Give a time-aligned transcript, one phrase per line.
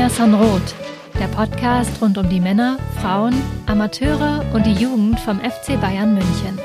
[0.00, 0.74] Mia Sanroth,
[1.18, 3.34] der Podcast rund um die Männer, Frauen,
[3.66, 6.58] Amateure und die Jugend vom FC Bayern München.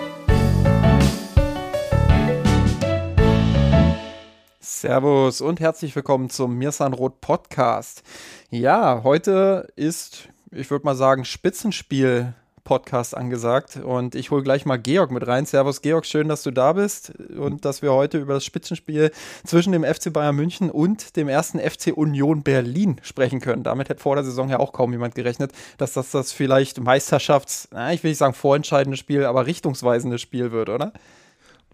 [4.61, 8.03] Servus und herzlich willkommen zum Mirsan Roth Podcast.
[8.51, 13.77] Ja, heute ist, ich würde mal sagen, Spitzenspiel Podcast angesagt.
[13.77, 15.45] Und ich hole gleich mal Georg mit rein.
[15.45, 19.11] Servus, Georg, schön, dass du da bist und dass wir heute über das Spitzenspiel
[19.45, 23.63] zwischen dem FC Bayern München und dem ersten FC Union Berlin sprechen können.
[23.63, 27.69] Damit hätte vor der Saison ja auch kaum jemand gerechnet, dass das das vielleicht Meisterschafts-,
[27.93, 30.91] ich will nicht sagen vorentscheidendes Spiel, aber richtungsweisendes Spiel wird, oder?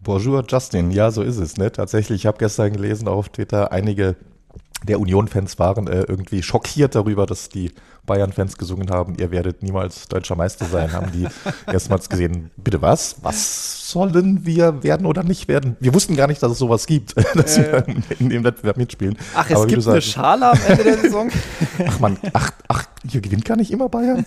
[0.04, 1.58] Bonjour Justin, ja, so ist es.
[1.58, 1.72] Ne?
[1.72, 4.18] Tatsächlich, ich habe gestern gelesen auf Twitter, einige
[4.84, 7.72] der Union-Fans waren äh, irgendwie schockiert darüber, dass die
[8.06, 11.28] Bayern-Fans gesungen haben, ihr werdet niemals deutscher Meister sein, haben die
[11.72, 13.18] erstmals gesehen, bitte was?
[13.22, 15.78] Was sollen wir werden oder nicht werden?
[15.80, 17.84] Wir wussten gar nicht, dass es sowas gibt, dass äh.
[17.88, 19.18] wir in dem Wettbewerb mitspielen.
[19.36, 21.30] Ach, es Aber gibt eine Schale am Ende der Saison?
[21.88, 24.26] ach man, ach, ach, hier gewinnt gar nicht immer Bayern?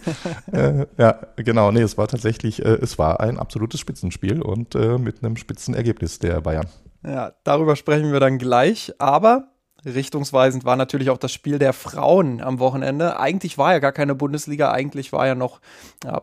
[0.53, 4.99] äh, ja, genau, nee, es war tatsächlich, äh, es war ein absolutes Spitzenspiel und äh,
[4.99, 6.67] mit einem Spitzenergebnis der Bayern.
[7.05, 9.49] Ja, darüber sprechen wir dann gleich, aber
[9.85, 13.19] richtungsweisend war natürlich auch das Spiel der Frauen am Wochenende.
[13.19, 15.61] Eigentlich war ja gar keine Bundesliga, eigentlich war ja noch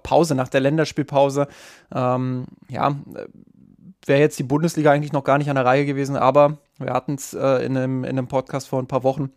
[0.04, 1.48] Pause nach der Länderspielpause.
[1.94, 2.96] Ähm, ja,
[4.06, 7.16] wäre jetzt die Bundesliga eigentlich noch gar nicht an der Reihe gewesen, aber wir hatten
[7.16, 9.32] es äh, in, einem, in einem Podcast vor ein paar Wochen.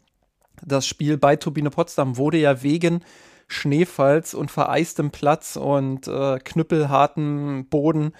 [0.63, 3.03] Das Spiel bei Turbine Potsdam wurde ja wegen
[3.47, 8.13] Schneefalls und vereistem Platz und äh, knüppelharten Boden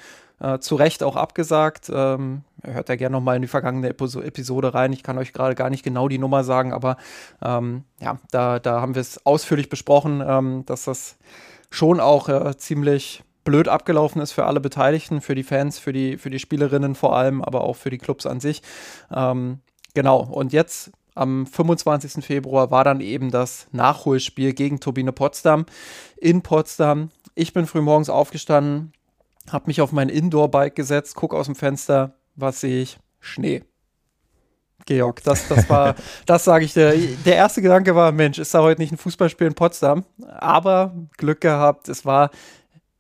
[0.45, 1.91] äh, zu Recht auch abgesagt.
[1.93, 4.93] Ähm, hört ja gerne nochmal in die vergangene Episode rein.
[4.93, 6.97] Ich kann euch gerade gar nicht genau die Nummer sagen, aber
[7.43, 11.17] ähm, ja, da, da haben wir es ausführlich besprochen, ähm, dass das
[11.71, 16.17] schon auch äh, ziemlich blöd abgelaufen ist für alle Beteiligten, für die Fans, für die,
[16.19, 18.63] für die Spielerinnen vor allem, aber auch für die Clubs an sich.
[19.15, 19.61] Ähm,
[19.95, 22.25] genau, und jetzt am 25.
[22.25, 25.67] Februar war dann eben das Nachholspiel gegen Turbine Potsdam
[26.17, 27.11] in Potsdam.
[27.35, 28.93] Ich bin früh morgens aufgestanden,
[29.51, 32.99] habe mich auf mein Indoor-Bike gesetzt, gucke aus dem Fenster, was sehe ich?
[33.21, 33.63] Schnee.
[34.87, 35.95] Georg, das, das war,
[36.27, 36.95] das sage ich dir.
[37.25, 40.05] Der erste Gedanke war, Mensch, ist da heute nicht ein Fußballspiel in Potsdam?
[40.27, 42.31] Aber Glück gehabt, es war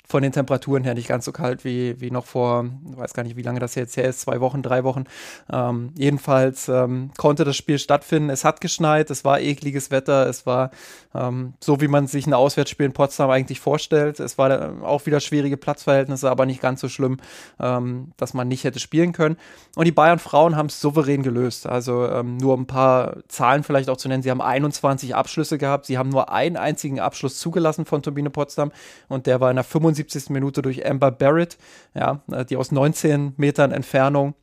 [0.06, 3.36] von den Temperaturen her nicht ganz so kalt wie, wie noch vor, weiß gar nicht,
[3.36, 5.04] wie lange das jetzt her ist, zwei Wochen, drei Wochen.
[5.50, 8.28] Ähm, jedenfalls ähm, konnte das Spiel stattfinden.
[8.28, 10.70] Es hat geschneit, es war ekliges Wetter, es war
[11.14, 14.20] ähm, so, wie man sich ein Auswärtsspiel in Potsdam eigentlich vorstellt.
[14.20, 17.18] Es war äh, auch wieder schwierige Platzverhältnisse, aber nicht ganz so schlimm,
[17.58, 19.36] ähm, dass man nicht hätte spielen können.
[19.74, 21.66] Und die Bayern-Frauen haben es souverän gelöst.
[21.66, 24.22] Also ähm, nur ein paar Zahlen vielleicht auch zu nennen.
[24.22, 25.86] Sie haben 21 Abschlüsse gehabt.
[25.86, 28.70] Sie haben nur einen einzigen Abschluss zugelassen von Turbine Potsdam
[29.08, 30.30] und der war in der 75.
[30.30, 31.58] Minute durch Amber Barrett,
[31.94, 34.34] ja, äh, die aus 19 Metern Entfernung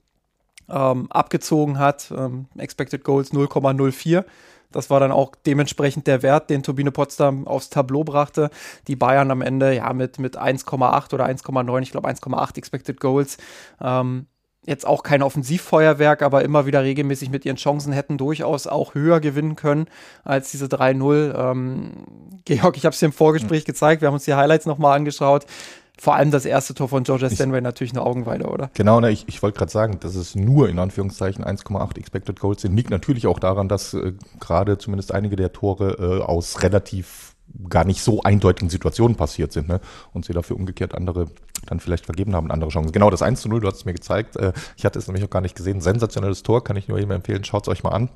[0.70, 2.12] ähm, abgezogen hat.
[2.16, 4.26] Ähm, Expected Goals 0,04.
[4.72, 8.50] Das war dann auch dementsprechend der Wert, den Turbine Potsdam aufs Tableau brachte.
[8.88, 13.38] Die Bayern am Ende ja mit, mit 1,8 oder 1,9, ich glaube 1,8 Expected Goals.
[13.82, 14.28] Ähm,
[14.66, 19.20] jetzt auch kein Offensivfeuerwerk, aber immer wieder regelmäßig mit ihren Chancen hätten durchaus auch höher
[19.20, 19.88] gewinnen können
[20.24, 21.34] als diese 3-0.
[21.36, 21.92] Ähm,
[22.46, 23.66] Georg, ich habe es dir im Vorgespräch mhm.
[23.66, 25.46] gezeigt, wir haben uns die Highlights nochmal angeschaut.
[26.00, 28.72] Vor allem das erste Tor von Georgia Stanway natürlich eine Augenweide, oder?
[28.74, 32.64] Genau, ne, ich, ich wollte gerade sagen, dass es nur in Anführungszeichen 1,8 Expected Goals
[32.64, 32.76] sind.
[32.76, 37.31] Liegt natürlich auch daran, dass äh, gerade zumindest einige der Tore äh, aus relativ
[37.70, 39.82] gar nicht so eindeutigen Situationen passiert sind ne?
[40.14, 41.28] und sie dafür umgekehrt andere
[41.66, 42.92] dann vielleicht vergeben haben, andere Chancen.
[42.92, 44.36] Genau, das 1 zu 0, du hast es mir gezeigt.
[44.36, 45.82] Äh, ich hatte es nämlich auch gar nicht gesehen.
[45.82, 47.44] Sensationelles Tor, kann ich nur jedem empfehlen.
[47.44, 48.10] Schaut es euch mal an.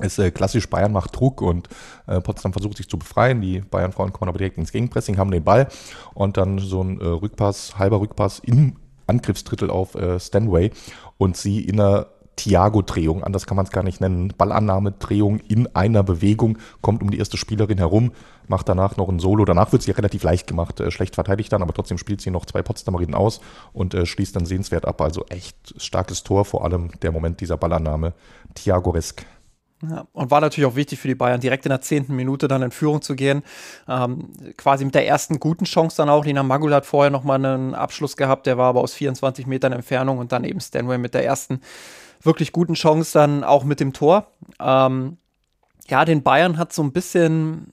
[0.00, 1.68] Ist äh, klassisch Bayern macht Druck und
[2.06, 3.40] äh, Potsdam versucht sich zu befreien.
[3.40, 5.68] Die Bayern-Frauen kommen aber direkt ins Gegenpressing, haben den Ball
[6.12, 10.70] und dann so ein äh, Rückpass, halber Rückpass im Angriffsdrittel auf äh, Stanway
[11.16, 16.02] und sie in einer Thiago-Drehung, anders kann man es gar nicht nennen, Ballannahme-Drehung in einer
[16.02, 18.12] Bewegung, kommt um die erste Spielerin herum,
[18.46, 19.44] macht danach noch ein Solo.
[19.44, 22.44] Danach wird sie relativ leicht gemacht, äh, schlecht verteidigt dann, aber trotzdem spielt sie noch
[22.44, 23.40] zwei Potsdamerinnen aus
[23.72, 25.00] und äh, schließt dann sehenswert ab.
[25.00, 28.12] Also echt starkes Tor, vor allem der Moment dieser Ballannahme.
[28.54, 29.24] Thiago-esk.
[29.82, 32.62] Ja, und war natürlich auch wichtig für die Bayern, direkt in der zehnten Minute dann
[32.62, 33.42] in Führung zu gehen.
[33.86, 36.24] Ähm, quasi mit der ersten guten Chance dann auch.
[36.24, 40.16] Lina Magul hat vorher nochmal einen Abschluss gehabt, der war aber aus 24 Metern Entfernung
[40.16, 41.60] und dann eben Stanway mit der ersten
[42.22, 44.32] wirklich guten Chance dann auch mit dem Tor.
[44.60, 45.18] Ähm,
[45.88, 47.72] ja, den Bayern hat so ein bisschen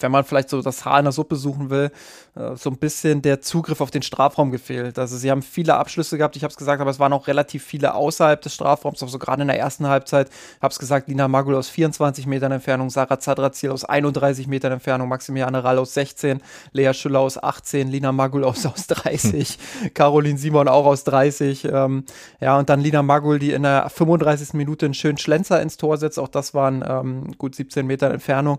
[0.00, 1.90] wenn man vielleicht so das Haar in der Suppe suchen will,
[2.36, 4.98] äh, so ein bisschen der Zugriff auf den Strafraum gefehlt.
[4.98, 7.64] Also sie haben viele Abschlüsse gehabt, ich habe es gesagt, aber es waren auch relativ
[7.64, 10.28] viele außerhalb des Strafraums, auch so gerade in der ersten Halbzeit.
[10.28, 14.72] Ich habe es gesagt, Lina Magul aus 24 Metern Entfernung, Sarah Zadrazil aus 31 Metern
[14.72, 16.40] Entfernung, Maximiliane Rall aus 16,
[16.72, 19.58] Lea Schüller aus 18, Lina Magul aus, aus 30,
[19.94, 21.64] Caroline Simon auch aus 30.
[21.64, 22.04] Ähm,
[22.40, 24.54] ja, und dann Lina Magul, die in der 35.
[24.54, 26.18] Minute einen schönen Schlenzer ins Tor setzt.
[26.18, 28.58] Auch das waren ähm, gut 17 Meter Entfernung.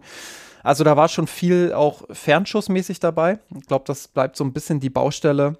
[0.64, 3.40] Also da war schon viel auch fernschussmäßig dabei.
[3.56, 5.58] Ich glaube, das bleibt so ein bisschen die Baustelle,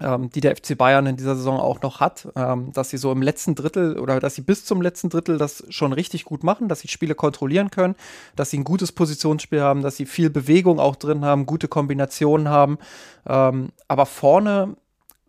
[0.00, 3.12] ähm, die der FC Bayern in dieser Saison auch noch hat, ähm, dass sie so
[3.12, 6.68] im letzten Drittel oder dass sie bis zum letzten Drittel das schon richtig gut machen,
[6.68, 7.94] dass sie Spiele kontrollieren können,
[8.36, 12.48] dass sie ein gutes Positionsspiel haben, dass sie viel Bewegung auch drin haben, gute Kombinationen
[12.48, 12.78] haben.
[13.26, 14.76] Ähm, aber vorne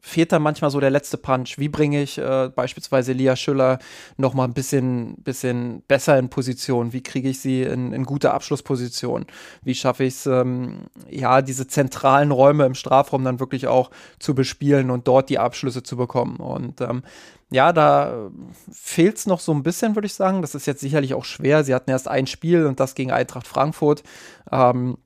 [0.06, 1.58] fehlt da manchmal so der letzte Punch.
[1.58, 3.80] Wie bringe ich äh, beispielsweise Lia Schüller
[4.18, 6.92] noch mal ein bisschen, bisschen besser in Position?
[6.92, 9.26] Wie kriege ich sie in, in gute Abschlussposition?
[9.64, 14.36] Wie schaffe ich es, ähm, ja, diese zentralen Räume im Strafraum dann wirklich auch zu
[14.36, 16.36] bespielen und dort die Abschlüsse zu bekommen?
[16.36, 17.04] Und ähm,
[17.50, 18.30] ja, da
[18.74, 20.42] fehlt es noch so ein bisschen, würde ich sagen.
[20.42, 21.64] Das ist jetzt sicherlich auch schwer.
[21.64, 24.04] Sie hatten erst ein Spiel und das gegen Eintracht Frankfurt.
[24.52, 24.98] Ähm,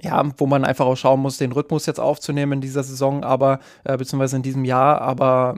[0.00, 3.60] ja, wo man einfach auch schauen muss, den Rhythmus jetzt aufzunehmen in dieser Saison, aber
[3.84, 5.56] äh, beziehungsweise in diesem Jahr, aber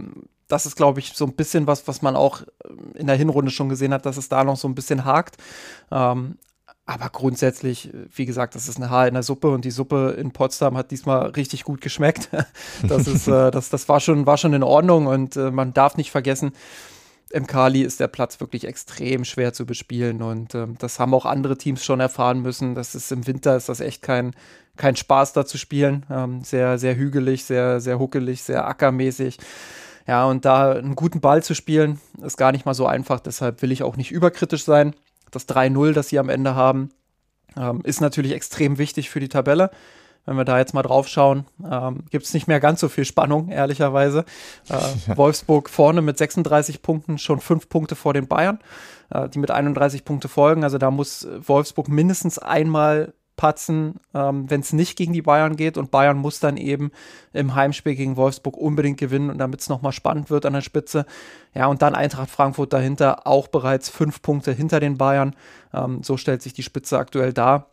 [0.49, 2.43] das ist, glaube ich, so ein bisschen was, was man auch
[2.95, 5.37] in der Hinrunde schon gesehen hat, dass es da noch so ein bisschen hakt.
[5.91, 6.39] Ähm,
[6.87, 10.33] aber grundsätzlich, wie gesagt, das ist eine Haar in der Suppe und die Suppe in
[10.33, 12.31] Potsdam hat diesmal richtig gut geschmeckt.
[12.89, 15.99] Das ist, äh, das, das war schon, war schon in Ordnung und äh, man darf
[15.99, 16.53] nicht vergessen,
[17.31, 21.27] im Kali ist der Platz wirklich extrem schwer zu bespielen und ähm, das haben auch
[21.27, 22.75] andere Teams schon erfahren müssen.
[22.75, 24.35] Das ist im Winter ist das echt kein,
[24.77, 26.07] kein Spaß da zu spielen.
[26.11, 29.39] Ähm, sehr, sehr hügelig, sehr, sehr huckelig, sehr ackermäßig.
[30.07, 33.21] Ja, und da einen guten Ball zu spielen, ist gar nicht mal so einfach.
[33.21, 34.95] Deshalb will ich auch nicht überkritisch sein.
[35.31, 36.91] Das 3-0, das sie am Ende haben,
[37.57, 39.71] ähm, ist natürlich extrem wichtig für die Tabelle.
[40.29, 43.07] Wenn wir da jetzt mal drauf schauen, ähm, gibt es nicht mehr ganz so viel
[43.07, 44.27] Spannung, ehrlicherweise.
[44.69, 44.75] Äh,
[45.07, 45.17] ja.
[45.17, 48.59] Wolfsburg vorne mit 36 Punkten, schon fünf Punkte vor den Bayern,
[49.09, 50.65] äh, die mit 31 Punkte folgen.
[50.65, 55.79] Also da muss Wolfsburg mindestens einmal patzen, ähm, wenn es nicht gegen die Bayern geht.
[55.79, 56.91] Und Bayern muss dann eben
[57.33, 61.07] im Heimspiel gegen Wolfsburg unbedingt gewinnen und damit es nochmal spannend wird an der Spitze.
[61.55, 65.35] Ja, und dann Eintracht Frankfurt dahinter, auch bereits fünf Punkte hinter den Bayern.
[65.73, 67.71] Ähm, so stellt sich die Spitze aktuell dar.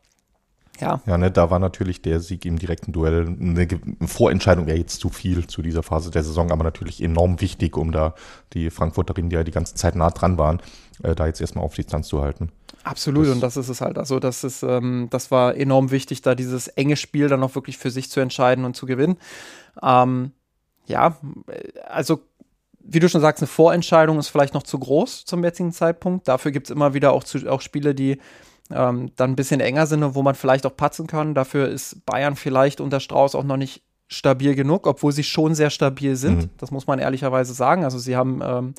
[0.80, 1.02] Ja.
[1.06, 3.68] Ja, ne, da war natürlich der Sieg im direkten Duell eine
[4.06, 7.92] Vorentscheidung wäre jetzt zu viel zu dieser Phase der Saison, aber natürlich enorm wichtig, um
[7.92, 8.14] da
[8.54, 10.62] die Frankfurterinnen, die ja die ganze Zeit nah dran waren,
[11.04, 12.52] äh, da jetzt erstmal auf Distanz zu halten.
[12.84, 13.98] Absolut, das und das ist es halt.
[13.98, 17.78] Also, das ist, ähm, das war enorm wichtig, da dieses enge Spiel dann auch wirklich
[17.78, 19.18] für sich zu entscheiden und zu gewinnen.
[19.82, 20.32] Ähm,
[20.86, 21.18] ja,
[21.88, 22.22] also
[22.88, 26.28] wie du schon sagst, eine Vorentscheidung ist vielleicht noch zu groß zum jetzigen Zeitpunkt.
[26.28, 28.20] Dafür gibt es immer wieder auch, zu, auch Spiele, die
[28.72, 31.34] ähm, dann ein bisschen enger sind und wo man vielleicht auch patzen kann.
[31.34, 35.70] Dafür ist Bayern vielleicht unter Strauß auch noch nicht stabil genug, obwohl sie schon sehr
[35.70, 36.44] stabil sind.
[36.44, 36.50] Mhm.
[36.58, 37.84] Das muss man ehrlicherweise sagen.
[37.84, 38.74] Also sie haben ähm,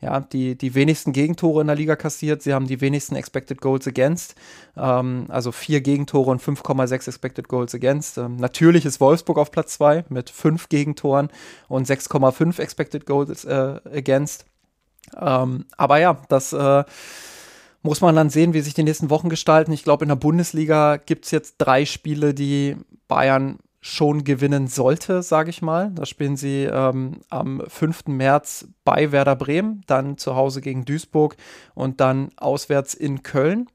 [0.00, 2.42] ja, die, die wenigsten Gegentore in der Liga kassiert.
[2.42, 4.34] Sie haben die wenigsten Expected Goals Against.
[4.76, 8.18] Ähm, also vier Gegentore und 5,6 Expected Goals Against.
[8.18, 11.30] Ähm, natürlich ist Wolfsburg auf Platz zwei mit fünf Gegentoren
[11.68, 14.44] und 6,5 Expected Goals äh, Against.
[15.18, 16.84] Ähm, aber ja, das äh,
[17.86, 19.72] muss man dann sehen, wie sich die nächsten Wochen gestalten.
[19.72, 25.22] Ich glaube, in der Bundesliga gibt es jetzt drei Spiele, die Bayern schon gewinnen sollte,
[25.22, 25.92] sage ich mal.
[25.94, 28.08] Da spielen sie ähm, am 5.
[28.08, 31.36] März bei Werder Bremen, dann zu Hause gegen Duisburg
[31.76, 33.68] und dann auswärts in Köln.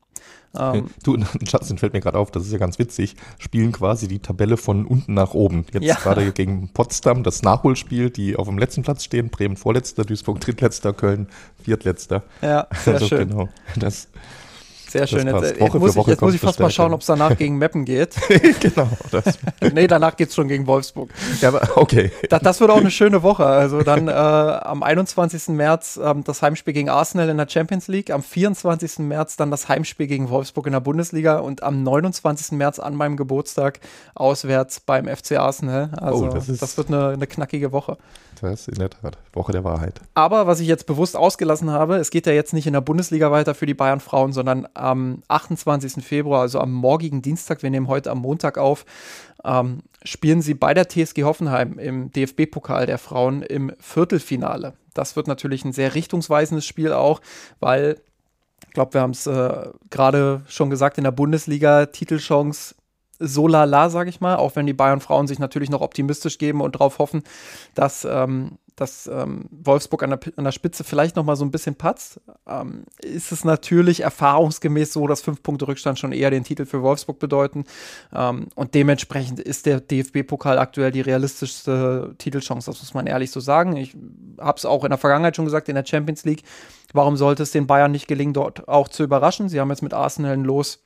[0.57, 4.19] Ähm, du, Justin fällt mir gerade auf, das ist ja ganz witzig, spielen quasi die
[4.19, 5.65] Tabelle von unten nach oben.
[5.71, 5.95] Jetzt ja.
[5.95, 10.93] gerade gegen Potsdam das Nachholspiel, die auf dem letzten Platz stehen, Bremen vorletzter, Duisburg drittletzter,
[10.93, 11.27] Köln
[11.63, 12.23] viertletzter.
[12.41, 13.29] Ja, sehr also, schön.
[13.29, 14.07] Genau, das
[14.91, 15.27] sehr schön.
[15.27, 17.85] Jetzt, jetzt, muss ich, jetzt muss ich fast mal schauen, ob es danach gegen Meppen
[17.85, 18.15] geht.
[18.59, 18.89] genau.
[19.11, 19.39] Das.
[19.73, 21.09] nee, danach geht es schon gegen Wolfsburg.
[21.39, 22.11] Ja, aber okay.
[22.29, 23.45] Das, das, wird auch eine schöne Woche.
[23.45, 25.49] Also dann äh, am 21.
[25.49, 28.99] März ähm, das Heimspiel gegen Arsenal in der Champions League, am 24.
[28.99, 32.51] März dann das Heimspiel gegen Wolfsburg in der Bundesliga und am 29.
[32.57, 33.79] März an meinem Geburtstag
[34.15, 35.91] auswärts beim FC Arsenal.
[35.97, 37.97] Also oh, das, das, wird eine, eine knackige Woche.
[38.41, 40.01] Das in der Tat Woche der Wahrheit.
[40.15, 43.31] Aber was ich jetzt bewusst ausgelassen habe, es geht ja jetzt nicht in der Bundesliga
[43.31, 46.03] weiter für die Bayern Frauen, sondern am 28.
[46.03, 48.85] Februar, also am morgigen Dienstag, wir nehmen heute am Montag auf,
[49.45, 54.73] ähm, spielen sie bei der TSG Hoffenheim im DFB-Pokal der Frauen im Viertelfinale.
[54.95, 57.21] Das wird natürlich ein sehr richtungsweisendes Spiel auch,
[57.59, 57.97] weil
[58.67, 62.73] ich glaube, wir haben es äh, gerade schon gesagt, in der Bundesliga Titelchance
[63.21, 66.61] so lala, sage ich mal, auch wenn die Bayern Frauen sich natürlich noch optimistisch geben
[66.61, 67.23] und darauf hoffen,
[67.75, 71.51] dass, ähm, dass ähm, Wolfsburg an der, an der Spitze vielleicht noch mal so ein
[71.51, 76.43] bisschen patzt, ähm, ist es natürlich erfahrungsgemäß so, dass fünf Punkte Rückstand schon eher den
[76.43, 77.65] Titel für Wolfsburg bedeuten.
[78.13, 83.39] Ähm, und dementsprechend ist der DFB-Pokal aktuell die realistischste Titelchance, das muss man ehrlich so
[83.39, 83.77] sagen.
[83.77, 83.95] Ich
[84.39, 86.43] habe es auch in der Vergangenheit schon gesagt, in der Champions League.
[86.93, 89.47] Warum sollte es den Bayern nicht gelingen, dort auch zu überraschen?
[89.47, 90.83] Sie haben jetzt mit Arsenal Los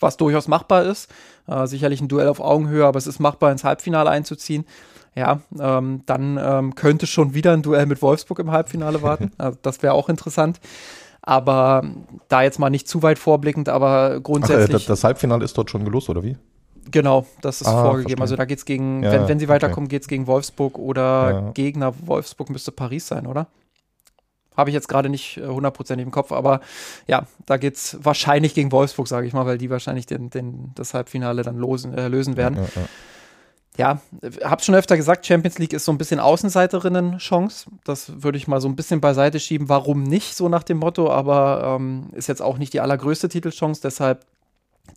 [0.00, 1.10] was durchaus machbar ist.
[1.46, 4.64] Äh, sicherlich ein Duell auf Augenhöhe, aber es ist machbar, ins Halbfinale einzuziehen
[5.16, 9.32] ja, ähm, dann ähm, könnte schon wieder ein Duell mit Wolfsburg im Halbfinale warten.
[9.38, 10.60] Also das wäre auch interessant.
[11.22, 11.82] Aber
[12.28, 14.76] da jetzt mal nicht zu weit vorblickend, aber grundsätzlich.
[14.76, 16.36] Ach, äh, das Halbfinale ist dort schon gelost, oder wie?
[16.90, 18.18] Genau, das ist ah, vorgegeben.
[18.18, 18.22] Verstehe.
[18.22, 19.96] Also da geht es gegen, ja, wenn, wenn sie weiterkommen, okay.
[19.96, 21.50] geht es gegen Wolfsburg oder ja.
[21.52, 23.48] Gegner Wolfsburg müsste Paris sein, oder?
[24.56, 26.60] Habe ich jetzt gerade nicht äh, hundertprozentig im Kopf, aber
[27.06, 30.72] ja, da geht es wahrscheinlich gegen Wolfsburg, sage ich mal, weil die wahrscheinlich den, den,
[30.74, 32.56] das Halbfinale dann losen, äh, lösen werden.
[32.56, 32.82] Ja,
[33.76, 34.00] ja,
[34.42, 37.70] hab's schon öfter gesagt, Champions League ist so ein bisschen Außenseiterinnen-Chance.
[37.84, 39.68] Das würde ich mal so ein bisschen beiseite schieben.
[39.68, 43.82] Warum nicht, so nach dem Motto, aber ähm, ist jetzt auch nicht die allergrößte Titelchance.
[43.82, 44.24] Deshalb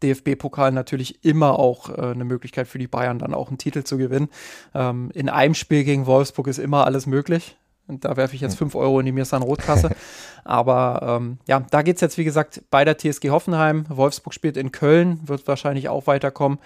[0.01, 3.97] DFB-Pokal natürlich immer auch äh, eine Möglichkeit für die Bayern, dann auch einen Titel zu
[3.97, 4.29] gewinnen.
[4.73, 7.57] Ähm, in einem Spiel gegen Wolfsburg ist immer alles möglich.
[7.89, 8.79] Und da werfe ich jetzt 5 hm.
[8.79, 9.89] Euro in die Mirsan Rotkasse.
[10.43, 13.85] Aber ähm, ja, da geht es jetzt, wie gesagt, bei der TSG Hoffenheim.
[13.89, 16.59] Wolfsburg spielt in Köln, wird wahrscheinlich auch weiterkommen.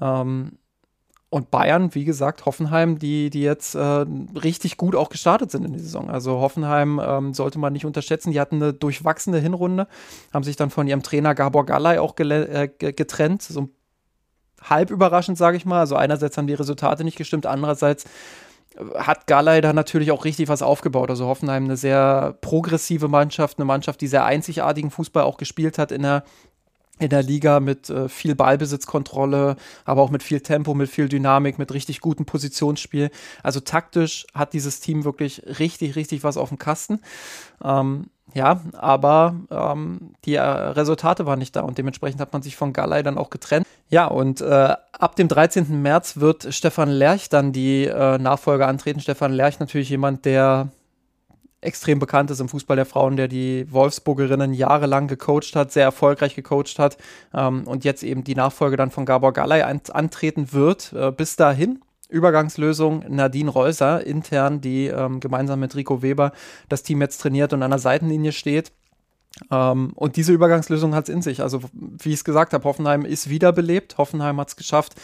[0.00, 0.52] Ähm,
[1.30, 4.06] und Bayern, wie gesagt, Hoffenheim, die, die jetzt äh,
[4.42, 6.08] richtig gut auch gestartet sind in die Saison.
[6.08, 8.30] Also Hoffenheim ähm, sollte man nicht unterschätzen.
[8.30, 9.88] Die hatten eine durchwachsene Hinrunde,
[10.32, 13.42] haben sich dann von ihrem Trainer Gabor Gallay auch äh, getrennt.
[13.42, 13.68] So
[14.62, 15.80] halb überraschend, sage ich mal.
[15.80, 18.04] Also einerseits haben die Resultate nicht gestimmt, andererseits
[18.96, 21.10] hat Gallay da natürlich auch richtig was aufgebaut.
[21.10, 25.92] Also Hoffenheim eine sehr progressive Mannschaft, eine Mannschaft, die sehr einzigartigen Fußball auch gespielt hat
[25.92, 26.24] in der
[27.00, 31.56] in der Liga mit äh, viel Ballbesitzkontrolle, aber auch mit viel Tempo, mit viel Dynamik,
[31.56, 33.10] mit richtig gutem Positionsspiel.
[33.42, 37.00] Also taktisch hat dieses Team wirklich richtig, richtig was auf dem Kasten.
[37.62, 42.56] Ähm, ja, aber ähm, die äh, Resultate waren nicht da und dementsprechend hat man sich
[42.56, 43.66] von Galay dann auch getrennt.
[43.88, 45.80] Ja, und äh, ab dem 13.
[45.80, 49.00] März wird Stefan Lerch dann die äh, Nachfolge antreten.
[49.00, 50.68] Stefan Lerch natürlich jemand, der
[51.60, 56.36] extrem bekannt ist im Fußball der Frauen, der die Wolfsburgerinnen jahrelang gecoacht hat, sehr erfolgreich
[56.36, 56.98] gecoacht hat
[57.34, 60.92] ähm, und jetzt eben die Nachfolge dann von Gabor Galay an antreten wird.
[60.92, 66.32] Äh, bis dahin Übergangslösung Nadine Reuser intern, die ähm, gemeinsam mit Rico Weber
[66.68, 68.72] das Team jetzt trainiert und an der Seitenlinie steht.
[69.50, 71.42] Ähm, und diese Übergangslösung hat es in sich.
[71.42, 73.98] Also, wie ich es gesagt habe, Hoffenheim ist wiederbelebt.
[73.98, 74.94] Hoffenheim hat es geschafft,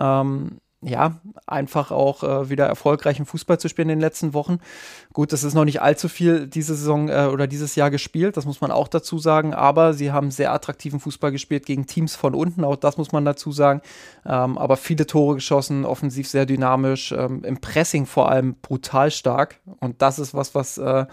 [0.00, 4.58] ähm, ja, einfach auch äh, wieder erfolgreichen Fußball zu spielen in den letzten Wochen.
[5.12, 8.44] Gut, das ist noch nicht allzu viel diese Saison äh, oder dieses Jahr gespielt, das
[8.44, 12.34] muss man auch dazu sagen, aber sie haben sehr attraktiven Fußball gespielt gegen Teams von
[12.34, 13.80] unten, auch das muss man dazu sagen.
[14.26, 19.60] Ähm, aber viele Tore geschossen, offensiv sehr dynamisch, ähm, im Pressing vor allem brutal stark.
[19.80, 21.06] Und das ist was, was äh,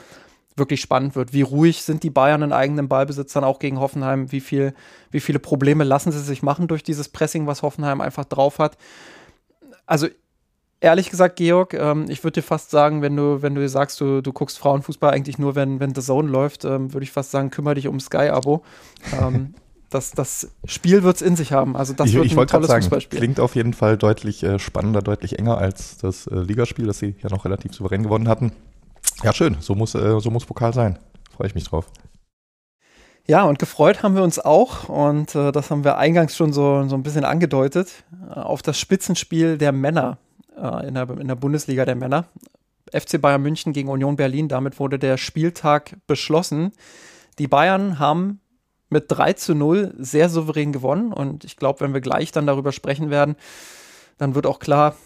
[0.56, 1.34] wirklich spannend wird.
[1.34, 4.32] Wie ruhig sind die Bayern in eigenem Ballbesitz dann auch gegen Hoffenheim?
[4.32, 4.74] Wie, viel,
[5.10, 8.78] wie viele Probleme lassen sie sich machen durch dieses Pressing, was Hoffenheim einfach drauf hat?
[9.92, 10.08] Also
[10.80, 14.22] ehrlich gesagt, Georg, ähm, ich würde dir fast sagen, wenn du, wenn du sagst, du,
[14.22, 17.50] du guckst Frauenfußball eigentlich nur, wenn, wenn The Zone läuft, ähm, würde ich fast sagen,
[17.50, 18.64] kümmere dich um Sky-Abo.
[19.22, 19.54] ähm,
[19.90, 21.76] das, das Spiel wird es in sich haben.
[21.76, 23.20] Also das ich, wird ich ein tolles sagen, Fußballspiel.
[23.20, 27.16] Klingt auf jeden Fall deutlich äh, spannender, deutlich enger als das äh, Ligaspiel, das sie
[27.22, 28.54] ja noch relativ souverän gewonnen hatten.
[29.24, 29.58] Ja, schön.
[29.60, 30.98] So muss, äh, so muss Pokal sein.
[31.36, 31.88] Freue ich mich drauf.
[33.32, 36.86] Ja, und gefreut haben wir uns auch, und äh, das haben wir eingangs schon so,
[36.90, 40.18] so ein bisschen angedeutet, äh, auf das Spitzenspiel der Männer
[40.58, 42.26] äh, in, der, in der Bundesliga der Männer.
[42.94, 46.74] FC Bayern München gegen Union Berlin, damit wurde der Spieltag beschlossen.
[47.40, 48.42] Die Bayern haben
[48.90, 52.74] mit 3 zu 0 sehr souverän gewonnen und ich glaube, wenn wir gleich dann darüber
[52.74, 53.38] sprechen werden,
[54.18, 54.98] dann wird auch klar,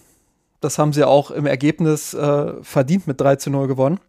[0.61, 3.99] das haben sie auch im Ergebnis äh, verdient mit 3 zu 0 gewonnen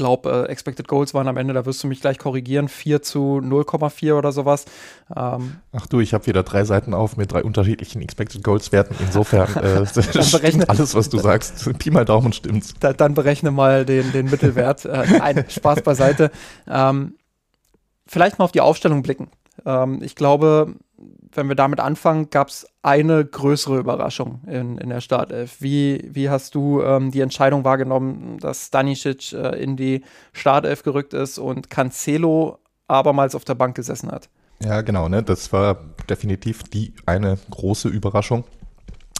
[0.00, 3.40] glaube, äh, Expected Goals waren am Ende, da wirst du mich gleich korrigieren, 4 zu
[3.44, 4.64] 0,4 oder sowas.
[5.14, 8.96] Ähm, Ach du, ich habe wieder drei Seiten auf mit drei unterschiedlichen Expected Goals Werten.
[8.98, 9.84] Insofern äh,
[10.32, 11.70] berechne, alles, was du sagst.
[11.78, 12.72] Pi mal Daumen stimmt's.
[12.80, 14.86] Da, dann berechne mal den, den Mittelwert.
[14.86, 16.30] äh, nein, Spaß beiseite.
[16.66, 17.16] Ähm,
[18.06, 19.28] vielleicht mal auf die Aufstellung blicken.
[19.66, 20.76] Ähm, ich glaube,
[21.32, 25.60] wenn wir damit anfangen, gab es eine größere Überraschung in, in der Startelf.
[25.60, 30.02] Wie, wie hast du ähm, die Entscheidung wahrgenommen, dass Stanisic äh, in die
[30.32, 34.28] Startelf gerückt ist und Cancelo abermals auf der Bank gesessen hat?
[34.62, 35.22] Ja, genau, ne?
[35.22, 35.78] Das war
[36.08, 38.44] definitiv die eine große Überraschung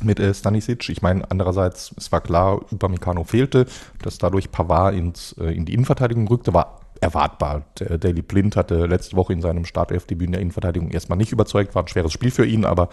[0.02, 0.88] mit äh, Stanisic.
[0.88, 3.66] Ich meine, andererseits, es war klar, Upamecano fehlte,
[4.02, 7.64] dass dadurch Pavard ins, äh, in die Innenverteidigung rückte, war erwartbar.
[7.78, 11.74] Der Daily Blind hatte letzte Woche in seinem Startelfdebüt in der Innenverteidigung erstmal nicht überzeugt,
[11.74, 12.90] war ein schweres Spiel für ihn, aber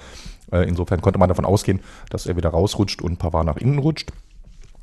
[0.52, 4.12] äh, insofern konnte man davon ausgehen, dass er wieder rausrutscht und Pavard nach innen rutscht.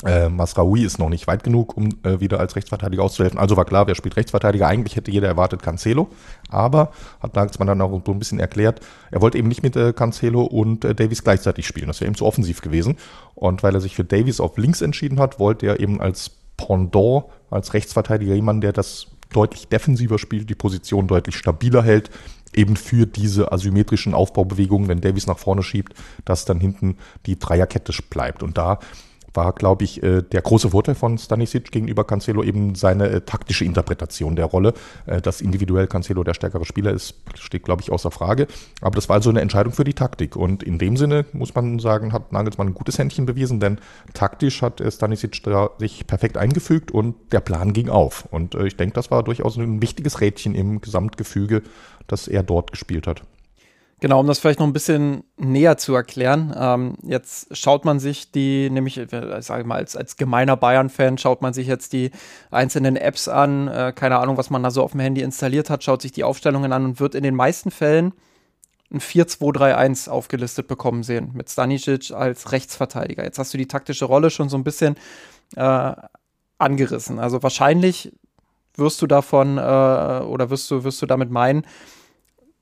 [0.04, 3.38] Äh, Masraoui ist noch nicht weit genug, um äh, wieder als Rechtsverteidiger auszuhelfen.
[3.38, 4.66] Also war klar, wer spielt Rechtsverteidiger.
[4.66, 6.08] Eigentlich hätte jeder erwartet Cancelo.
[6.50, 6.90] Aber,
[7.20, 10.42] hat Nagelsmann dann auch so ein bisschen erklärt, er wollte eben nicht mit äh, Cancelo
[10.42, 11.86] und äh, Davies gleichzeitig spielen.
[11.86, 12.96] Das wäre eben zu offensiv gewesen.
[13.34, 17.24] Und weil er sich für Davies auf links entschieden hat, wollte er eben als Pendant,
[17.50, 22.10] als Rechtsverteidiger jemanden, der das deutlich defensiver spielt, die Position deutlich stabiler hält,
[22.54, 27.92] eben für diese asymmetrischen Aufbaubewegungen, wenn Davies nach vorne schiebt, dass dann hinten die Dreierkette
[28.08, 28.42] bleibt.
[28.42, 28.78] Und da
[29.34, 33.64] war, glaube ich, äh, der große Vorteil von Stanisic gegenüber Cancelo eben seine äh, taktische
[33.64, 34.74] Interpretation der Rolle.
[35.06, 38.46] Äh, dass individuell Cancelo der stärkere Spieler ist, steht, glaube ich, außer Frage.
[38.80, 40.36] Aber das war also eine Entscheidung für die Taktik.
[40.36, 43.78] Und in dem Sinne, muss man sagen, hat Nagelsmann ein gutes Händchen bewiesen, denn
[44.12, 48.26] taktisch hat Stanisic da sich perfekt eingefügt und der Plan ging auf.
[48.30, 51.62] Und ich denke, das war durchaus ein wichtiges Rädchen im Gesamtgefüge,
[52.06, 53.22] das er dort gespielt hat.
[54.04, 56.54] Genau, um das vielleicht noch ein bisschen näher zu erklären.
[56.54, 61.40] Ähm, jetzt schaut man sich die, nämlich, äh, sage mal, als, als gemeiner Bayern-Fan schaut
[61.40, 62.10] man sich jetzt die
[62.50, 65.84] einzelnen Apps an, äh, keine Ahnung, was man da so auf dem Handy installiert hat,
[65.84, 68.12] schaut sich die Aufstellungen an und wird in den meisten Fällen
[68.92, 73.24] ein 4-2-3-1 aufgelistet bekommen sehen, mit Stanisic als Rechtsverteidiger.
[73.24, 74.96] Jetzt hast du die taktische Rolle schon so ein bisschen
[75.56, 75.94] äh,
[76.58, 77.18] angerissen.
[77.18, 78.12] Also wahrscheinlich
[78.76, 81.64] wirst du davon äh, oder wirst du, wirst du damit meinen,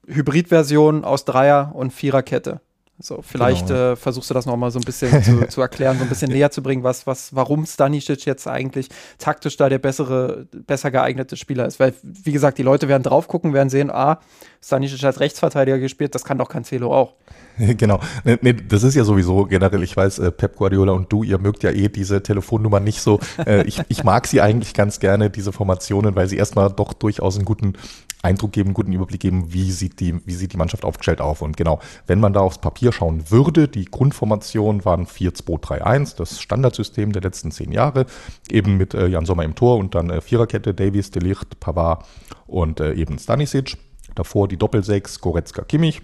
[0.06, 2.60] Hybridversion aus Dreier- und Viererkette.
[2.98, 3.92] So, vielleicht genau.
[3.92, 6.50] äh, versuchst du das nochmal so ein bisschen zu, zu, erklären, so ein bisschen näher
[6.52, 11.66] zu bringen, was, was, warum Stanisic jetzt eigentlich taktisch da der bessere, besser geeignete Spieler
[11.66, 11.80] ist.
[11.80, 14.20] Weil, wie gesagt, die Leute werden drauf gucken, werden sehen, ah,
[14.62, 17.14] Stanisic hat Rechtsverteidiger gespielt, das kann doch Cancelo auch.
[17.76, 18.00] Genau.
[18.24, 21.38] Nee, nee, das ist ja sowieso generell, ich weiß, äh, Pep Guardiola und du, ihr
[21.38, 23.20] mögt ja eh diese Telefonnummer nicht so.
[23.46, 27.36] Äh, ich, ich mag sie eigentlich ganz gerne, diese Formationen, weil sie erstmal doch durchaus
[27.36, 27.74] einen guten
[28.22, 31.42] Eindruck geben, einen guten Überblick geben, wie sieht die, wie sieht die Mannschaft aufgestellt auf.
[31.42, 37.12] Und genau, wenn man da aufs Papier schauen würde, die Grundformation waren 4-2-3-1, das Standardsystem
[37.12, 38.06] der letzten zehn Jahre,
[38.48, 42.06] eben mit äh, Jan Sommer im Tor und dann äh, Viererkette, Davies, Delicht, Pavard
[42.46, 43.76] und äh, eben Stanisic.
[44.14, 46.02] Davor die Doppelsechs, Goretzka, Kimmich.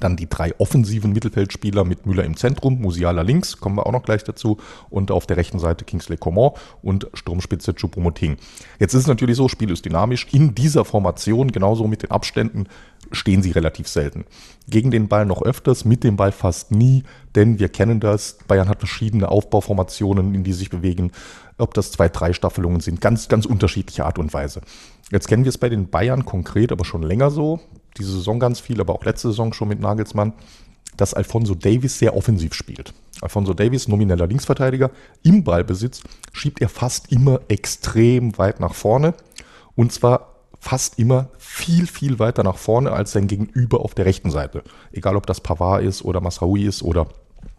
[0.00, 4.02] Dann die drei offensiven Mittelfeldspieler mit Müller im Zentrum, Musiala links, kommen wir auch noch
[4.02, 4.56] gleich dazu.
[4.88, 8.36] Und auf der rechten Seite Kingsley Coman und Sturmspitze Choupo-Moting.
[8.78, 10.26] Jetzt ist es natürlich so, Spiel ist dynamisch.
[10.32, 12.68] In dieser Formation, genauso mit den Abständen,
[13.10, 14.24] stehen sie relativ selten.
[14.68, 17.02] Gegen den Ball noch öfters, mit dem Ball fast nie,
[17.34, 18.38] denn wir kennen das.
[18.48, 21.12] Bayern hat verschiedene Aufbauformationen, in die sich bewegen.
[21.58, 24.62] Ob das zwei, drei Staffelungen sind, ganz, ganz unterschiedliche Art und Weise.
[25.10, 27.60] Jetzt kennen wir es bei den Bayern konkret, aber schon länger so
[27.98, 30.32] diese Saison ganz viel, aber auch letzte Saison schon mit Nagelsmann,
[30.96, 32.92] dass Alfonso Davis sehr offensiv spielt.
[33.20, 34.90] Alfonso Davis, nomineller Linksverteidiger,
[35.22, 36.02] im Ballbesitz
[36.32, 39.14] schiebt er fast immer extrem weit nach vorne
[39.74, 44.30] und zwar fast immer viel, viel weiter nach vorne als sein Gegenüber auf der rechten
[44.30, 44.62] Seite.
[44.92, 47.08] Egal ob das Pavard ist oder Masraoui ist oder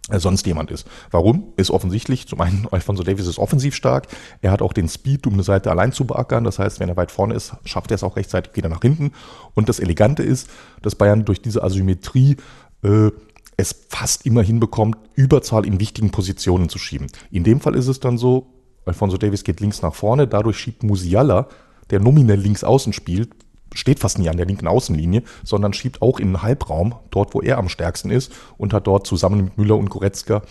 [0.10, 0.88] sonst jemand ist.
[1.12, 1.54] Warum?
[1.56, 2.28] Ist offensichtlich.
[2.28, 4.08] Zum einen, Alfonso Davis ist offensiv stark.
[4.42, 6.44] Er hat auch den Speed, um eine Seite allein zu beackern.
[6.44, 9.12] Das heißt, wenn er weit vorne ist, schafft er es auch rechtzeitig wieder nach hinten.
[9.54, 10.50] Und das Elegante ist,
[10.82, 12.38] dass Bayern durch diese Asymmetrie
[12.84, 13.12] äh,
[13.56, 17.08] es fast immer hinbekommt, Überzahl in wichtigen Positionen zu schieben.
[17.32, 18.48] In dem Fall ist es dann so,
[18.86, 21.48] Alfonso Davis geht links nach vorne, dadurch schiebt Musiala,
[21.90, 23.30] der nominell links außen spielt,
[23.74, 27.42] steht fast nie an der linken Außenlinie, sondern schiebt auch in den Halbraum, dort wo
[27.42, 30.44] er am stärksten ist und hat dort zusammen mit Müller und Goretzka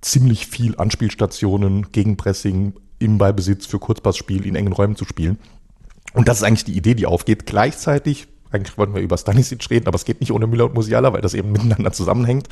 [0.00, 5.38] ziemlich viel Anspielstationen, Gegenpressing, im Ballbesitz für Kurzpassspiel in engen Räumen zu spielen.
[6.12, 7.44] Und das ist eigentlich die Idee, die aufgeht.
[7.44, 11.12] Gleichzeitig eigentlich wollten wir über Stanisic reden, aber es geht nicht ohne Müller und Musiala,
[11.12, 12.48] weil das eben miteinander zusammenhängt,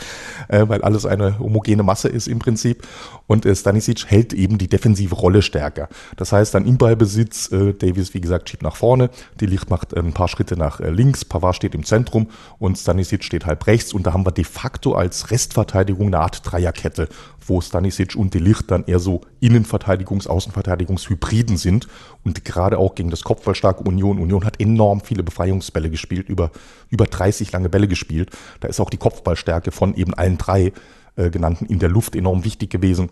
[0.49, 2.87] äh, weil alles eine homogene Masse ist im Prinzip.
[3.27, 5.89] Und äh, Stanisic hält eben die defensive Rolle stärker.
[6.17, 9.11] Das heißt, dann im Ballbesitz, äh, Davis, wie gesagt, schiebt nach vorne,
[9.41, 12.77] die Licht macht äh, ein paar Schritte nach äh, links, Pavard steht im Zentrum und
[12.77, 13.95] Stanisic steht halb rechts.
[13.95, 17.09] Und da haben wir de facto als Restverteidigung eine Art Dreierkette,
[17.47, 21.89] wo Stanisic und Delicht dann eher so Innenverteidigungs-, Außenverteidigungshybriden sind
[22.25, 24.19] und gerade auch gegen das kopfballstarke Union.
[24.19, 26.51] Union hat enorm viele Befreiungsbälle gespielt, über,
[26.91, 28.31] über 30 lange Bälle gespielt.
[28.61, 30.73] Da ist auch die Kopfballstärke von eben allen drei
[31.17, 33.11] äh, genannten in der Luft enorm wichtig gewesen.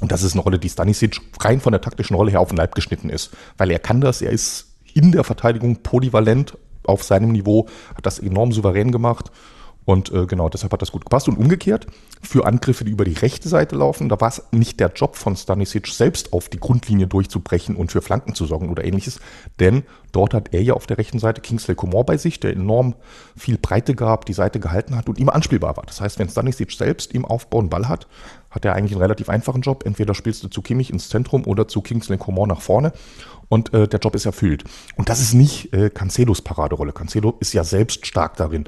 [0.00, 2.58] Und das ist eine Rolle, die Stanisic rein von der taktischen Rolle her auf den
[2.58, 3.30] Leib geschnitten ist.
[3.56, 8.18] Weil er kann das, er ist in der Verteidigung polyvalent auf seinem Niveau, hat das
[8.18, 9.30] enorm souverän gemacht
[9.88, 11.28] und äh, genau, deshalb hat das gut gepasst.
[11.28, 11.86] Und umgekehrt,
[12.20, 15.34] für Angriffe, die über die rechte Seite laufen, da war es nicht der Job von
[15.34, 19.18] Stanisic, selbst auf die Grundlinie durchzubrechen und für Flanken zu sorgen oder ähnliches.
[19.60, 22.96] Denn dort hat er ja auf der rechten Seite Kingsley Coman bei sich, der enorm
[23.34, 25.84] viel Breite gab, die Seite gehalten hat und immer anspielbar war.
[25.86, 28.08] Das heißt, wenn Stanisic selbst im Aufbau einen Ball hat,
[28.50, 29.86] hat er eigentlich einen relativ einfachen Job.
[29.86, 32.92] Entweder spielst du zu Kimmich ins Zentrum oder zu Kingsley Coman nach vorne
[33.48, 34.64] und äh, der Job ist erfüllt.
[34.96, 36.92] Und das ist nicht äh, Cancelos Paraderolle.
[36.92, 38.64] Cancelo ist ja selbst stark darin.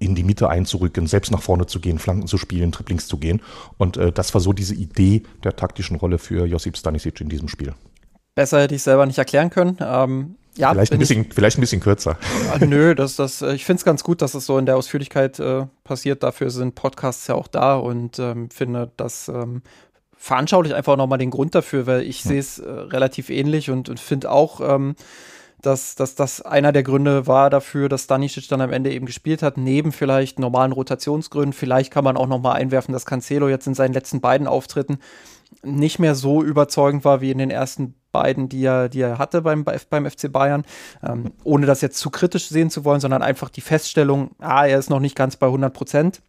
[0.00, 3.42] In die Mitte einzurücken, selbst nach vorne zu gehen, Flanken zu spielen, Triplings zu gehen.
[3.78, 7.48] Und äh, das war so diese Idee der taktischen Rolle für Josip Stanisic in diesem
[7.48, 7.74] Spiel.
[8.34, 9.76] Besser hätte ich selber nicht erklären können.
[9.80, 12.16] Ähm, ja, vielleicht, ein bisschen, ich, vielleicht ein bisschen kürzer.
[12.46, 14.76] Ja, nö, das, das, äh, ich finde es ganz gut, dass es so in der
[14.76, 16.22] Ausführlichkeit äh, passiert.
[16.22, 19.62] Dafür sind Podcasts ja auch da und ähm, finde, das ähm,
[20.16, 22.28] veranschaulicht einfach nochmal den Grund dafür, weil ich hm.
[22.28, 24.96] sehe es äh, relativ ähnlich und, und finde auch, ähm,
[25.62, 29.42] dass, dass das einer der Gründe war dafür, dass Stanisic dann am Ende eben gespielt
[29.42, 31.52] hat, neben vielleicht normalen Rotationsgründen.
[31.52, 34.98] Vielleicht kann man auch nochmal einwerfen, dass Cancelo jetzt in seinen letzten beiden Auftritten
[35.62, 39.42] nicht mehr so überzeugend war wie in den ersten beiden, die er, die er hatte
[39.42, 40.64] beim, beim FC Bayern,
[41.02, 44.78] ähm, ohne das jetzt zu kritisch sehen zu wollen, sondern einfach die Feststellung, ah, er
[44.78, 46.22] ist noch nicht ganz bei 100 Prozent.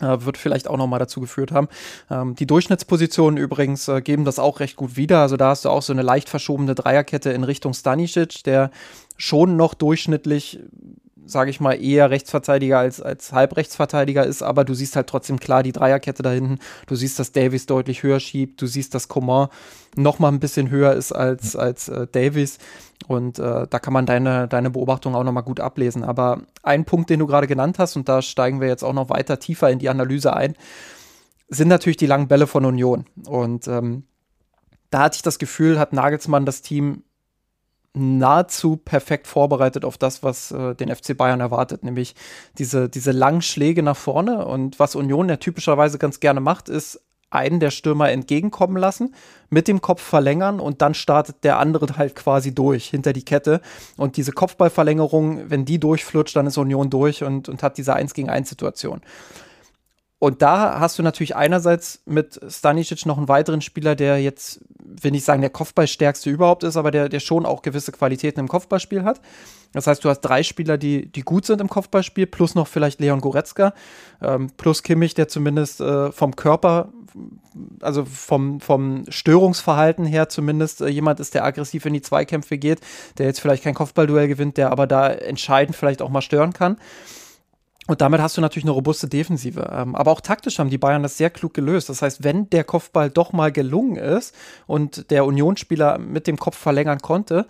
[0.00, 1.68] Äh, wird vielleicht auch nochmal dazu geführt haben.
[2.10, 5.20] Ähm, die Durchschnittspositionen übrigens äh, geben das auch recht gut wieder.
[5.20, 8.70] Also da hast du auch so eine leicht verschobene Dreierkette in Richtung Stanisic, der
[9.16, 10.60] schon noch durchschnittlich
[11.28, 15.62] sage ich mal, eher Rechtsverteidiger als, als Halbrechtsverteidiger ist, aber du siehst halt trotzdem klar
[15.62, 16.58] die Dreierkette da hinten.
[16.86, 18.60] Du siehst, dass Davies deutlich höher schiebt.
[18.60, 19.48] Du siehst, dass Coman
[19.94, 22.58] noch mal ein bisschen höher ist als, als äh, Davies.
[23.06, 26.02] Und äh, da kann man deine, deine Beobachtung auch noch mal gut ablesen.
[26.02, 29.10] Aber ein Punkt, den du gerade genannt hast, und da steigen wir jetzt auch noch
[29.10, 30.54] weiter tiefer in die Analyse ein,
[31.48, 33.06] sind natürlich die langen Bälle von Union.
[33.26, 34.04] Und ähm,
[34.90, 37.02] da hatte ich das Gefühl, hat Nagelsmann das Team
[37.94, 42.14] nahezu perfekt vorbereitet auf das, was äh, den FC Bayern erwartet, nämlich
[42.58, 44.46] diese, diese langen Schläge nach vorne.
[44.46, 49.14] Und was Union ja typischerweise ganz gerne macht, ist einen der Stürmer entgegenkommen lassen,
[49.50, 53.60] mit dem Kopf verlängern und dann startet der andere halt quasi durch hinter die Kette.
[53.96, 58.14] Und diese Kopfballverlängerung, wenn die durchflutscht, dann ist Union durch und, und hat diese 1
[58.14, 59.02] gegen 1 Situation.
[60.20, 65.14] Und da hast du natürlich einerseits mit Stanisic noch einen weiteren Spieler, der jetzt, will
[65.14, 69.04] ich sagen, der Kopfballstärkste überhaupt ist, aber der, der schon auch gewisse Qualitäten im Kopfballspiel
[69.04, 69.20] hat.
[69.72, 73.00] Das heißt, du hast drei Spieler, die, die gut sind im Kopfballspiel, plus noch vielleicht
[73.00, 73.74] Leon Goretzka,
[74.20, 76.88] ähm, plus Kimmich, der zumindest äh, vom Körper,
[77.80, 82.80] also vom, vom Störungsverhalten her zumindest äh, jemand ist, der aggressiv in die Zweikämpfe geht,
[83.18, 86.76] der jetzt vielleicht kein Kopfballduell gewinnt, der aber da entscheidend vielleicht auch mal stören kann.
[87.88, 89.70] Und damit hast du natürlich eine robuste Defensive.
[89.72, 91.88] Ähm, aber auch taktisch haben die Bayern das sehr klug gelöst.
[91.88, 94.34] Das heißt, wenn der Kopfball doch mal gelungen ist
[94.66, 97.46] und der Unionsspieler mit dem Kopf verlängern konnte,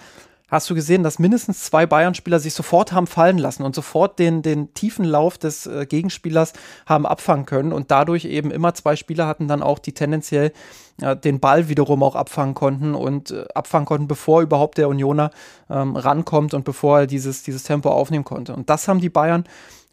[0.49, 4.43] hast du gesehen, dass mindestens zwei Bayern-Spieler sich sofort haben fallen lassen und sofort den,
[4.43, 6.53] den tiefen Lauf des äh, Gegenspielers
[6.87, 10.53] haben abfangen können und dadurch eben immer zwei Spieler hatten dann auch, die tendenziell
[11.01, 15.31] den Ball wiederum auch abfangen konnten und äh, abfangen konnten, bevor überhaupt der Unioner
[15.71, 18.53] ähm, rankommt und bevor er dieses, dieses Tempo aufnehmen konnte.
[18.53, 19.45] Und das haben die Bayern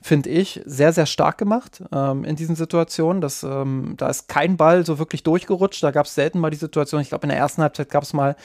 [0.05, 3.21] finde ich, sehr, sehr stark gemacht ähm, in diesen Situationen.
[3.21, 5.81] Das, ähm, da ist kein Ball so wirklich durchgerutscht.
[5.81, 7.01] Da gab es selten mal die Situation.
[7.01, 8.35] Ich glaube, in der ersten Halbzeit gab es mal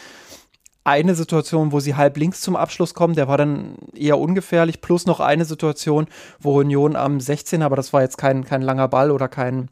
[0.85, 3.15] eine Situation, wo sie halb links zum Abschluss kommen.
[3.15, 4.81] Der war dann eher ungefährlich.
[4.81, 6.07] Plus noch eine Situation,
[6.39, 9.69] wo Union am 16, aber das war jetzt kein, kein langer Ball oder kein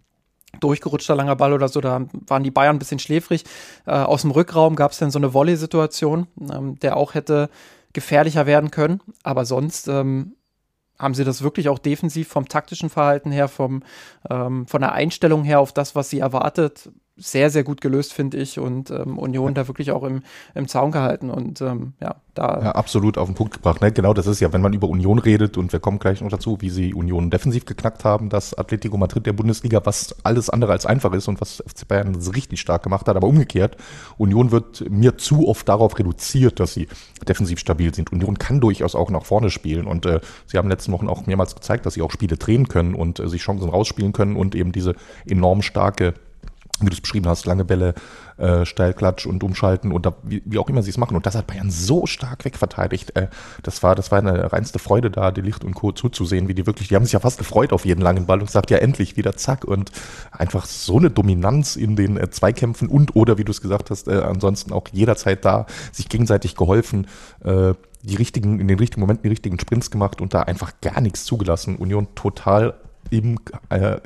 [0.61, 3.45] durchgerutschter langer Ball oder so, da waren die Bayern ein bisschen schläfrig.
[3.87, 7.49] Äh, aus dem Rückraum gab es dann so eine Volley-Situation, ähm, der auch hätte
[7.95, 9.01] gefährlicher werden können.
[9.23, 10.35] Aber sonst ähm,
[10.99, 13.83] haben sie das wirklich auch defensiv vom taktischen Verhalten her, vom,
[14.29, 18.39] ähm, von der Einstellung her auf das, was sie erwartet, sehr, sehr gut gelöst, finde
[18.39, 18.59] ich.
[18.59, 20.23] Und ähm, Union da wirklich auch im,
[20.55, 21.31] im Zaun gehalten.
[21.31, 22.61] Und ähm, ja, da.
[22.63, 23.81] Ja, absolut auf den Punkt gebracht.
[23.81, 23.93] Ne?
[23.93, 26.59] Genau, das ist ja, wenn man über Union redet, und wir kommen gleich noch dazu,
[26.61, 30.87] wie sie Union defensiv geknackt haben, das Atletico Madrid der Bundesliga, was alles andere als
[30.87, 33.17] einfach ist und was FC Bayern richtig stark gemacht hat.
[33.17, 33.77] Aber umgekehrt,
[34.17, 36.89] Union wird mir zu oft darauf reduziert, dass sie
[37.27, 38.13] defensiv stabil sind.
[38.13, 39.87] Union kann durchaus auch nach vorne spielen.
[39.87, 42.37] Und äh, sie haben in den letzten Wochen auch mehrmals gezeigt, dass sie auch Spiele
[42.37, 44.95] drehen können und äh, sich Chancen rausspielen können und eben diese
[45.27, 46.15] enorm starke
[46.81, 47.95] wie du es beschrieben hast, lange Bälle,
[48.37, 51.17] äh, Steilklatsch und umschalten und da, wie, wie auch immer sie es machen.
[51.17, 53.17] Und das hat Bayern so stark wegverteidigt.
[53.17, 53.29] Äh,
[53.63, 55.93] das war, das war eine reinste Freude da, die Licht und Co.
[55.93, 58.47] zuzusehen, wie die wirklich, die haben sich ja fast gefreut auf jeden langen Ball und
[58.47, 59.91] gesagt, ja endlich wieder zack und
[60.31, 64.09] einfach so eine Dominanz in den äh, Zweikämpfen und oder wie du es gesagt hast,
[64.09, 67.07] äh, ansonsten auch jederzeit da, sich gegenseitig geholfen,
[67.45, 71.01] äh, die richtigen, in den richtigen Momenten die richtigen Sprints gemacht und da einfach gar
[71.01, 71.77] nichts zugelassen.
[71.77, 72.75] Union total
[73.11, 73.39] im
[73.71, 73.97] äh,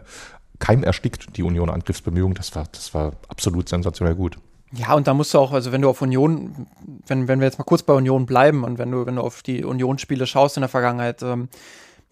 [0.63, 2.37] Keim erstickt, die Union Angriffsbemühungen.
[2.37, 4.39] Das war, das war absolut sensationell gut.
[4.73, 6.69] Ja, und da musst du auch, also wenn du auf Union,
[7.09, 9.43] wenn, wenn wir jetzt mal kurz bei Union bleiben und wenn du, wenn du auf
[9.43, 11.49] die Union-Spiele schaust in der Vergangenheit, ähm,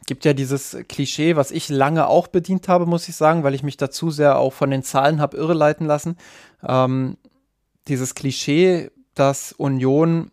[0.06, 3.62] gibt ja dieses Klischee, was ich lange auch bedient habe, muss ich sagen, weil ich
[3.62, 6.16] mich dazu sehr auch von den Zahlen habe irreleiten lassen.
[6.66, 7.18] Ähm,
[7.86, 10.32] dieses Klischee, dass Union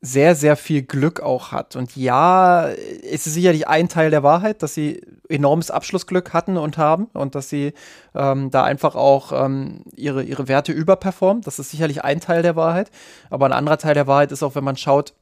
[0.00, 1.74] sehr, sehr viel Glück auch hat.
[1.74, 6.78] Und ja, ist es sicherlich ein Teil der Wahrheit, dass sie enormes Abschlussglück hatten und
[6.78, 7.72] haben und dass sie
[8.14, 11.42] ähm, da einfach auch ähm, ihre, ihre Werte überperformen.
[11.42, 12.90] Das ist sicherlich ein Teil der Wahrheit.
[13.28, 15.14] Aber ein anderer Teil der Wahrheit ist auch, wenn man schaut,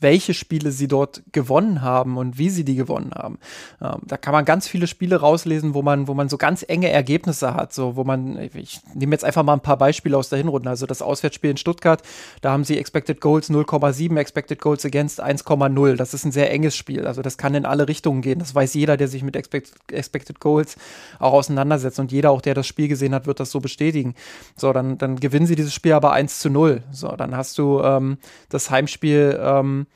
[0.00, 3.38] welche Spiele sie dort gewonnen haben und wie sie die gewonnen haben.
[3.82, 6.90] Ähm, da kann man ganz viele Spiele rauslesen, wo man, wo man so ganz enge
[6.90, 10.38] Ergebnisse hat, so wo man, ich nehme jetzt einfach mal ein paar Beispiele aus der
[10.38, 10.70] Hinrunde.
[10.70, 12.02] Also das Auswärtsspiel in Stuttgart,
[12.42, 15.96] da haben sie Expected Goals 0,7, Expected Goals Against 1,0.
[15.96, 17.06] Das ist ein sehr enges Spiel.
[17.06, 18.38] Also das kann in alle Richtungen gehen.
[18.38, 20.76] Das weiß jeder, der sich mit Expect, Expected Goals
[21.18, 21.98] auch auseinandersetzt.
[21.98, 24.14] Und jeder auch, der das Spiel gesehen hat, wird das so bestätigen.
[24.56, 26.82] So, dann, dann gewinnen sie dieses Spiel aber 1 zu 0.
[26.92, 29.87] So, dann hast du ähm, das Heimspiel ähm,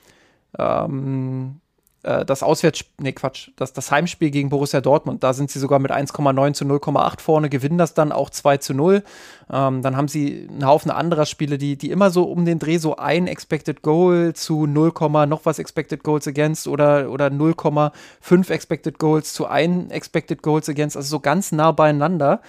[0.59, 1.61] ähm,
[2.03, 5.79] äh, das Auswärts, nee, Quatsch, das, das Heimspiel gegen Borussia Dortmund, da sind sie sogar
[5.79, 9.03] mit 1,9 zu 0,8 vorne, gewinnen das dann auch 2 zu 0.
[9.51, 12.79] Ähm, dann haben sie einen Haufen anderer Spiele, die, die immer so um den Dreh
[12.79, 14.93] so ein Expected Goal zu 0,
[15.27, 20.97] noch was Expected Goals Against oder, oder 0,5 Expected Goals zu 1 Expected Goals Against,
[20.97, 22.41] also so ganz nah beieinander.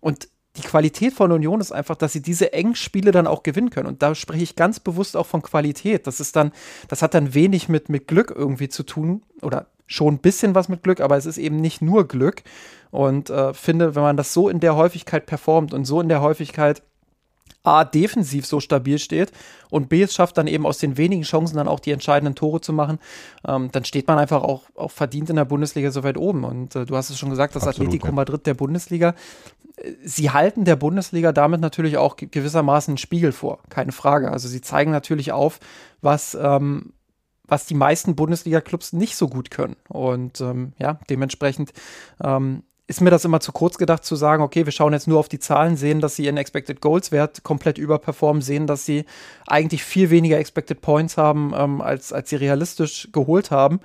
[0.00, 3.70] Und die Qualität von Union ist einfach, dass sie diese engen Spiele dann auch gewinnen
[3.70, 3.86] können.
[3.86, 6.06] Und da spreche ich ganz bewusst auch von Qualität.
[6.06, 6.52] Das ist dann,
[6.88, 10.68] das hat dann wenig mit, mit Glück irgendwie zu tun oder schon ein bisschen was
[10.68, 12.42] mit Glück, aber es ist eben nicht nur Glück.
[12.90, 16.20] Und äh, finde, wenn man das so in der Häufigkeit performt und so in der
[16.20, 16.82] Häufigkeit
[17.62, 19.32] A, defensiv so stabil steht
[19.68, 22.60] und B, es schafft dann eben aus den wenigen Chancen dann auch die entscheidenden Tore
[22.60, 22.98] zu machen,
[23.46, 26.44] ähm, dann steht man einfach auch, auch verdient in der Bundesliga so weit oben.
[26.44, 28.12] Und äh, du hast es schon gesagt, das Absolut, Atletico ja.
[28.12, 29.14] Madrid der Bundesliga.
[30.04, 34.30] Sie halten der Bundesliga damit natürlich auch gewissermaßen einen Spiegel vor, keine Frage.
[34.30, 35.60] Also sie zeigen natürlich auf,
[36.00, 36.92] was, ähm,
[37.46, 39.76] was die meisten Bundesliga-Clubs nicht so gut können.
[39.88, 41.72] Und ähm, ja, dementsprechend
[42.22, 45.20] ähm, ist mir das immer zu kurz gedacht zu sagen, okay, wir schauen jetzt nur
[45.20, 49.04] auf die Zahlen, sehen, dass sie ihren Expected Goals Wert komplett überperformen, sehen, dass sie
[49.46, 53.78] eigentlich viel weniger Expected Points haben, ähm, als, als sie realistisch geholt haben.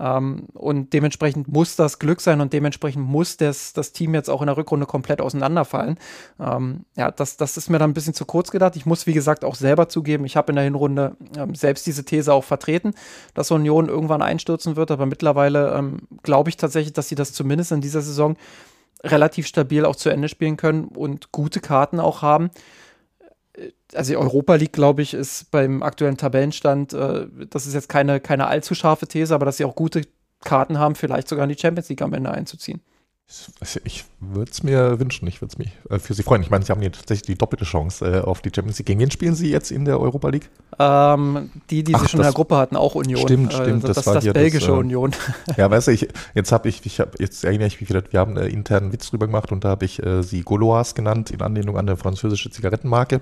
[0.00, 4.40] Ähm, und dementsprechend muss das Glück sein und dementsprechend muss das, das Team jetzt auch
[4.40, 5.98] in der Rückrunde komplett auseinanderfallen.
[6.40, 8.76] Ähm, ja, das, das ist mir dann ein bisschen zu kurz gedacht.
[8.76, 12.04] Ich muss, wie gesagt, auch selber zugeben, ich habe in der Hinrunde ähm, selbst diese
[12.04, 12.94] These auch vertreten,
[13.34, 17.72] dass Union irgendwann einstürzen wird, aber mittlerweile ähm, glaube ich tatsächlich, dass sie das zumindest
[17.72, 18.36] in dieser Saison
[19.02, 22.50] relativ stabil auch zu Ende spielen können und gute Karten auch haben
[23.94, 28.20] also die Europa League, glaube ich, ist beim aktuellen Tabellenstand, äh, das ist jetzt keine,
[28.20, 30.02] keine allzu scharfe These, aber dass sie auch gute
[30.44, 32.80] Karten haben, vielleicht sogar in die Champions League am Ende einzuziehen.
[33.84, 36.42] Ich würde es mir wünschen, ich würde es mich äh, für Sie freuen.
[36.42, 38.86] Ich meine, Sie haben hier tatsächlich die doppelte Chance äh, auf die Champions League.
[38.86, 40.48] Gegen wen spielen Sie jetzt in der Europa League?
[40.78, 43.20] Ähm, die, die Ach, Sie schon in der Gruppe hatten, auch Union.
[43.20, 43.82] Stimmt, äh, stimmt.
[43.82, 45.12] das, das war das belgische das, äh, Union.
[45.56, 48.20] Ja, weißt du, ich, jetzt habe ich, ich hab, jetzt erinnere ich mich wieder, wir
[48.20, 51.78] haben einen internen Witz drüber gemacht und da habe ich sie Goloas genannt, in Anlehnung
[51.78, 53.20] an eine französische Zigarettenmarke.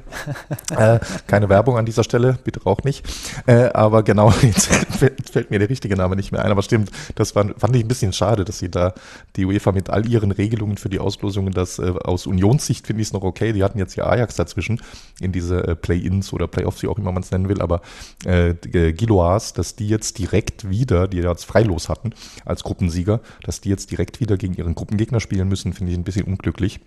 [1.27, 3.05] Keine Werbung an dieser Stelle, bitte auch nicht.
[3.47, 6.51] aber genau, jetzt fällt, fällt, mir der richtige Name nicht mehr ein.
[6.51, 8.95] Aber stimmt, das war, fand ich ein bisschen schade, dass Sie da
[9.37, 13.09] die UEFA mit all ihren Regelungen für die Auslosungen, das äh, aus Unionssicht finde ich
[13.09, 13.53] es noch okay.
[13.53, 14.83] Die hatten jetzt ja Ajax dazwischen
[15.21, 17.81] in diese äh, Play-ins oder Play-offs, wie auch immer man es nennen will, aber
[18.27, 22.11] äh, äh Giloas, dass die jetzt direkt wieder, die jetzt freilos hatten
[22.45, 26.05] als Gruppensieger, dass die jetzt direkt wieder gegen ihren Gruppengegner spielen müssen, finde ich ein
[26.05, 26.81] bisschen unglücklich.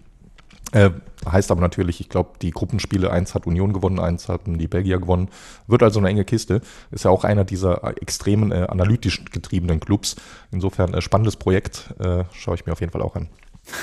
[0.73, 0.89] Äh,
[1.30, 4.99] heißt aber natürlich, ich glaube, die Gruppenspiele, eins hat Union gewonnen, eins hatten die Belgier
[4.99, 5.30] gewonnen.
[5.67, 6.62] Wird also eine enge Kiste.
[6.91, 10.15] Ist ja auch einer dieser extremen äh, analytisch getriebenen Clubs.
[10.51, 11.93] Insofern äh, spannendes Projekt.
[11.99, 13.30] Äh, schaue ich mir auf jeden Fall auch an.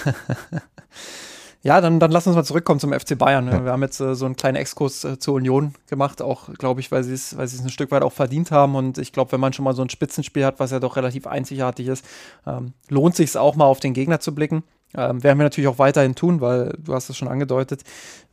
[1.63, 3.47] ja, dann, dann lass uns mal zurückkommen zum FC Bayern.
[3.47, 3.65] Ja.
[3.65, 6.93] Wir haben jetzt äh, so einen kleinen Exkurs äh, zur Union gemacht, auch, glaube ich,
[6.93, 8.75] weil sie es weil ein Stück weit auch verdient haben.
[8.75, 11.27] Und ich glaube, wenn man schon mal so ein Spitzenspiel hat, was ja doch relativ
[11.27, 12.05] einzigartig ist,
[12.47, 14.65] ähm, lohnt sich es auch mal auf den Gegner zu blicken.
[14.97, 17.83] Ähm, werden wir natürlich auch weiterhin tun, weil du hast es schon angedeutet.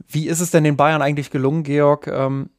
[0.08, 2.50] Wie ist es denn den Bayern eigentlich gelungen, Georg, ähm,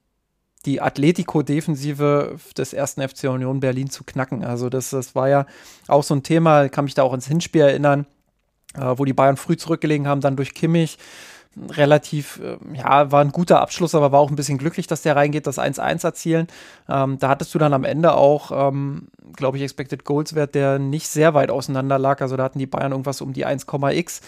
[0.64, 4.44] die Atletico-Defensive des ersten FC Union Berlin zu knacken?
[4.44, 5.46] Also das, das war ja
[5.88, 8.06] auch so ein Thema, kann mich da auch ins Hinspiel erinnern,
[8.74, 10.98] äh, wo die Bayern früh zurückgelegen haben, dann durch Kimmich
[11.70, 15.16] relativ, äh, ja, war ein guter Abschluss, aber war auch ein bisschen glücklich, dass der
[15.16, 16.46] reingeht, das 1-1 erzielen.
[16.88, 20.78] Ähm, da hattest du dann am Ende auch, ähm, glaube ich, Expected Goals Wert, der
[20.78, 22.20] nicht sehr weit auseinander lag.
[22.20, 24.20] Also da hatten die Bayern irgendwas um die 1,x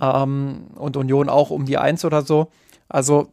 [0.00, 2.50] ähm, und Union auch um die 1 oder so.
[2.88, 3.28] Also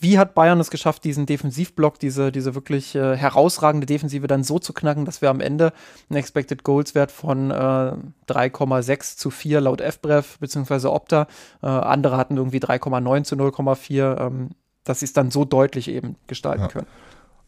[0.00, 4.58] wie hat Bayern es geschafft, diesen Defensivblock, diese, diese wirklich äh, herausragende Defensive dann so
[4.58, 5.72] zu knacken, dass wir am Ende
[6.08, 10.88] einen Expected Goals Wert von äh, 3,6 zu 4 laut FBref bzw.
[10.88, 11.26] Opta.
[11.62, 14.50] Äh, andere hatten irgendwie 3,9 zu 0,4, ähm,
[14.84, 16.68] dass sie es dann so deutlich eben gestalten ja.
[16.68, 16.86] können.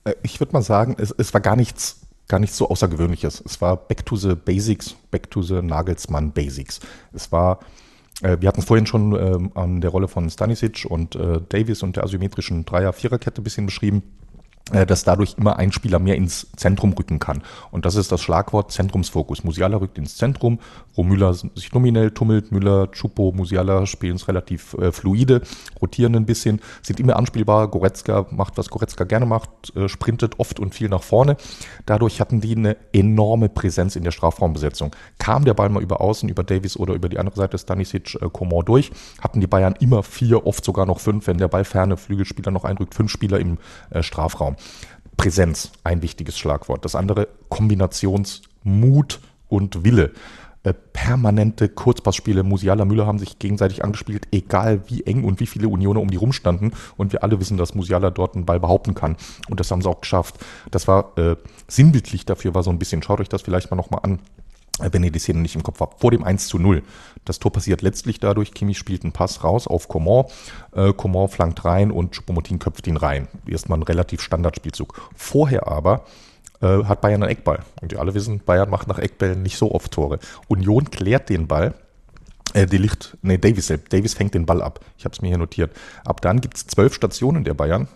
[0.05, 3.43] Äh, ich würde mal sagen, es, es war gar nichts gar nichts so Außergewöhnliches.
[3.45, 6.81] Es war Back to the Basics, Back to the Nagelsmann Basics.
[7.13, 7.59] Es war
[8.23, 11.97] wir hatten es vorhin schon ähm, an der Rolle von Stanisic und äh, Davis und
[11.97, 14.03] der asymmetrischen Dreier-Viererkette ein bisschen beschrieben.
[14.71, 17.43] Äh, dass dadurch immer ein Spieler mehr ins Zentrum rücken kann.
[17.71, 19.45] Und das ist das Schlagwort Zentrumsfokus.
[19.45, 20.61] Musiala rückt ins Zentrum,
[20.95, 22.53] wo Müller sich nominell tummelt.
[22.53, 25.43] Müller, Chupo, Musiala spielen es relativ äh, fluide,
[25.81, 27.69] rotieren ein bisschen, sind immer anspielbar.
[27.69, 31.37] Goretzka macht, was Goretzka gerne macht, äh, sprintet oft und viel nach vorne.
[31.87, 34.95] Dadurch hatten die eine enorme Präsenz in der Strafraumbesetzung.
[35.19, 38.29] Kam der Ball mal über Außen, über Davis oder über die andere Seite Stanisic, äh,
[38.33, 41.97] Coman durch, hatten die Bayern immer vier, oft sogar noch fünf, wenn der Ball ferne
[41.97, 43.59] Flügelspieler noch einrückt, fünf Spieler im
[43.91, 44.52] äh, Strafraum.
[45.17, 46.85] Präsenz, ein wichtiges Schlagwort.
[46.85, 50.13] Das andere Kombinationsmut und Wille.
[50.65, 52.45] Äh, permanente Kurzpassspiele.
[52.45, 56.17] Musiala, Müller haben sich gegenseitig angespielt, egal wie eng und wie viele Unionen um die
[56.17, 56.73] rumstanden.
[56.97, 59.17] Und wir alle wissen, dass Musiala dort einen Ball behaupten kann.
[59.51, 60.37] Und das haben sie auch geschafft.
[60.71, 61.37] Das war äh,
[61.67, 64.21] sinnbildlich dafür, war so ein bisschen, schaut euch das vielleicht mal nochmal an,
[64.91, 66.83] wenn ihr die Szene nicht im Kopf habt, vor dem 1 zu 0.
[67.25, 70.25] Das Tor passiert letztlich dadurch, Kimi spielt einen Pass raus auf Coman,
[70.75, 73.29] äh, Coman flankt rein und Choupo-Moting köpft ihn rein.
[73.47, 75.11] Erstmal ein relativ Standardspielzug.
[75.15, 76.05] Vorher aber
[76.61, 77.61] äh, hat Bayern einen Eckball.
[77.81, 80.19] Und wir alle wissen, Bayern macht nach Eckbällen nicht so oft Tore.
[80.49, 81.75] Union klärt den Ball,
[82.55, 83.93] äh, die Licht, nee, Davis selbst.
[83.93, 84.81] Davis fängt den Ball ab.
[84.99, 85.73] Ich habe es mir hier notiert.
[86.05, 87.89] Ab dann gibt es zwölf Stationen der Bayern.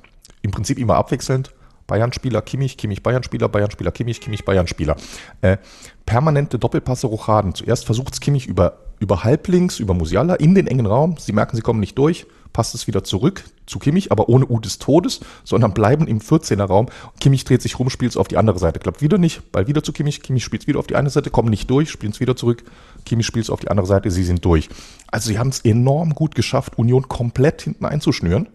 [0.43, 1.53] Im Prinzip immer abwechselnd.
[1.87, 4.97] Bayern-Spieler, Kimmich, Kimmich, Bayern-Spieler, Bayern-Spieler, Kimmich, Kimmich, Bayern-Spieler.
[5.41, 5.59] Äh,
[6.05, 7.55] permanente Doppelpasse Rochaden.
[7.55, 11.17] Zuerst versucht es Kimmich über, über Halblinks, über Musiala in den engen Raum.
[11.19, 12.27] Sie merken, sie kommen nicht durch.
[12.53, 16.65] Passt es wieder zurück zu Kimmich, aber ohne U des Todes, sondern bleiben im 14er
[16.65, 16.87] Raum.
[17.21, 18.79] Kimmich dreht sich rum, spielt es auf die andere Seite.
[18.79, 20.23] Klappt wieder nicht, Ball wieder zu Kimmich.
[20.23, 22.65] Kimmich spielt es wieder auf die eine Seite, kommen nicht durch, spielen es wieder zurück.
[23.05, 24.71] Kimmich spielt es auf die andere Seite, sie sind durch.
[25.09, 28.49] Also sie haben es enorm gut geschafft, Union komplett hinten einzuschnüren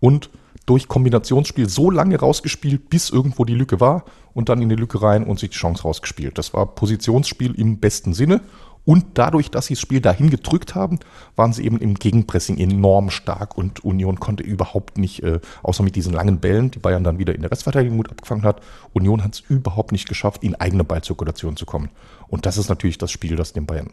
[0.00, 0.30] und
[0.66, 5.02] durch Kombinationsspiel so lange rausgespielt, bis irgendwo die Lücke war und dann in die Lücke
[5.02, 6.38] rein und sich die Chance rausgespielt.
[6.38, 8.40] Das war Positionsspiel im besten Sinne.
[8.86, 10.98] Und dadurch, dass sie das Spiel dahin gedrückt haben,
[11.36, 15.96] waren sie eben im Gegenpressing enorm stark und Union konnte überhaupt nicht, äh, außer mit
[15.96, 18.60] diesen langen Bällen, die Bayern dann wieder in der Restverteidigung gut abgefangen hat,
[18.92, 21.88] Union hat es überhaupt nicht geschafft, in eigene Ballzirkulation zu kommen.
[22.28, 23.90] Und das ist natürlich das Spiel, das den Bayern,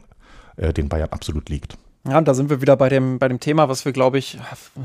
[0.58, 1.78] äh, den Bayern absolut liegt.
[2.08, 4.40] Ja, und da sind wir wieder bei dem, bei dem Thema, was wir, glaube ich,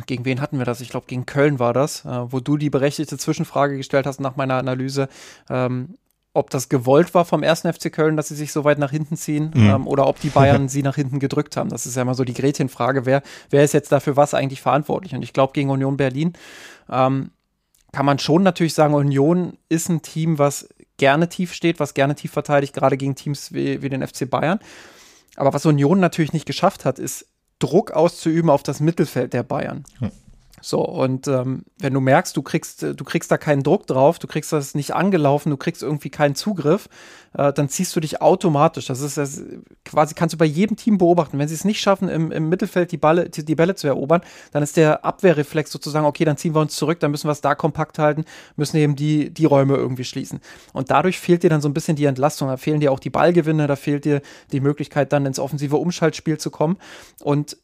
[0.07, 0.83] gegen wen hatten wir das?
[0.83, 4.37] Ich glaube, gegen Köln war das, äh, wo du die berechtigte Zwischenfrage gestellt hast nach
[4.37, 5.09] meiner Analyse,
[5.49, 5.97] ähm,
[6.35, 9.17] ob das gewollt war vom ersten FC Köln, dass sie sich so weit nach hinten
[9.17, 9.71] ziehen, mhm.
[9.71, 11.71] ähm, oder ob die Bayern sie nach hinten gedrückt haben.
[11.71, 15.15] Das ist ja immer so die Gretchenfrage, wer, wer ist jetzt dafür was eigentlich verantwortlich?
[15.15, 16.35] Und ich glaube, gegen Union Berlin
[16.91, 17.31] ähm,
[17.93, 22.15] kann man schon natürlich sagen, Union ist ein Team, was gerne tief steht, was gerne
[22.15, 24.61] tief verteidigt, gerade gegen Teams wie, wie den FC Bayern.
[25.37, 27.27] Aber was Union natürlich nicht geschafft hat, ist
[27.59, 29.85] Druck auszuüben auf das Mittelfeld der Bayern.
[29.99, 30.11] Hm.
[30.63, 34.27] So, und ähm, wenn du merkst, du kriegst, du kriegst da keinen Druck drauf, du
[34.27, 36.89] kriegst das nicht angelaufen, du kriegst irgendwie keinen Zugriff,
[37.35, 38.87] äh, dann ziehst du dich automatisch.
[38.87, 39.43] Das ist das
[39.85, 41.39] quasi, kannst du bei jedem Team beobachten.
[41.39, 44.23] Wenn sie es nicht schaffen, im, im Mittelfeld die, Balle, die, die Bälle zu erobern,
[44.53, 47.43] dann ist der Abwehrreflex sozusagen, okay, dann ziehen wir uns zurück, dann müssen wir es
[47.43, 48.25] da kompakt halten,
[48.57, 50.41] müssen eben die, die Räume irgendwie schließen.
[50.73, 53.11] Und dadurch fehlt dir dann so ein bisschen die Entlastung, da fehlen dir auch die
[53.11, 56.79] Ballgewinne, da fehlt dir die Möglichkeit, dann ins offensive Umschaltspiel zu kommen.
[57.23, 57.59] Und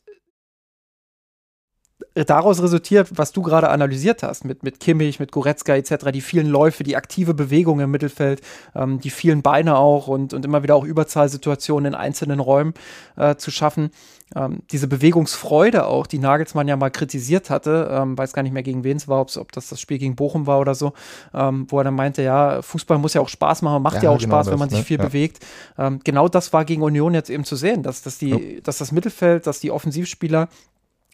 [2.14, 6.46] daraus resultiert, was du gerade analysiert hast, mit, mit Kimmich, mit Goretzka etc., die vielen
[6.46, 8.42] Läufe, die aktive Bewegung im Mittelfeld,
[8.74, 12.74] ähm, die vielen Beine auch und, und immer wieder auch Überzahlsituationen in einzelnen Räumen
[13.16, 13.90] äh, zu schaffen.
[14.34, 18.62] Ähm, diese Bewegungsfreude auch, die Nagelsmann ja mal kritisiert hatte, ähm, weiß gar nicht mehr
[18.62, 20.92] gegen wen es war, ob das das Spiel gegen Bochum war oder so,
[21.34, 24.10] ähm, wo er dann meinte, ja, Fußball muss ja auch Spaß machen, macht ja, ja
[24.10, 24.84] auch genau Spaß, das, wenn man sich ne?
[24.84, 25.04] viel ja.
[25.04, 25.44] bewegt.
[25.78, 28.60] Ähm, genau das war gegen Union jetzt eben zu sehen, dass, dass, die, ja.
[28.62, 30.48] dass das Mittelfeld, dass die Offensivspieler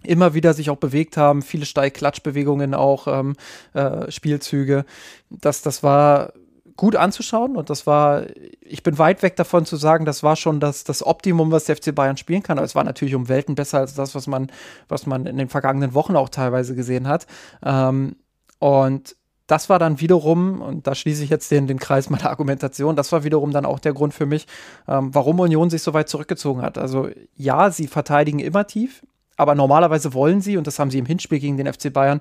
[0.02, 3.34] immer wieder sich auch bewegt haben, viele Steigklatschbewegungen auch, ähm,
[3.74, 4.84] äh, Spielzüge.
[5.30, 6.32] Das, das war
[6.76, 8.22] gut anzuschauen und das war,
[8.60, 11.76] ich bin weit weg davon zu sagen, das war schon das, das Optimum, was der
[11.76, 14.46] FC Bayern spielen kann, aber es war natürlich um Welten besser als das, was man,
[14.88, 17.26] was man in den vergangenen Wochen auch teilweise gesehen hat.
[17.64, 18.14] Ähm,
[18.60, 19.16] und
[19.48, 23.10] das war dann wiederum, und da schließe ich jetzt den, den Kreis meiner Argumentation, das
[23.10, 24.46] war wiederum dann auch der Grund für mich,
[24.86, 26.78] ähm, warum Union sich so weit zurückgezogen hat.
[26.78, 29.02] Also ja, sie verteidigen immer tief,
[29.38, 32.20] aber normalerweise wollen sie, und das haben sie im Hinspiel gegen den FC Bayern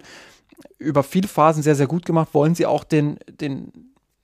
[0.79, 3.71] über viele Phasen sehr, sehr gut gemacht, wollen sie auch den, den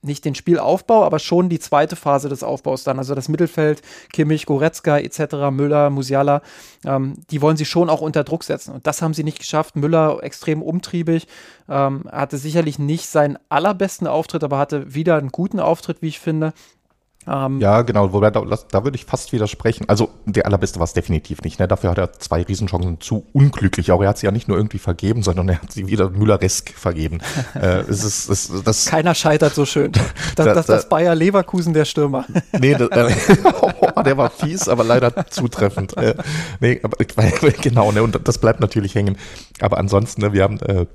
[0.04, 2.98] nicht den Spielaufbau, aber schon die zweite Phase des Aufbaus dann.
[2.98, 3.80] Also das Mittelfeld,
[4.12, 6.42] Kimmich, Goretzka etc., Müller, Musiala,
[6.84, 8.72] ähm, die wollen sie schon auch unter Druck setzen.
[8.74, 9.76] Und das haben sie nicht geschafft.
[9.76, 11.26] Müller extrem umtriebig,
[11.68, 16.20] ähm, hatte sicherlich nicht seinen allerbesten Auftritt, aber hatte wieder einen guten Auftritt, wie ich
[16.20, 16.52] finde.
[17.26, 19.88] Ähm, ja, genau, wobei da, da würde ich fast widersprechen.
[19.88, 21.58] Also der allerbeste war es definitiv nicht.
[21.58, 21.68] Ne?
[21.68, 23.90] Dafür hat er zwei Riesenchancen zu unglücklich.
[23.92, 26.70] Auch er hat sie ja nicht nur irgendwie vergeben, sondern er hat sie wieder Mülleresk
[26.70, 27.20] vergeben.
[27.54, 29.92] äh, es ist, es, das, Keiner scheitert so schön.
[30.36, 32.24] Das, da, das, das Bayer Leverkusen der Stürmer.
[32.58, 35.96] nee, das, äh, oh, der war fies, aber leider zutreffend.
[35.96, 36.14] Äh,
[36.60, 36.96] nee, aber
[37.60, 39.16] genau, ne, und das bleibt natürlich hängen.
[39.60, 40.86] Aber ansonsten, ne, wir haben äh,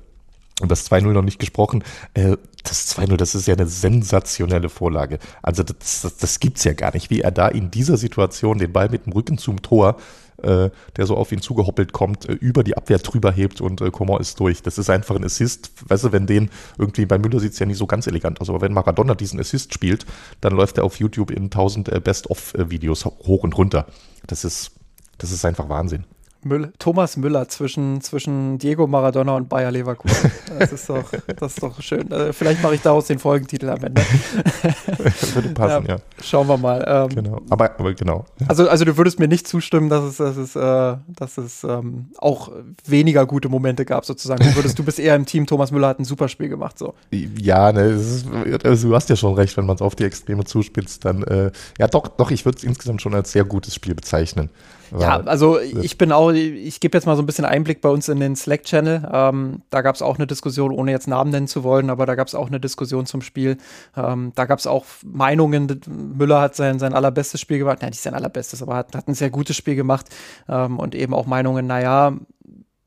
[0.60, 1.82] Und das 2-0 noch nicht gesprochen.
[2.14, 5.18] Äh, das 2-0, das ist ja eine sensationelle Vorlage.
[5.42, 8.72] Also das, das, das gibt's ja gar nicht, wie er da in dieser Situation den
[8.72, 9.96] Ball mit dem Rücken zum Tor,
[10.42, 13.90] äh, der so auf ihn zugehoppelt kommt, äh, über die Abwehr drüber hebt und äh,
[13.90, 14.62] Coman ist durch.
[14.62, 15.70] Das ist einfach ein Assist.
[15.88, 18.60] Weißt du, wenn den irgendwie bei Müller sieht's ja nicht so ganz elegant aus, aber
[18.60, 20.06] wenn Maradona diesen Assist spielt,
[20.40, 23.86] dann läuft er auf YouTube in 1000 äh, Best-of-Videos hoch und runter.
[24.26, 24.72] Das ist,
[25.18, 26.04] das ist einfach Wahnsinn.
[26.42, 30.30] Müller, Thomas Müller zwischen, zwischen Diego Maradona und Bayer Leverkusen.
[30.58, 32.10] Das ist doch, das ist doch schön.
[32.10, 34.02] Äh, vielleicht mache ich daraus den Folgentitel am Ende.
[35.34, 36.00] Würde passen, ja, ja.
[36.22, 36.84] Schauen wir mal.
[36.86, 37.40] Ähm, genau.
[37.50, 38.24] Aber, aber genau.
[38.48, 42.06] Also, also du würdest mir nicht zustimmen, dass es, dass es, äh, dass es ähm,
[42.18, 42.50] auch
[42.86, 44.42] weniger gute Momente gab, sozusagen.
[44.42, 46.78] Du würdest, du bist eher im Team, Thomas Müller hat ein super Spiel gemacht.
[46.78, 46.94] So.
[47.10, 48.26] Ja, ne, ist,
[48.64, 51.50] also du hast ja schon recht, wenn man es auf die Extreme zuspitzt, dann äh,
[51.78, 54.50] ja doch, doch, ich würde es insgesamt schon als sehr gutes Spiel bezeichnen.
[54.98, 58.08] Ja, also ich bin auch, ich gebe jetzt mal so ein bisschen Einblick bei uns
[58.08, 59.08] in den Slack-Channel.
[59.12, 62.14] Ähm, da gab es auch eine Diskussion, ohne jetzt Namen nennen zu wollen, aber da
[62.14, 63.56] gab es auch eine Diskussion zum Spiel.
[63.96, 68.02] Ähm, da gab es auch Meinungen, Müller hat sein, sein allerbestes Spiel gemacht, nein, nicht
[68.02, 70.06] sein allerbestes, aber hat, hat ein sehr gutes Spiel gemacht
[70.48, 72.12] ähm, und eben auch Meinungen, naja,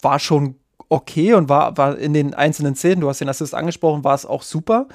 [0.01, 0.55] war schon
[0.89, 4.25] okay und war, war in den einzelnen Szenen, du hast den Assist angesprochen, war es
[4.25, 4.87] auch super.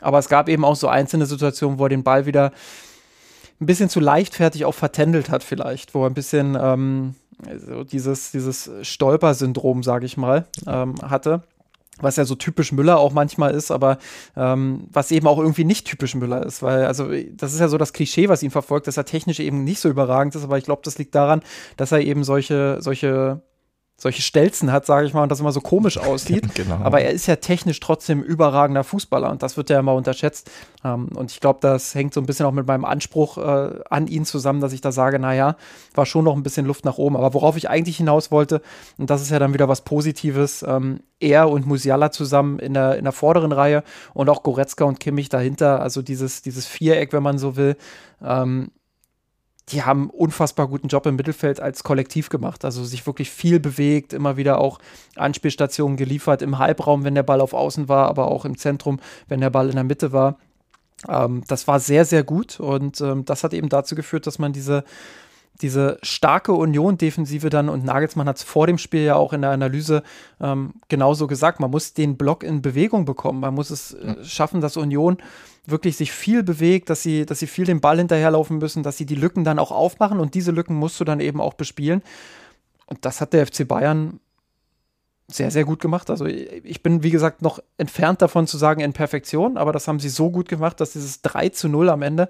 [0.00, 2.52] Aber es gab eben auch so einzelne Situationen, wo er den Ball wieder
[3.60, 7.14] ein bisschen zu leichtfertig auch vertändelt hat, vielleicht, wo er ein bisschen ähm,
[7.56, 11.42] so dieses, dieses Stolper-Syndrom, sage ich mal, ähm, hatte.
[11.98, 13.96] Was ja so typisch Müller auch manchmal ist, aber
[14.36, 17.78] ähm, was eben auch irgendwie nicht typisch Müller ist, weil, also, das ist ja so
[17.78, 20.64] das Klischee, was ihn verfolgt, dass er technisch eben nicht so überragend ist, aber ich
[20.64, 21.40] glaube, das liegt daran,
[21.78, 23.40] dass er eben solche, solche
[23.98, 26.54] solche Stelzen hat, sage ich mal, und das immer so komisch aussieht.
[26.54, 26.76] genau.
[26.82, 30.50] Aber er ist ja technisch trotzdem überragender Fußballer und das wird ja immer unterschätzt.
[30.84, 34.06] Ähm, und ich glaube, das hängt so ein bisschen auch mit meinem Anspruch äh, an
[34.06, 35.56] ihn zusammen, dass ich da sage, naja,
[35.94, 37.16] war schon noch ein bisschen Luft nach oben.
[37.16, 38.60] Aber worauf ich eigentlich hinaus wollte,
[38.98, 42.98] und das ist ja dann wieder was Positives, ähm, er und Musiala zusammen in der,
[42.98, 43.82] in der vorderen Reihe
[44.12, 47.76] und auch Goretzka und Kimmich dahinter, also dieses, dieses Viereck, wenn man so will,
[48.22, 48.70] ähm,
[49.70, 52.64] die haben unfassbar guten Job im Mittelfeld als Kollektiv gemacht.
[52.64, 54.78] Also sich wirklich viel bewegt, immer wieder auch
[55.16, 59.40] Anspielstationen geliefert im Halbraum, wenn der Ball auf Außen war, aber auch im Zentrum, wenn
[59.40, 60.38] der Ball in der Mitte war.
[61.08, 64.52] Ähm, das war sehr, sehr gut und ähm, das hat eben dazu geführt, dass man
[64.52, 64.84] diese
[65.62, 69.50] diese starke Union-Defensive dann, und Nagelsmann hat es vor dem Spiel ja auch in der
[69.50, 70.02] Analyse
[70.40, 73.40] ähm, genauso gesagt, man muss den Block in Bewegung bekommen.
[73.40, 75.18] Man muss es äh, schaffen, dass Union
[75.66, 79.06] wirklich sich viel bewegt, dass sie, dass sie viel den Ball hinterherlaufen müssen, dass sie
[79.06, 82.02] die Lücken dann auch aufmachen und diese Lücken musst du dann eben auch bespielen.
[82.86, 84.20] Und das hat der FC Bayern
[85.28, 86.08] sehr, sehr gut gemacht.
[86.08, 89.98] Also ich bin, wie gesagt, noch entfernt davon zu sagen in Perfektion, aber das haben
[89.98, 92.28] sie so gut gemacht, dass dieses 3 zu 0 am Ende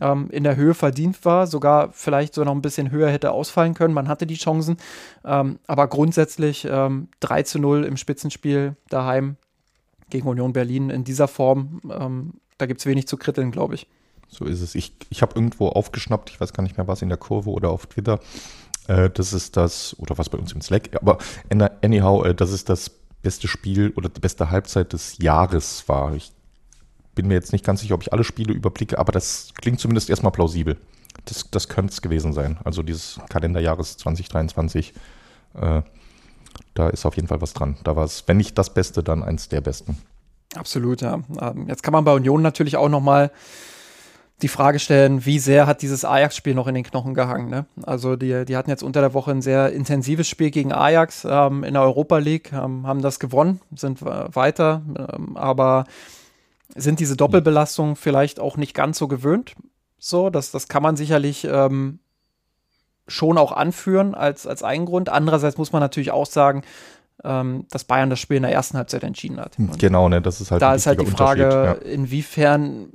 [0.00, 3.72] ähm, in der Höhe verdient war, sogar vielleicht so noch ein bisschen höher hätte ausfallen
[3.72, 3.94] können.
[3.94, 4.76] Man hatte die Chancen,
[5.24, 9.36] ähm, aber grundsätzlich ähm, 3 zu 0 im Spitzenspiel daheim
[10.10, 13.88] gegen Union Berlin in dieser Form, ähm, da gibt es wenig zu kritteln, glaube ich.
[14.28, 14.74] So ist es.
[14.74, 17.70] Ich, ich habe irgendwo aufgeschnappt, ich weiß gar nicht mehr was, in der Kurve oder
[17.70, 18.20] auf Twitter,
[18.88, 21.18] äh, das ist das, oder was bei uns im Slack, aber
[21.82, 22.90] anyhow, äh, das ist das
[23.22, 26.14] beste Spiel oder die beste Halbzeit des Jahres war.
[26.14, 26.32] Ich
[27.14, 30.10] bin mir jetzt nicht ganz sicher, ob ich alle Spiele überblicke, aber das klingt zumindest
[30.10, 30.76] erstmal plausibel.
[31.24, 32.58] Das, das könnte es gewesen sein.
[32.64, 34.92] Also dieses Kalenderjahres 2023,
[35.54, 35.82] äh,
[36.74, 37.76] da ist auf jeden Fall was dran.
[37.84, 39.96] Da war es, wenn nicht das Beste, dann eins der besten.
[40.54, 41.20] Absolut, ja.
[41.40, 43.30] Ähm, jetzt kann man bei Union natürlich auch noch mal
[44.42, 47.48] die Frage stellen, wie sehr hat dieses Ajax-Spiel noch in den Knochen gehangen.
[47.48, 47.66] Ne?
[47.84, 51.62] Also die, die hatten jetzt unter der Woche ein sehr intensives Spiel gegen Ajax ähm,
[51.62, 55.84] in der Europa League, ähm, haben das gewonnen, sind weiter, ähm, aber
[56.74, 59.54] sind diese Doppelbelastungen vielleicht auch nicht ganz so gewöhnt.
[59.98, 62.00] So, das, das kann man sicherlich ähm,
[63.06, 65.08] schon auch anführen als, als einen Grund.
[65.08, 66.62] Andererseits muss man natürlich auch sagen,
[67.24, 69.58] ähm, dass Bayern das Spiel in der ersten Halbzeit entschieden hat.
[69.58, 71.72] Und genau, ne, das ist halt Da ist halt die Frage, ja.
[71.72, 72.88] inwiefern,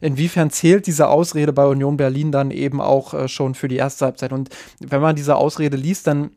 [0.00, 4.04] inwiefern zählt diese Ausrede bei Union Berlin dann eben auch äh, schon für die erste
[4.04, 4.32] Halbzeit.
[4.32, 4.50] Und
[4.80, 6.30] wenn man diese Ausrede liest, dann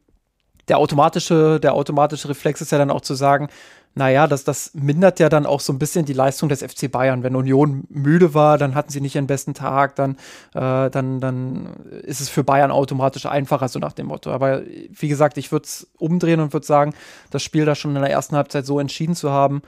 [0.68, 3.50] der automatische, der automatische Reflex ist ja dann auch zu sagen,
[3.98, 7.24] naja, das, das mindert ja dann auch so ein bisschen die Leistung des FC Bayern.
[7.24, 10.18] Wenn Union müde war, dann hatten sie nicht ihren besten Tag, dann,
[10.54, 11.68] äh, dann, dann
[12.04, 14.32] ist es für Bayern automatisch einfacher, so nach dem Motto.
[14.32, 16.94] Aber wie gesagt, ich würde es umdrehen und würde sagen,
[17.32, 19.62] das Spiel da schon in der ersten Halbzeit so entschieden zu haben,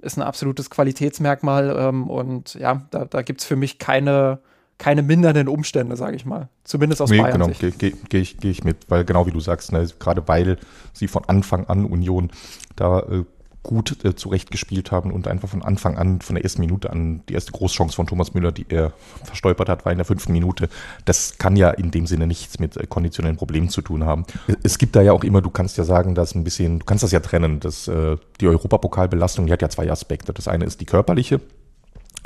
[0.00, 1.74] ist ein absolutes Qualitätsmerkmal.
[1.76, 4.38] Ähm, und ja, da, da gibt es für mich keine,
[4.78, 6.48] keine mindernden Umstände, sage ich mal.
[6.62, 7.40] Zumindest aus nee, Bayern.
[7.40, 10.22] Genau, gehe geh, geh ich, geh ich mit, weil genau wie du sagst, ne, gerade
[10.28, 10.58] weil
[10.92, 12.30] sie von Anfang an Union
[12.76, 13.24] da äh,
[13.64, 17.34] gut äh, zurechtgespielt haben und einfach von Anfang an, von der ersten Minute an, die
[17.34, 18.92] erste Großchance von Thomas Müller, die er
[19.24, 20.68] verstolpert hat, war in der fünften Minute.
[21.04, 24.24] Das kann ja in dem Sinne nichts mit äh, konditionellen Problemen zu tun haben.
[24.62, 27.02] Es gibt da ja auch immer, du kannst ja sagen, dass ein bisschen, du kannst
[27.02, 30.32] das ja trennen, dass äh, die Europapokalbelastung, die hat ja zwei Aspekte.
[30.32, 31.40] Das eine ist die körperliche,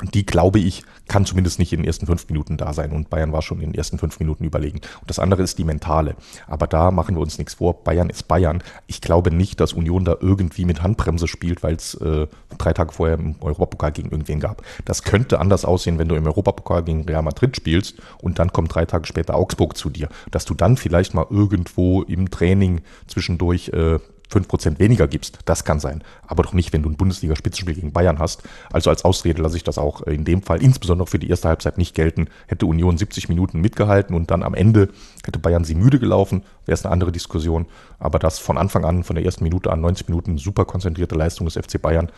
[0.01, 2.91] die, glaube ich, kann zumindest nicht in den ersten fünf Minuten da sein.
[2.91, 4.79] Und Bayern war schon in den ersten fünf Minuten überlegen.
[5.01, 6.15] Und das andere ist die mentale.
[6.47, 7.83] Aber da machen wir uns nichts vor.
[7.83, 8.63] Bayern ist Bayern.
[8.87, 12.27] Ich glaube nicht, dass Union da irgendwie mit Handbremse spielt, weil es äh,
[12.57, 14.63] drei Tage vorher im Europapokal gegen irgendwen gab.
[14.85, 18.73] Das könnte anders aussehen, wenn du im Europapokal gegen Real Madrid spielst und dann kommt
[18.73, 20.09] drei Tage später Augsburg zu dir.
[20.31, 23.99] Dass du dann vielleicht mal irgendwo im Training zwischendurch äh,
[24.31, 26.03] 5% weniger gibst, das kann sein.
[26.27, 28.43] Aber doch nicht, wenn du ein Bundesliga-Spitzenspiel gegen Bayern hast.
[28.71, 31.77] Also als Ausrede lasse ich das auch in dem Fall insbesondere für die erste Halbzeit
[31.77, 32.27] nicht gelten.
[32.47, 34.89] Hätte Union 70 Minuten mitgehalten und dann am Ende
[35.25, 37.65] hätte Bayern sie müde gelaufen, wäre es eine andere Diskussion.
[37.97, 41.45] Aber das von Anfang an, von der ersten Minute an, 90 Minuten, super konzentrierte Leistung
[41.45, 42.11] des FC Bayern,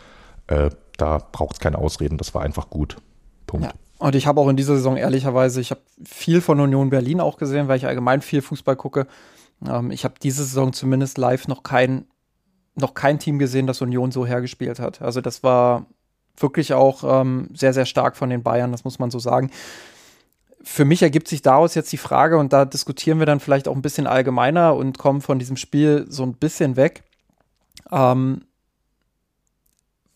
[0.48, 2.18] äh, da braucht es keine Ausreden.
[2.18, 2.96] Das war einfach gut.
[3.46, 3.66] Punkt.
[3.66, 3.72] Ja.
[3.98, 7.38] Und ich habe auch in dieser Saison ehrlicherweise, ich habe viel von Union Berlin auch
[7.38, 9.06] gesehen, weil ich allgemein viel Fußball gucke.
[9.68, 12.06] Ähm, ich habe diese Saison zumindest live noch kein,
[12.74, 15.02] noch kein Team gesehen, das Union so hergespielt hat.
[15.02, 15.86] Also das war
[16.36, 19.50] wirklich auch ähm, sehr, sehr stark von den Bayern, das muss man so sagen.
[20.62, 23.74] Für mich ergibt sich daraus jetzt die Frage, und da diskutieren wir dann vielleicht auch
[23.74, 27.02] ein bisschen allgemeiner und kommen von diesem Spiel so ein bisschen weg.
[27.90, 28.42] Ähm,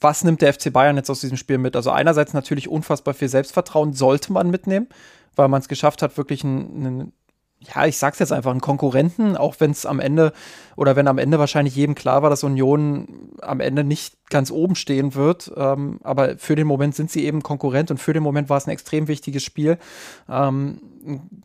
[0.00, 1.74] was nimmt der FC Bayern jetzt aus diesem Spiel mit?
[1.74, 4.88] Also einerseits natürlich unfassbar viel Selbstvertrauen sollte man mitnehmen,
[5.34, 7.12] weil man es geschafft hat, wirklich einen,
[7.58, 10.32] ja, ich sag's jetzt einfach, einen Konkurrenten, auch wenn es am Ende
[10.76, 14.74] oder wenn am Ende wahrscheinlich jedem klar war, dass Union am Ende nicht ganz oben
[14.74, 15.50] stehen wird.
[15.56, 18.66] Ähm, aber für den Moment sind sie eben Konkurrent und für den Moment war es
[18.66, 19.78] ein extrem wichtiges Spiel,
[20.28, 20.80] ähm,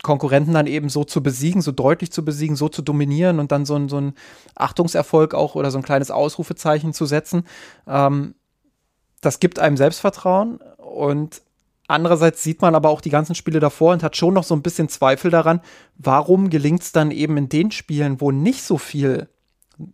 [0.03, 3.65] Konkurrenten dann eben so zu besiegen, so deutlich zu besiegen, so zu dominieren und dann
[3.65, 4.13] so ein, so ein
[4.55, 7.45] Achtungserfolg auch oder so ein kleines Ausrufezeichen zu setzen.
[7.87, 8.35] Ähm,
[9.21, 11.41] das gibt einem Selbstvertrauen und
[11.91, 14.61] Andererseits sieht man aber auch die ganzen Spiele davor und hat schon noch so ein
[14.61, 15.59] bisschen Zweifel daran,
[15.97, 19.27] warum gelingt es dann eben in den Spielen, wo nicht so viel,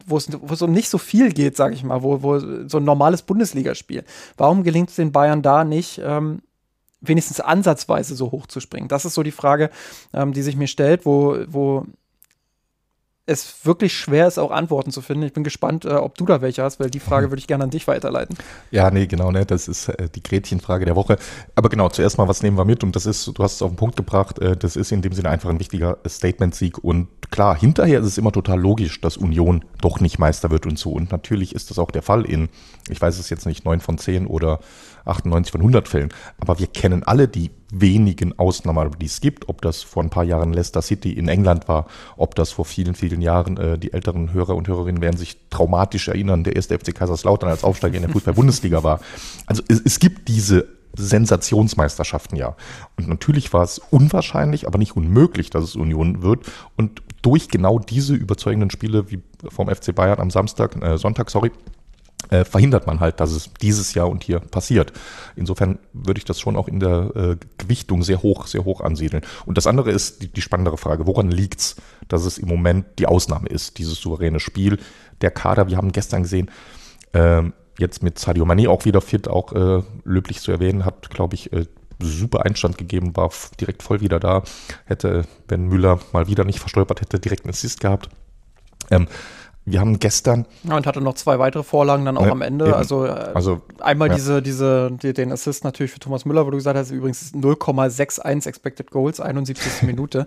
[0.06, 3.24] wo es, um nicht so viel geht, sage ich mal, wo, wo so ein normales
[3.24, 4.04] Bundesligaspiel,
[4.38, 6.44] warum gelingt es den Bayern da nicht, ähm,
[7.02, 8.90] wenigstens ansatzweise so hoch zu springen?
[8.90, 9.72] Das ist so die Frage,
[10.14, 11.88] ähm, die sich mir stellt, wo, wo
[13.28, 15.24] es wirklich schwer ist, auch Antworten zu finden.
[15.24, 17.66] Ich bin gespannt, äh, ob du da welche hast, weil die Frage würde ich gerne
[17.66, 18.38] an dich weiterleiten.
[18.72, 21.18] Ja, nee, genau, ne, das ist äh, die Gretchenfrage der Woche.
[21.54, 22.86] Aber genau, zuerst mal, was nehmen wir mit?
[22.86, 25.12] Und das ist, du hast es auf den Punkt gebracht, äh, das ist in dem
[25.12, 26.78] Sinne einfach ein wichtiger Statement-Sieg.
[26.78, 30.80] Und klar, hinterher ist es immer total logisch, dass Union doch nicht Meister wird und
[30.80, 30.92] so.
[30.92, 32.48] Und natürlich ist das auch der Fall in,
[32.90, 34.62] ich weiß es jetzt nicht, neun von zehn oder
[35.08, 36.10] 98 von 100 Fällen.
[36.40, 39.50] Aber wir kennen alle die wenigen Ausnahmen, die es gibt.
[39.50, 42.96] Ob das vor ein paar Jahren Leicester City in England war, ob das vor vielen,
[42.96, 46.94] vielen Jahren, äh, die älteren Hörer und Hörerinnen werden sich traumatisch erinnern, der erste FC
[46.94, 49.00] Kaiserslautern als Aufsteiger in der Fußball-Bundesliga war.
[49.46, 52.56] Also es, es gibt diese Sensationsmeisterschaften ja.
[52.98, 56.46] Und natürlich war es unwahrscheinlich, aber nicht unmöglich, dass es Union wird.
[56.76, 61.52] Und durch genau diese überzeugenden Spiele wie vom FC Bayern am Samstag, äh, Sonntag, sorry,
[62.30, 64.92] äh, verhindert man halt, dass es dieses Jahr und hier passiert.
[65.36, 69.24] Insofern würde ich das schon auch in der äh, Gewichtung sehr hoch, sehr hoch ansiedeln.
[69.46, 71.76] Und das andere ist die, die spannendere Frage, woran liegt's,
[72.08, 74.78] dass es im Moment die Ausnahme ist, dieses souveräne Spiel.
[75.22, 76.52] Der Kader, wir haben gestern gesehen,
[77.14, 77.44] äh,
[77.80, 81.54] jetzt mit Sadio Mane auch wieder fit, auch äh, löblich zu erwähnen, hat, glaube ich,
[81.54, 81.66] äh,
[82.00, 84.44] super Einstand gegeben, war direkt voll wieder da.
[84.86, 88.10] Hätte, wenn Müller mal wieder nicht verstolpert hätte, direkt einen Assist gehabt.
[88.92, 89.08] Ähm,
[89.70, 90.46] wir haben gestern.
[90.64, 92.74] Ja, und hatte noch zwei weitere Vorlagen dann auch ja, am Ende.
[92.74, 94.16] Also, äh, also einmal ja.
[94.16, 98.48] diese, diese, die, den Assist natürlich für Thomas Müller, wo du gesagt hast, übrigens 0,61
[98.48, 99.82] Expected Goals, 71.
[99.84, 100.26] Minute.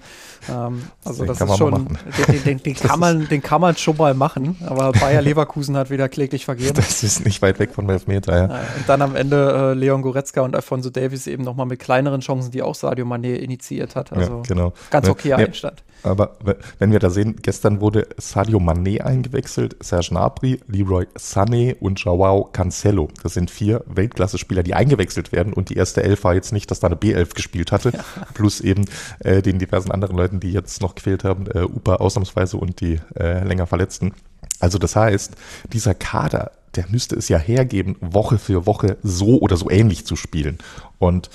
[0.51, 3.97] Ähm, also den das ist schon, den, den, den kann man, den kann man schon
[3.97, 4.57] mal machen.
[4.67, 6.75] Aber Bayer Leverkusen hat wieder kläglich vergeben.
[6.75, 8.45] Das ist nicht weit weg von Elfmeter, ja.
[8.45, 12.51] Und dann am Ende äh, Leon Goretzka und Alfonso Davies eben nochmal mit kleineren Chancen,
[12.51, 14.13] die auch Sadio Mané initiiert hat.
[14.13, 14.75] Also genau.
[14.91, 15.83] ganz ne, okay ne, Einstand.
[16.03, 16.37] Aber
[16.79, 19.01] wenn wir da sehen, gestern wurde Sadio Mané
[19.31, 23.09] eingewechselt, Serge Gnabry, Leroy Sané und Joao Cancelo.
[23.23, 26.81] Das sind vier Weltklasse-Spieler, die eingewechselt werden und die erste Elf war jetzt nicht, dass
[26.81, 28.05] da eine B11 gespielt hatte, ja.
[28.35, 28.87] plus eben
[29.21, 33.01] äh, den diversen anderen Leuten, die jetzt noch gefehlt haben, äh, Upa ausnahmsweise und die
[33.17, 34.13] äh, länger Verletzten.
[34.59, 35.35] Also das heißt,
[35.73, 40.17] dieser Kader, der müsste es ja hergeben, Woche für Woche so oder so ähnlich zu
[40.17, 40.59] spielen.
[40.99, 41.31] Und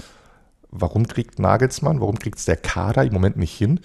[0.70, 3.80] warum kriegt Nagelsmann, warum kriegt es der Kader im Moment nicht hin?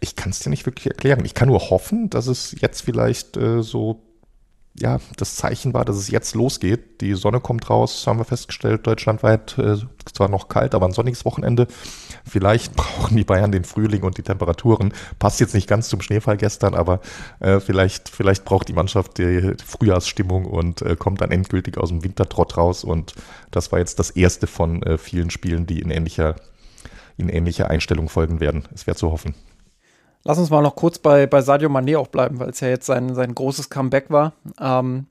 [0.00, 1.24] Ich kann es dir nicht wirklich erklären.
[1.24, 4.02] Ich kann nur hoffen, dass es jetzt vielleicht äh, so,
[4.78, 7.00] ja, das Zeichen war, dass es jetzt losgeht.
[7.00, 9.76] Die Sonne kommt raus, haben wir festgestellt, deutschlandweit, äh,
[10.12, 11.68] zwar noch kalt, aber ein sonniges Wochenende.
[12.24, 14.92] Vielleicht brauchen die Bayern den Frühling und die Temperaturen.
[15.18, 17.00] Passt jetzt nicht ganz zum Schneefall gestern, aber
[17.40, 22.02] äh, vielleicht, vielleicht braucht die Mannschaft die Frühjahrsstimmung und äh, kommt dann endgültig aus dem
[22.02, 22.82] Wintertrott raus.
[22.82, 23.14] Und
[23.52, 26.34] das war jetzt das erste von äh, vielen Spielen, die in ähnlicher,
[27.16, 28.64] in ähnlicher Einstellung folgen werden.
[28.74, 29.34] Es wäre zu hoffen.
[30.24, 32.86] Lass uns mal noch kurz bei, bei Sadio Mané auch bleiben, weil es ja jetzt
[32.86, 34.32] sein, sein großes Comeback war.
[34.58, 35.06] Ähm,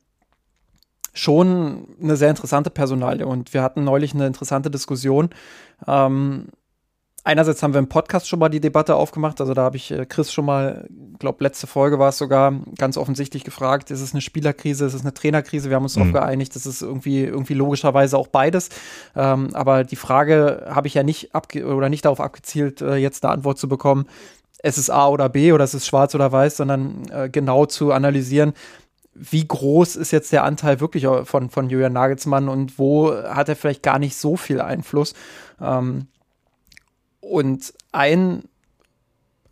[1.14, 5.30] schon eine sehr interessante Personalie und wir hatten neulich eine interessante Diskussion.
[5.88, 6.48] Ähm,
[7.24, 10.08] einerseits haben wir im Podcast schon mal die Debatte aufgemacht, also da habe ich äh,
[10.08, 10.88] Chris schon mal,
[11.20, 15.02] glaube letzte Folge war es sogar ganz offensichtlich gefragt, ist es eine Spielerkrise, ist es
[15.02, 15.70] eine Trainerkrise?
[15.70, 16.12] Wir haben uns mhm.
[16.12, 18.70] darauf geeinigt, das ist irgendwie irgendwie logischerweise auch beides.
[19.16, 23.24] Ähm, aber die Frage habe ich ja nicht abge oder nicht darauf abgezielt, äh, jetzt
[23.24, 24.08] eine Antwort zu bekommen.
[24.64, 27.92] Es ist A oder B oder es ist schwarz oder weiß, sondern äh, genau zu
[27.92, 28.54] analysieren,
[29.14, 33.56] wie groß ist jetzt der Anteil wirklich von, von Julian Nagelsmann und wo hat er
[33.56, 35.14] vielleicht gar nicht so viel Einfluss.
[35.62, 36.08] Ähm,
[37.20, 38.44] und ein,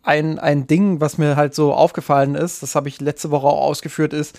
[0.02, 3.62] ein, ein Ding, was mir halt so aufgefallen ist, das habe ich letzte Woche auch
[3.62, 4.36] ausgeführt, ist,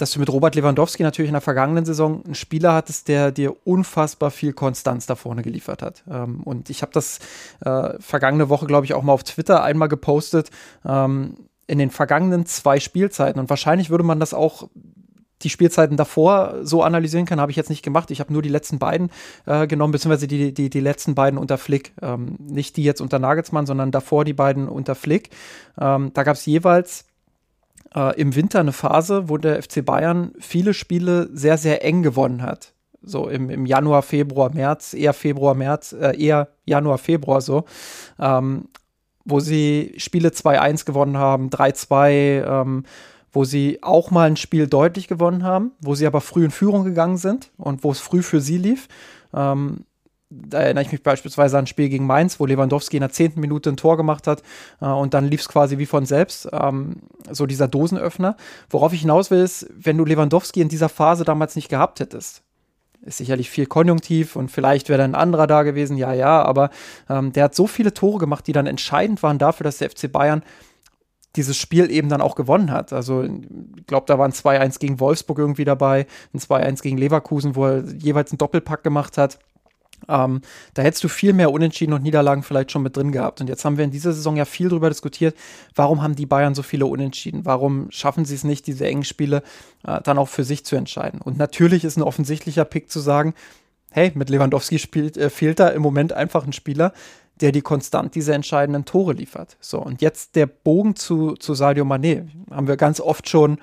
[0.00, 3.54] dass du mit Robert Lewandowski natürlich in der vergangenen Saison einen Spieler hattest, der dir
[3.64, 6.02] unfassbar viel Konstanz da vorne geliefert hat.
[6.10, 7.18] Ähm, und ich habe das
[7.64, 10.50] äh, vergangene Woche, glaube ich, auch mal auf Twitter einmal gepostet.
[10.84, 11.36] Ähm,
[11.66, 13.40] in den vergangenen zwei Spielzeiten.
[13.40, 14.68] Und wahrscheinlich würde man das auch
[15.42, 18.10] die Spielzeiten davor so analysieren können, habe ich jetzt nicht gemacht.
[18.10, 19.10] Ich habe nur die letzten beiden
[19.46, 21.92] äh, genommen, beziehungsweise die, die, die letzten beiden unter Flick.
[22.02, 25.30] Ähm, nicht die jetzt unter Nagelsmann, sondern davor die beiden unter Flick.
[25.80, 27.06] Ähm, da gab es jeweils
[27.94, 32.42] äh, im Winter eine Phase, wo der FC Bayern viele Spiele sehr, sehr eng gewonnen
[32.42, 32.72] hat.
[33.02, 37.64] So im, im Januar, Februar, März, eher Februar, März, äh, eher Januar, Februar so.
[38.18, 38.68] Ähm,
[39.24, 42.84] wo sie Spiele 2-1 gewonnen haben, 3-2, ähm,
[43.32, 46.84] wo sie auch mal ein Spiel deutlich gewonnen haben, wo sie aber früh in Führung
[46.84, 48.88] gegangen sind und wo es früh für sie lief.
[49.32, 49.84] Ähm,
[50.30, 53.40] da erinnere ich mich beispielsweise an ein Spiel gegen Mainz, wo Lewandowski in der zehnten
[53.40, 54.42] Minute ein Tor gemacht hat
[54.80, 56.96] äh, und dann lief es quasi wie von selbst, ähm,
[57.30, 58.36] so dieser Dosenöffner.
[58.70, 62.42] Worauf ich hinaus will, ist, wenn du Lewandowski in dieser Phase damals nicht gehabt hättest,
[63.02, 66.70] ist sicherlich viel Konjunktiv und vielleicht wäre dann ein anderer da gewesen, ja, ja, aber
[67.08, 70.12] ähm, der hat so viele Tore gemacht, die dann entscheidend waren dafür, dass der FC
[70.12, 70.42] Bayern
[71.36, 72.92] dieses Spiel eben dann auch gewonnen hat.
[72.92, 77.66] Also ich glaube, da waren 2-1 gegen Wolfsburg irgendwie dabei, ein 2-1 gegen Leverkusen, wo
[77.66, 79.38] er jeweils einen Doppelpack gemacht hat.
[80.08, 80.40] Ähm,
[80.74, 83.40] da hättest du viel mehr Unentschieden und Niederlagen vielleicht schon mit drin gehabt.
[83.40, 85.36] Und jetzt haben wir in dieser Saison ja viel darüber diskutiert,
[85.74, 87.44] warum haben die Bayern so viele Unentschieden?
[87.44, 89.42] Warum schaffen sie es nicht, diese engen Spiele
[89.86, 91.20] äh, dann auch für sich zu entscheiden?
[91.20, 93.34] Und natürlich ist ein offensichtlicher Pick zu sagen,
[93.90, 96.92] hey, mit Lewandowski spielt, äh, fehlt da im Moment einfach ein Spieler,
[97.40, 99.56] der die konstant diese entscheidenden Tore liefert.
[99.60, 102.28] So, und jetzt der Bogen zu, zu Sadio Mané.
[102.50, 103.58] Haben wir ganz oft schon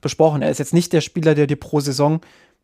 [0.00, 0.42] besprochen.
[0.42, 2.20] Er ist jetzt nicht der Spieler, der dir pro Saison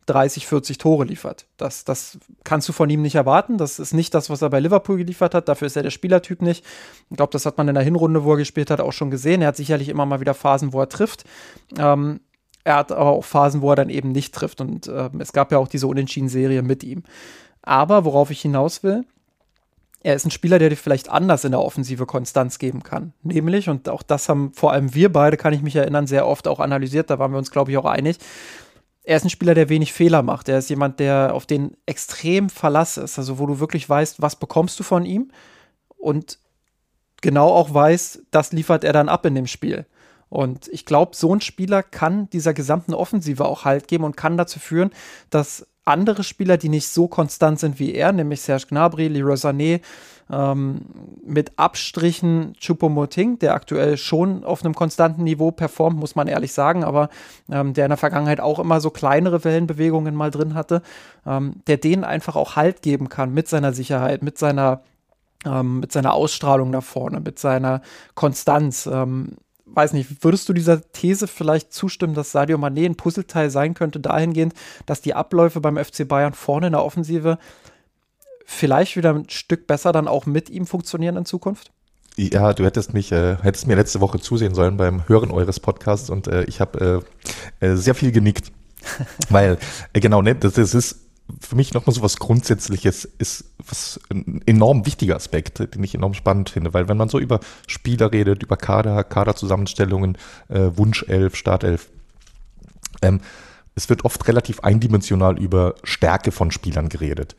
[0.06, 1.46] 30, 40 Tore liefert.
[1.56, 3.56] Das, das kannst du von ihm nicht erwarten.
[3.56, 5.48] Das ist nicht das, was er bei Liverpool geliefert hat.
[5.48, 6.64] Dafür ist er der Spielertyp nicht.
[7.10, 9.42] Ich glaube, das hat man in der Hinrunde, wo er gespielt hat, auch schon gesehen.
[9.42, 11.24] Er hat sicherlich immer mal wieder Phasen, wo er trifft.
[11.78, 12.20] Ähm,
[12.64, 14.60] er hat aber auch Phasen, wo er dann eben nicht trifft.
[14.60, 17.04] Und äh, es gab ja auch diese Unentschieden-Serie mit ihm.
[17.62, 19.04] Aber worauf ich hinaus will,
[20.04, 23.12] er ist ein Spieler, der dir vielleicht anders in der Offensive Konstanz geben kann.
[23.22, 26.48] Nämlich, und auch das haben vor allem wir beide, kann ich mich erinnern, sehr oft
[26.48, 28.18] auch analysiert, da waren wir uns, glaube ich, auch einig,
[29.04, 30.48] er ist ein Spieler, der wenig Fehler macht.
[30.48, 33.18] Er ist jemand, der auf den extrem Verlass ist.
[33.18, 35.32] Also, wo du wirklich weißt, was bekommst du von ihm
[35.96, 36.38] und
[37.20, 39.86] genau auch weißt, das liefert er dann ab in dem Spiel.
[40.28, 44.38] Und ich glaube, so ein Spieler kann dieser gesamten Offensive auch Halt geben und kann
[44.38, 44.90] dazu führen,
[45.30, 49.80] dass andere Spieler, die nicht so konstant sind wie er, nämlich Serge Gnabry, Leroy Sané,
[50.30, 50.82] ähm,
[51.24, 56.84] mit Abstrichen Choupo-Moting, der aktuell schon auf einem konstanten Niveau performt, muss man ehrlich sagen,
[56.84, 57.08] aber
[57.50, 60.82] ähm, der in der Vergangenheit auch immer so kleinere Wellenbewegungen mal drin hatte,
[61.26, 64.82] ähm, der denen einfach auch Halt geben kann mit seiner Sicherheit, mit seiner
[65.44, 67.82] ähm, mit seiner Ausstrahlung da vorne, mit seiner
[68.14, 68.86] Konstanz.
[68.86, 69.36] Ähm,
[69.74, 74.00] weiß nicht, würdest du dieser These vielleicht zustimmen, dass Sadio Mané ein Puzzleteil sein könnte,
[74.00, 74.54] dahingehend,
[74.86, 77.38] dass die Abläufe beim FC Bayern vorne in der Offensive
[78.46, 81.70] vielleicht wieder ein Stück besser dann auch mit ihm funktionieren in Zukunft?
[82.16, 86.10] Ja, du hättest mich, äh, hättest mir letzte Woche zusehen sollen beim Hören eures Podcasts
[86.10, 87.02] und äh, ich habe
[87.60, 88.52] äh, äh, sehr viel genickt.
[89.30, 89.58] Weil,
[89.92, 90.98] äh, genau, ne, das, das ist
[91.40, 96.14] für mich nochmal so was Grundsätzliches, ist was ein enorm wichtiger Aspekt, den ich enorm
[96.14, 100.18] spannend finde, weil wenn man so über Spieler redet, über Kader, Kaderzusammenstellungen,
[100.48, 101.90] äh, Wunschelf, Startelf,
[103.00, 103.20] ähm,
[103.74, 107.36] es wird oft relativ eindimensional über Stärke von Spielern geredet.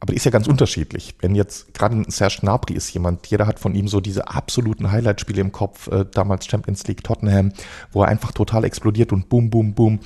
[0.00, 1.14] Aber die ist ja ganz unterschiedlich.
[1.20, 5.40] Wenn jetzt gerade Serge Gnabry ist jemand, jeder hat von ihm so diese absoluten Highlight-Spiele
[5.40, 7.52] im Kopf, äh, damals Champions League Tottenham,
[7.92, 10.00] wo er einfach total explodiert und boom, boom, boom,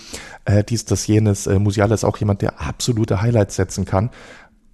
[0.44, 1.46] äh, dies, das, jenes.
[1.46, 4.10] Äh, Musiala ist auch jemand, der absolute Highlights setzen kann.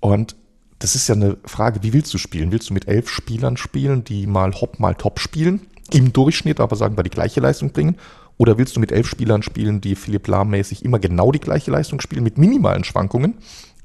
[0.01, 0.37] Und
[0.79, 2.53] das ist ja eine Frage, wie willst du spielen?
[2.53, 6.77] Willst du mit elf Spielern spielen, die mal Hop, mal Top spielen, im Durchschnitt aber
[6.77, 7.97] sagen wir die gleiche Leistung bringen?
[8.37, 12.01] Oder willst du mit elf Spielern spielen, die Philipp Lahm-mäßig immer genau die gleiche Leistung
[12.01, 13.39] spielen, mit minimalen Schwankungen,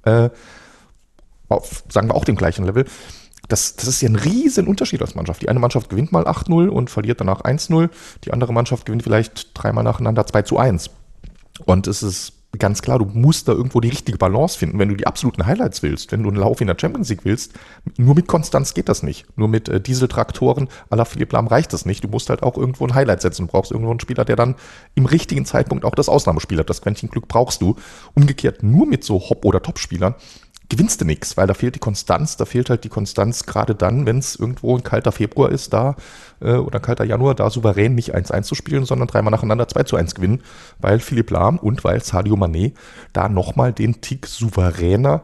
[0.04, 0.30] äh,
[1.50, 2.86] auf, sagen wir auch dem gleichen Level?
[3.48, 5.42] Das, das ist ja ein riesen Unterschied als Mannschaft.
[5.42, 7.90] Die eine Mannschaft gewinnt mal 8-0 und verliert danach 1-0.
[8.24, 10.92] Die andere Mannschaft gewinnt vielleicht dreimal nacheinander 2 zu 1.
[11.66, 14.80] Und es ist ganz klar, du musst da irgendwo die richtige Balance finden.
[14.80, 17.54] Wenn du die absoluten Highlights willst, wenn du einen Lauf in der Champions League willst,
[17.98, 19.26] nur mit Konstanz geht das nicht.
[19.38, 22.04] Nur mit äh, Dieseltraktoren à la Philipp Lahm reicht das nicht.
[22.04, 23.46] Du musst halt auch irgendwo ein Highlight setzen.
[23.46, 24.56] Du brauchst irgendwo einen Spieler, der dann
[24.96, 26.70] im richtigen Zeitpunkt auch das Ausnahmespiel hat.
[26.70, 27.76] Das Quäntchen Glück brauchst du.
[28.16, 30.16] Umgekehrt nur mit so Hop- oder Top-Spielern
[30.70, 34.06] gewinnst du nichts, weil da fehlt die Konstanz, da fehlt halt die Konstanz gerade dann,
[34.06, 35.96] wenn es irgendwo ein kalter Februar ist, da
[36.42, 40.16] äh, oder ein kalter Januar, da souverän nicht 1-1 zu spielen, sondern dreimal nacheinander 2-1
[40.16, 40.44] gewinnen,
[40.78, 42.74] weil Philipp Lahm und weil Sadio Mané
[43.14, 45.24] da nochmal den Tick souveräner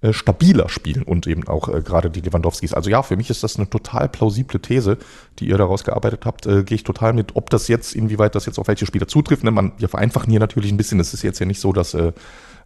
[0.00, 2.72] äh, stabiler spielen und eben auch äh, gerade die Lewandowskis.
[2.72, 4.96] Also ja, für mich ist das eine total plausible These,
[5.40, 6.46] die ihr daraus gearbeitet habt.
[6.46, 9.42] Äh, Gehe ich total mit, ob das jetzt, inwieweit das jetzt auf welche Spieler zutrifft.
[9.42, 11.00] Ne, man, wir vereinfachen hier natürlich ein bisschen.
[11.00, 12.12] Es ist jetzt ja nicht so, dass äh,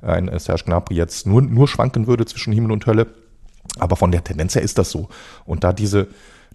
[0.03, 3.07] ein Serge Gnabry jetzt nur, nur schwanken würde zwischen Himmel und Hölle.
[3.79, 5.09] Aber von der Tendenz her ist das so.
[5.47, 6.09] Und da diese,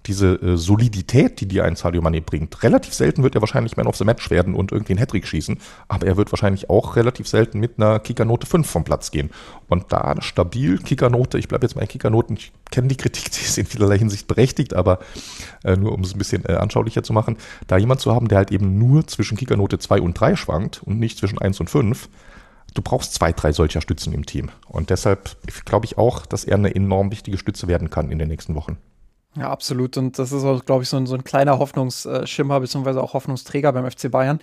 [0.06, 3.88] diese äh, Solidität, die dir ein Sadio Mané bringt, relativ selten wird er wahrscheinlich Man
[3.88, 7.28] of the Match werden und irgendwie einen Hattrick schießen, aber er wird wahrscheinlich auch relativ
[7.28, 9.32] selten mit einer Kickernote 5 vom Platz gehen.
[9.68, 13.58] Und da stabil Kickernote, ich bleibe jetzt bei Kickernoten, ich kenne die Kritik, die ist
[13.58, 15.00] in vielerlei Hinsicht berechtigt, aber
[15.64, 17.38] äh, nur um es ein bisschen äh, anschaulicher zu machen,
[17.68, 21.00] da jemand zu haben, der halt eben nur zwischen Kickernote 2 und 3 schwankt und
[21.00, 22.10] nicht zwischen 1 und 5,
[22.78, 24.50] du brauchst zwei, drei solcher Stützen im Team.
[24.68, 28.28] Und deshalb glaube ich auch, dass er eine enorm wichtige Stütze werden kann in den
[28.28, 28.78] nächsten Wochen.
[29.36, 29.98] Ja, absolut.
[29.98, 33.72] Und das ist auch, glaube ich, so ein, so ein kleiner Hoffnungsschimmer beziehungsweise auch Hoffnungsträger
[33.72, 34.40] beim FC Bayern.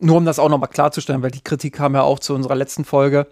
[0.00, 2.84] Nur um das auch nochmal klarzustellen, weil die Kritik kam ja auch zu unserer letzten
[2.84, 3.26] Folge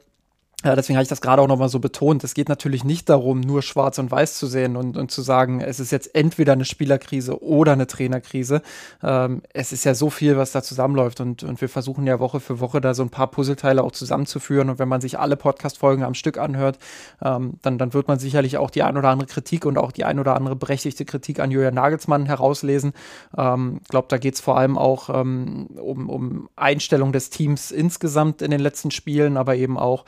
[0.62, 2.22] ja, deswegen habe ich das gerade auch nochmal so betont.
[2.22, 5.62] Es geht natürlich nicht darum, nur schwarz und weiß zu sehen und, und zu sagen,
[5.62, 8.60] es ist jetzt entweder eine Spielerkrise oder eine Trainerkrise.
[9.02, 12.40] Ähm, es ist ja so viel, was da zusammenläuft und, und wir versuchen ja Woche
[12.40, 14.68] für Woche da so ein paar Puzzleteile auch zusammenzuführen.
[14.68, 16.78] Und wenn man sich alle Podcast-Folgen am Stück anhört,
[17.22, 20.04] ähm, dann, dann wird man sicherlich auch die ein oder andere Kritik und auch die
[20.04, 22.92] ein oder andere berechtigte Kritik an Julian Nagelsmann herauslesen.
[23.32, 27.70] Ich ähm, glaube, da geht es vor allem auch ähm, um, um Einstellung des Teams
[27.70, 30.04] insgesamt in den letzten Spielen, aber eben auch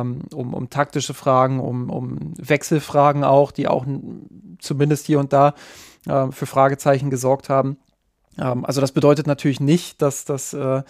[0.00, 3.86] ähm, um, um taktische Fragen, um, um Wechselfragen auch, die auch
[4.58, 5.54] zumindest hier und da
[6.06, 7.76] äh, für Fragezeichen gesorgt haben.
[8.38, 10.82] Ähm, also das bedeutet natürlich nicht, dass das äh,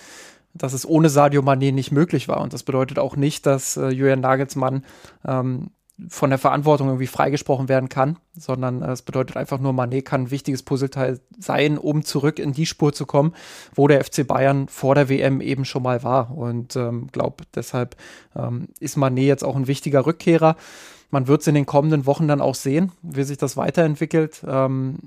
[0.55, 2.41] dass es ohne Sadio Mané nicht möglich war.
[2.41, 4.85] Und das bedeutet auch nicht, dass äh, Julian Nagelsmann
[5.27, 5.71] ähm,
[6.09, 10.23] von der Verantwortung irgendwie freigesprochen werden kann, sondern äh, es bedeutet einfach nur, Mané kann
[10.23, 13.35] ein wichtiges Puzzleteil sein, um zurück in die Spur zu kommen,
[13.75, 16.37] wo der FC Bayern vor der WM eben schon mal war.
[16.37, 17.97] Und ähm, glaube, deshalb
[18.35, 20.57] ähm, ist Mané jetzt auch ein wichtiger Rückkehrer.
[21.11, 24.43] Man wird es in den kommenden Wochen dann auch sehen, wie sich das weiterentwickelt.
[24.49, 24.99] Ähm,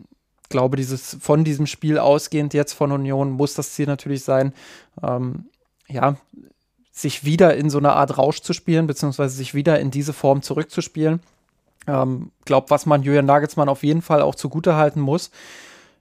[0.50, 4.54] glaube, dieses von diesem Spiel ausgehend jetzt von Union muss das Ziel natürlich sein,
[5.04, 5.46] ähm,
[5.88, 6.18] ja,
[6.96, 10.42] sich wieder in so eine Art Rausch zu spielen, beziehungsweise sich wieder in diese Form
[10.42, 11.20] zurückzuspielen.
[11.88, 15.30] Ähm, glaube, was man Julian Nagelsmann auf jeden Fall auch zugutehalten muss,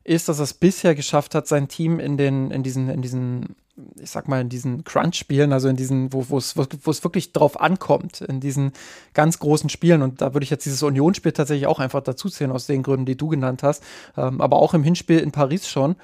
[0.05, 3.57] ist, dass er es bisher geschafft hat, sein Team in den, in diesen, in diesen,
[3.99, 6.57] ich sag mal, in diesen Crunch-Spielen, also in diesen, wo es
[7.05, 8.73] wirklich drauf ankommt, in diesen
[9.15, 10.01] ganz großen Spielen.
[10.03, 13.07] Und da würde ich jetzt dieses Unionsspiel tatsächlich auch einfach dazu zählen, aus den Gründen,
[13.07, 13.83] die du genannt hast,
[14.17, 15.97] ähm, aber auch im Hinspiel in Paris schon,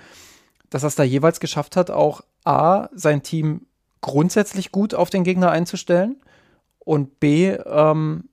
[0.69, 3.67] dass er es da jeweils geschafft hat, auch A, sein Team
[4.01, 6.17] grundsätzlich gut auf den Gegner einzustellen
[6.79, 8.29] und B, ähm,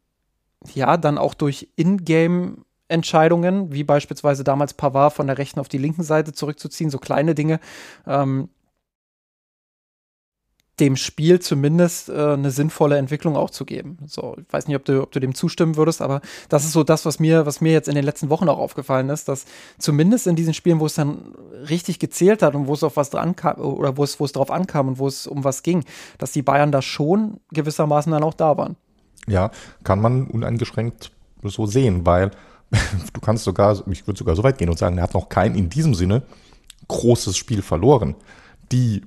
[0.73, 2.57] ja, dann auch durch Ingame
[2.89, 7.35] Entscheidungen, wie beispielsweise damals Pavard von der rechten auf die linken Seite zurückzuziehen, so kleine
[7.35, 7.59] Dinge,
[8.05, 8.49] ähm,
[10.79, 13.97] dem Spiel zumindest äh, eine sinnvolle Entwicklung auch zu geben.
[14.05, 16.83] So, ich weiß nicht, ob du, ob du dem zustimmen würdest, aber das ist so
[16.83, 19.45] das, was mir, was mir jetzt in den letzten Wochen auch aufgefallen ist, dass
[19.79, 21.33] zumindest in diesen Spielen, wo es dann
[21.67, 24.33] richtig gezählt hat und wo es auf was dran kam oder wo es, wo es
[24.33, 25.83] drauf ankam und wo es um was ging,
[26.19, 28.75] dass die Bayern da schon gewissermaßen dann auch da waren.
[29.27, 29.51] Ja,
[29.83, 31.11] kann man uneingeschränkt
[31.43, 32.31] so sehen, weil
[33.13, 35.55] du kannst sogar, ich würde sogar so weit gehen und sagen, er hat noch kein
[35.55, 36.23] in diesem Sinne
[36.87, 38.15] großes Spiel verloren.
[38.71, 39.01] Die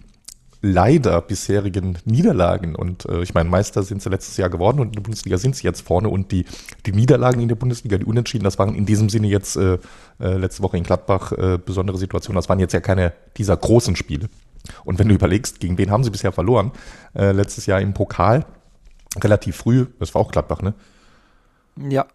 [0.62, 2.74] leider bisherigen Niederlagen.
[2.74, 5.56] Und äh, ich meine, Meister sind sie letztes Jahr geworden und in der Bundesliga sind
[5.56, 6.08] sie jetzt vorne.
[6.08, 6.44] Und die,
[6.86, 9.78] die Niederlagen in der Bundesliga, die Unentschieden, das waren in diesem Sinne jetzt äh,
[10.20, 12.36] äh, letzte Woche in Gladbach äh, besondere Situationen.
[12.36, 14.28] Das waren jetzt ja keine dieser großen Spiele.
[14.84, 16.72] Und wenn du überlegst, gegen wen haben sie bisher verloren?
[17.14, 18.44] Äh, letztes Jahr im Pokal,
[19.22, 20.74] relativ früh, das war auch Gladbach, ne?
[21.88, 22.06] Ja.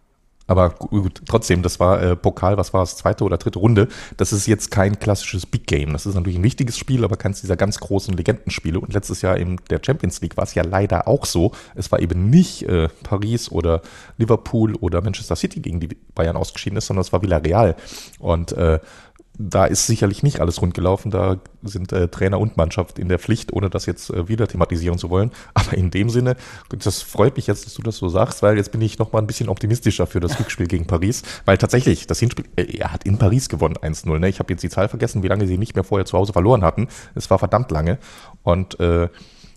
[0.46, 3.88] Aber gut, trotzdem, das war äh, Pokal, was war es, zweite oder dritte Runde.
[4.16, 5.92] Das ist jetzt kein klassisches Big Game.
[5.92, 8.78] Das ist natürlich ein wichtiges Spiel, aber keins dieser ganz großen Legendenspiele.
[8.78, 11.52] Und letztes Jahr in der Champions League war es ja leider auch so.
[11.74, 13.82] Es war eben nicht äh, Paris oder
[14.18, 17.74] Liverpool oder Manchester City, gegen die Bayern ausgeschieden ist, sondern es war Villarreal.
[18.20, 18.78] Und äh,
[19.38, 21.10] da ist sicherlich nicht alles rund gelaufen.
[21.10, 24.98] Da sind äh, Trainer und Mannschaft in der Pflicht, ohne das jetzt äh, wieder thematisieren
[24.98, 25.30] zu wollen.
[25.54, 26.36] Aber in dem Sinne,
[26.70, 29.18] das freut mich jetzt, dass du das so sagst, weil jetzt bin ich noch mal
[29.18, 31.22] ein bisschen optimistischer für das Rückspiel gegen Paris.
[31.44, 34.18] Weil tatsächlich, das Hinspiel, äh, er hat in Paris gewonnen 1-0.
[34.18, 34.28] Ne?
[34.28, 36.62] Ich habe jetzt die Zahl vergessen, wie lange sie nicht mehr vorher zu Hause verloren
[36.62, 36.88] hatten.
[37.14, 37.98] Es war verdammt lange.
[38.42, 39.08] Und äh,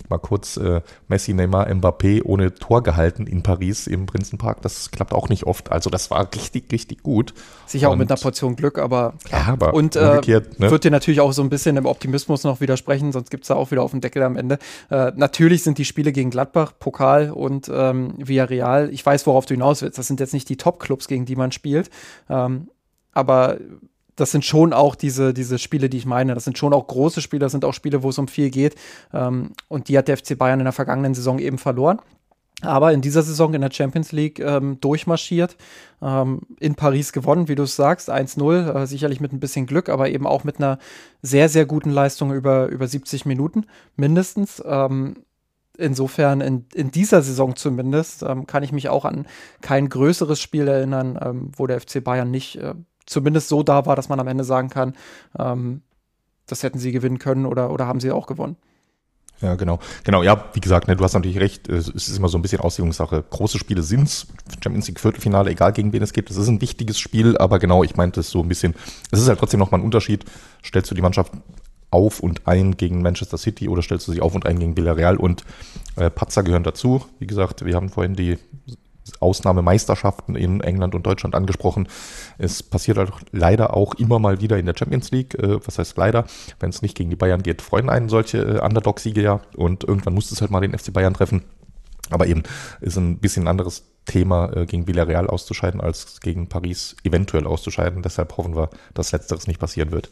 [0.09, 4.61] mal kurz äh, Messi, Neymar, Mbappé ohne Tor gehalten in Paris im Prinzenpark.
[4.61, 5.71] Das klappt auch nicht oft.
[5.71, 7.33] Also das war richtig, richtig gut.
[7.65, 9.41] Sicher auch mit einer Portion Glück, aber klar.
[9.41, 10.71] Ja, aber und äh, ne?
[10.71, 13.55] wird dir natürlich auch so ein bisschen im Optimismus noch widersprechen, sonst gibt es da
[13.55, 14.59] auch wieder auf den Deckel am Ende.
[14.89, 18.89] Äh, natürlich sind die Spiele gegen Gladbach, Pokal und ähm, Villarreal.
[18.91, 19.97] Ich weiß, worauf du hinaus willst.
[19.97, 21.89] Das sind jetzt nicht die Top-Clubs, gegen die man spielt.
[22.29, 22.69] Ähm,
[23.11, 23.57] aber
[24.19, 26.33] das sind schon auch diese, diese Spiele, die ich meine.
[26.33, 28.75] Das sind schon auch große Spiele, das sind auch Spiele, wo es um viel geht.
[29.13, 31.99] Ähm, und die hat der FC Bayern in der vergangenen Saison eben verloren.
[32.61, 35.55] Aber in dieser Saison in der Champions League ähm, durchmarschiert,
[36.01, 39.87] ähm, in Paris gewonnen, wie du es sagst, 1-0, äh, sicherlich mit ein bisschen Glück,
[39.87, 40.77] aber eben auch mit einer
[41.21, 43.65] sehr, sehr guten Leistung über, über 70 Minuten
[43.95, 44.61] mindestens.
[44.65, 45.15] Ähm,
[45.77, 49.25] insofern in, in dieser Saison zumindest ähm, kann ich mich auch an
[49.61, 52.73] kein größeres Spiel erinnern, ähm, wo der FC Bayern nicht äh,
[53.09, 54.93] zumindest so da war, dass man am Ende sagen kann,
[55.37, 55.81] ähm,
[56.45, 58.55] das hätten sie gewinnen können oder, oder haben sie auch gewonnen.
[59.41, 59.79] Ja, genau.
[60.03, 62.59] Genau, ja, wie gesagt, ne, du hast natürlich recht, es ist immer so ein bisschen
[62.59, 63.23] Auslegungssache.
[63.29, 64.27] Große Spiele sind's,
[64.61, 67.83] Champions League Viertelfinale, egal gegen wen es geht, es ist ein wichtiges Spiel, aber genau,
[67.83, 68.75] ich meinte es so ein bisschen,
[69.11, 70.25] es ist halt trotzdem nochmal ein Unterschied.
[70.63, 71.31] Stellst du die Mannschaft
[71.91, 75.15] auf und ein gegen Manchester City oder stellst du sie auf und ein gegen Villarreal
[75.15, 75.43] und
[75.95, 77.05] äh, Patzer gehören dazu.
[77.19, 78.37] Wie gesagt, wir haben vorhin die
[79.19, 81.87] Ausnahmemeisterschaften in England und Deutschland angesprochen.
[82.37, 85.35] Es passiert halt leider auch immer mal wieder in der Champions League.
[85.35, 86.25] Äh, was heißt leider?
[86.59, 89.41] Wenn es nicht gegen die Bayern geht, freuen einen solche äh, Underdog-Siege ja.
[89.55, 91.43] Und irgendwann muss es halt mal den FC Bayern treffen.
[92.09, 92.43] Aber eben
[92.81, 98.01] ist ein bisschen anderes Thema, äh, gegen Villarreal auszuscheiden, als gegen Paris eventuell auszuscheiden.
[98.01, 100.09] Deshalb hoffen wir, dass Letzteres nicht passieren wird.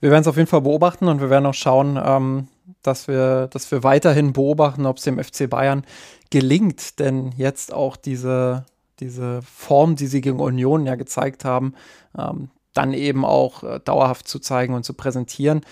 [0.00, 2.48] Wir werden es auf jeden Fall beobachten und wir werden auch schauen, ähm,
[2.82, 5.84] dass, wir, dass wir weiterhin beobachten, ob es dem FC Bayern
[6.30, 8.64] gelingt, denn jetzt auch diese,
[9.00, 11.74] diese Form, die sie gegen Union ja gezeigt haben,
[12.16, 15.62] ähm, dann eben auch äh, dauerhaft zu zeigen und zu präsentieren.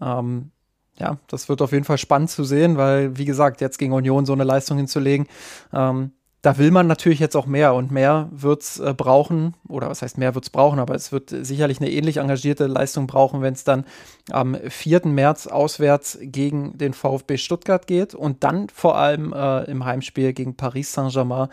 [0.00, 0.50] Ähm,
[0.98, 4.26] ja, das wird auf jeden Fall spannend zu sehen, weil, wie gesagt, jetzt gegen Union
[4.26, 5.26] so eine Leistung hinzulegen,
[5.72, 6.12] ähm,
[6.42, 10.00] da will man natürlich jetzt auch mehr und mehr wird es äh, brauchen, oder was
[10.00, 13.52] heißt mehr wird es brauchen, aber es wird sicherlich eine ähnlich engagierte Leistung brauchen, wenn
[13.52, 13.84] es dann
[14.30, 15.06] am 4.
[15.06, 20.56] März auswärts gegen den VfB Stuttgart geht und dann vor allem äh, im Heimspiel gegen
[20.56, 21.48] Paris Saint-Germain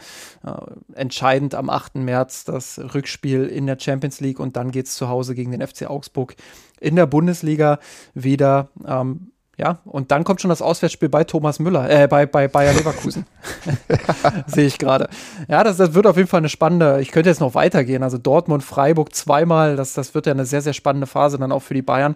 [0.46, 0.52] äh,
[0.94, 1.96] entscheidend am 8.
[1.96, 5.66] März das Rückspiel in der Champions League und dann geht es zu Hause gegen den
[5.66, 6.36] FC Augsburg
[6.80, 7.80] in der Bundesliga
[8.14, 8.70] wieder.
[8.86, 12.74] Ähm, ja, und dann kommt schon das Auswärtsspiel bei Thomas Müller, äh, bei, bei Bayer
[12.74, 13.26] Leverkusen.
[14.47, 15.10] Sehe ich gerade.
[15.47, 18.03] Ja, das, das wird auf jeden Fall eine spannende, ich könnte jetzt noch weitergehen.
[18.03, 21.64] Also Dortmund, Freiburg zweimal, das, das wird ja eine sehr, sehr spannende Phase dann auch
[21.64, 22.16] für die Bayern.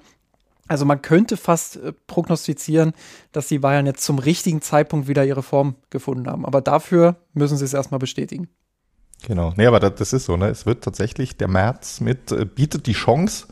[0.67, 2.93] Also man könnte fast äh, prognostizieren,
[3.31, 6.45] dass die Bayern jetzt zum richtigen Zeitpunkt wieder ihre Form gefunden haben.
[6.45, 8.49] Aber dafür müssen sie es erstmal bestätigen.
[9.25, 9.53] Genau.
[9.57, 10.47] Nee, aber das, das ist so, ne?
[10.47, 13.47] Es wird tatsächlich, der März mit, äh, bietet die Chance,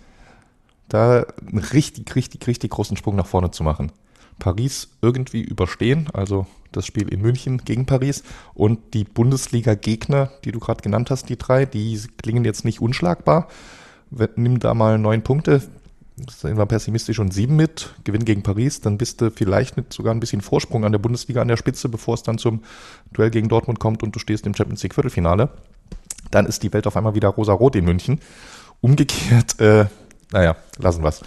[0.89, 3.91] da einen richtig, richtig, richtig großen Sprung nach vorne zu machen.
[4.39, 8.23] Paris irgendwie überstehen, also das Spiel in München gegen Paris
[8.53, 13.47] und die Bundesliga-Gegner, die du gerade genannt hast, die drei, die klingen jetzt nicht unschlagbar.
[14.35, 15.61] Nimm da mal neun Punkte,
[16.27, 20.13] sind wir pessimistisch und sieben mit, Gewinn gegen Paris, dann bist du vielleicht mit sogar
[20.13, 22.63] ein bisschen Vorsprung an der Bundesliga an der Spitze, bevor es dann zum
[23.13, 25.49] Duell gegen Dortmund kommt und du stehst im Champions League Viertelfinale.
[26.31, 28.19] Dann ist die Welt auf einmal wieder rosa-rot in München.
[28.81, 29.85] Umgekehrt äh,
[30.31, 31.21] naja, lassen wir's.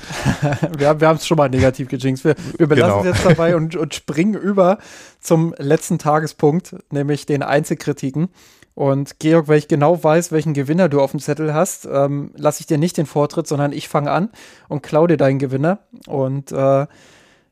[0.78, 2.24] wir wir haben es schon mal negativ gejinxt.
[2.24, 3.10] Wir, wir belassen genau.
[3.10, 4.78] es jetzt dabei und, und springen über
[5.20, 8.28] zum letzten Tagespunkt, nämlich den Einzelkritiken.
[8.74, 12.60] Und Georg, weil ich genau weiß, welchen Gewinner du auf dem Zettel hast, ähm, lasse
[12.60, 14.30] ich dir nicht den Vortritt, sondern ich fange an
[14.68, 16.86] und klaue dir deinen Gewinner und äh,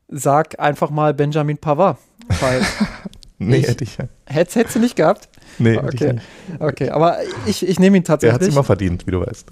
[0.07, 1.97] sag einfach mal Benjamin Pavard.
[2.39, 2.61] Weil
[3.49, 3.97] nee, ich, hätte ich.
[4.25, 5.29] Hättest, hättest du nicht gehabt?
[5.59, 6.15] Nee, okay.
[6.59, 8.31] okay, aber ich, ich nehme ihn tatsächlich.
[8.31, 9.51] Er hat es immer verdient, wie du weißt.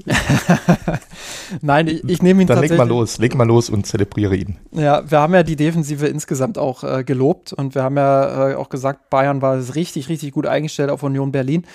[1.62, 2.78] Nein, ich, ich nehme ihn Dann tatsächlich.
[2.78, 4.58] Dann leg mal los, leg mal los und zelebriere ihn.
[4.72, 8.56] Ja, wir haben ja die Defensive insgesamt auch äh, gelobt und wir haben ja äh,
[8.56, 11.66] auch gesagt, Bayern war richtig, richtig gut eingestellt auf Union Berlin.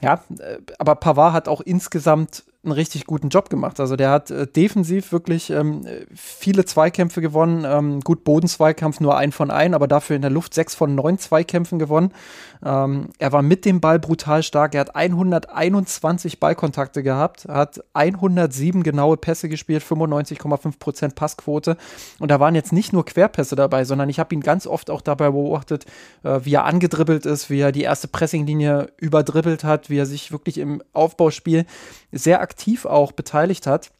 [0.00, 3.80] Ja, äh, aber Pavard hat auch insgesamt einen richtig guten Job gemacht.
[3.80, 5.82] Also der hat äh, defensiv wirklich ähm,
[6.14, 7.64] viele Zweikämpfe gewonnen.
[7.66, 11.18] Ähm, gut, Bodenzweikampf nur ein von ein, aber dafür in der Luft sechs von neun
[11.18, 12.12] Zweikämpfen gewonnen.
[12.64, 14.74] Ähm, er war mit dem Ball brutal stark.
[14.74, 21.76] Er hat 121 Ballkontakte gehabt, hat 107 genaue Pässe gespielt, 95,5 Prozent Passquote.
[22.18, 25.02] Und da waren jetzt nicht nur Querpässe dabei, sondern ich habe ihn ganz oft auch
[25.02, 25.84] dabei beobachtet,
[26.22, 30.32] äh, wie er angedribbelt ist, wie er die erste Pressinglinie überdribbelt hat, wie er sich
[30.32, 31.66] wirklich im Aufbauspiel
[32.12, 33.90] sehr aktiv auch beteiligt hat.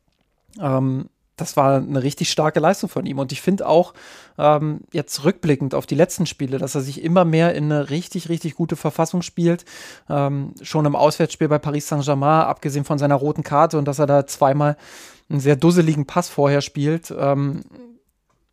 [0.61, 3.19] Ähm, das war eine richtig starke Leistung von ihm.
[3.19, 3.95] Und ich finde auch
[4.39, 8.29] ähm, jetzt rückblickend auf die letzten Spiele, dass er sich immer mehr in eine richtig,
[8.29, 9.65] richtig gute Verfassung spielt.
[10.09, 14.07] Ähm, schon im Auswärtsspiel bei Paris Saint-Germain, abgesehen von seiner roten Karte und dass er
[14.07, 14.77] da zweimal
[15.29, 17.13] einen sehr dusseligen Pass vorher spielt.
[17.17, 17.63] Ähm,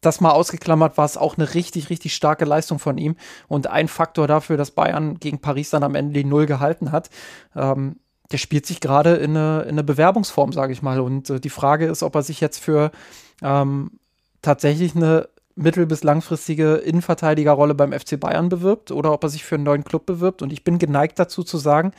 [0.01, 3.15] das mal ausgeklammert, war es auch eine richtig, richtig starke Leistung von ihm
[3.47, 7.11] und ein Faktor dafür, dass Bayern gegen Paris dann am Ende die Null gehalten hat.
[7.55, 7.97] Ähm,
[8.31, 10.99] der spielt sich gerade in eine, in eine Bewerbungsform, sage ich mal.
[10.99, 12.91] Und äh, die Frage ist, ob er sich jetzt für
[13.41, 13.91] ähm,
[14.41, 19.55] tatsächlich eine mittel- bis langfristige Innenverteidigerrolle beim FC Bayern bewirbt oder ob er sich für
[19.55, 20.41] einen neuen Club bewirbt.
[20.41, 21.91] Und ich bin geneigt dazu zu sagen,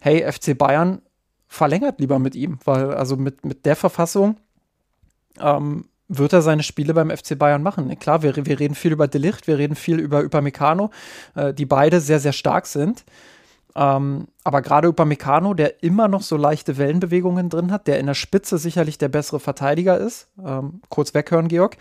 [0.00, 1.02] hey, FC Bayern
[1.48, 4.36] verlängert lieber mit ihm, weil also mit, mit der Verfassung
[5.40, 7.96] ähm, wird er seine Spiele beim FC Bayern machen.
[7.98, 10.90] Klar, wir, wir reden viel über Delicht, wir reden viel über Upamecano,
[11.34, 13.04] äh, die beide sehr, sehr stark sind.
[13.76, 18.14] Ähm, aber gerade Upamecano, der immer noch so leichte Wellenbewegungen drin hat, der in der
[18.14, 21.76] Spitze sicherlich der bessere Verteidiger ist, ähm, kurz weghören, Georg,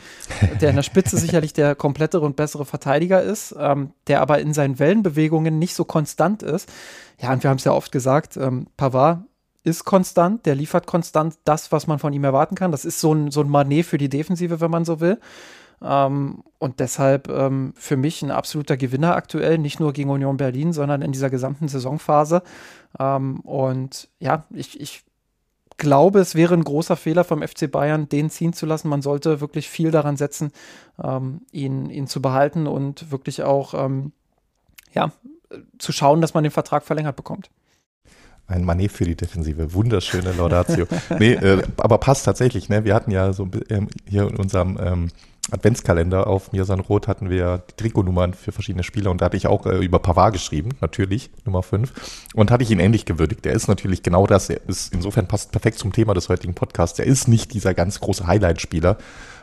[0.60, 4.54] der in der Spitze sicherlich der komplettere und bessere Verteidiger ist, ähm, der aber in
[4.54, 6.68] seinen Wellenbewegungen nicht so konstant ist.
[7.22, 9.20] Ja, und wir haben es ja oft gesagt, ähm, Pavard
[9.64, 12.72] ist konstant, der liefert konstant das, was man von ihm erwarten kann.
[12.72, 15.20] Das ist so ein, so ein Manet für die Defensive, wenn man so will.
[15.84, 20.72] Ähm, und deshalb ähm, für mich ein absoluter Gewinner aktuell, nicht nur gegen Union Berlin,
[20.74, 22.42] sondern in dieser gesamten Saisonphase.
[23.00, 25.04] Ähm, und ja, ich, ich
[25.78, 28.88] glaube, es wäre ein großer Fehler vom FC Bayern, den ziehen zu lassen.
[28.88, 30.52] Man sollte wirklich viel daran setzen,
[31.04, 34.14] ähm, ihn, ihn zu behalten und wirklich auch ähm,
[34.94, 35.12] ja,
[35.80, 37.50] zu schauen, dass man den Vertrag verlängert bekommt.
[38.48, 39.74] Ein Manet für die Defensive.
[39.74, 40.86] Wunderschöne Laudatio.
[41.20, 42.70] nee, äh, aber passt tatsächlich.
[42.70, 42.84] Ne?
[42.84, 45.10] Wir hatten ja so ähm, hier in unserem ähm,
[45.52, 49.48] Adventskalender auf Mirsan Roth hatten wir die Trikotnummern für verschiedene Spieler und da hatte ich
[49.48, 51.92] auch äh, über Pavard geschrieben, natürlich, Nummer 5.
[52.34, 53.44] Und hatte ich ihn ähnlich gewürdigt.
[53.44, 56.98] Der ist natürlich genau das, er ist insofern passt perfekt zum Thema des heutigen Podcasts.
[56.98, 58.98] Er ist nicht dieser ganz große Highlight-Spieler,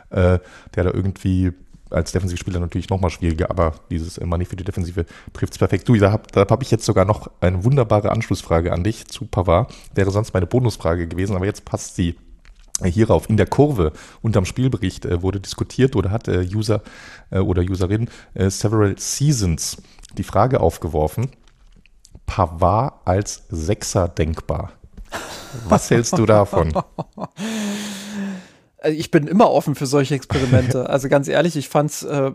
[0.09, 0.39] äh,
[0.75, 1.53] der da irgendwie
[1.91, 5.87] als Defensivspieler natürlich nochmal schwieriger, aber dieses äh, Money für die Defensive trifft es perfekt.
[5.87, 9.73] Du, da habe hab ich jetzt sogar noch eine wunderbare Anschlussfrage an dich zu Pavard.
[9.93, 12.15] Wäre sonst meine Bonusfrage gewesen, aber jetzt passt sie
[12.89, 13.29] hierauf.
[13.29, 16.81] In der Kurve unterm Spielbericht äh, wurde diskutiert oder hat äh, User
[17.29, 19.77] äh, oder Userin äh, Several Seasons
[20.17, 21.29] die Frage aufgeworfen,
[22.25, 24.73] Pavard als Sechser denkbar.
[25.67, 26.73] Was hältst du davon?
[28.83, 30.89] Also ich bin immer offen für solche Experimente.
[30.89, 32.31] Also ganz ehrlich, ich fand's, äh,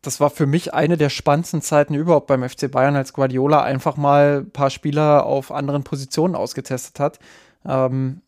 [0.00, 3.98] das war für mich eine der spannendsten Zeiten überhaupt beim FC Bayern, als Guardiola einfach
[3.98, 7.18] mal ein paar Spieler auf anderen Positionen ausgetestet hat.
[7.66, 8.21] Ähm,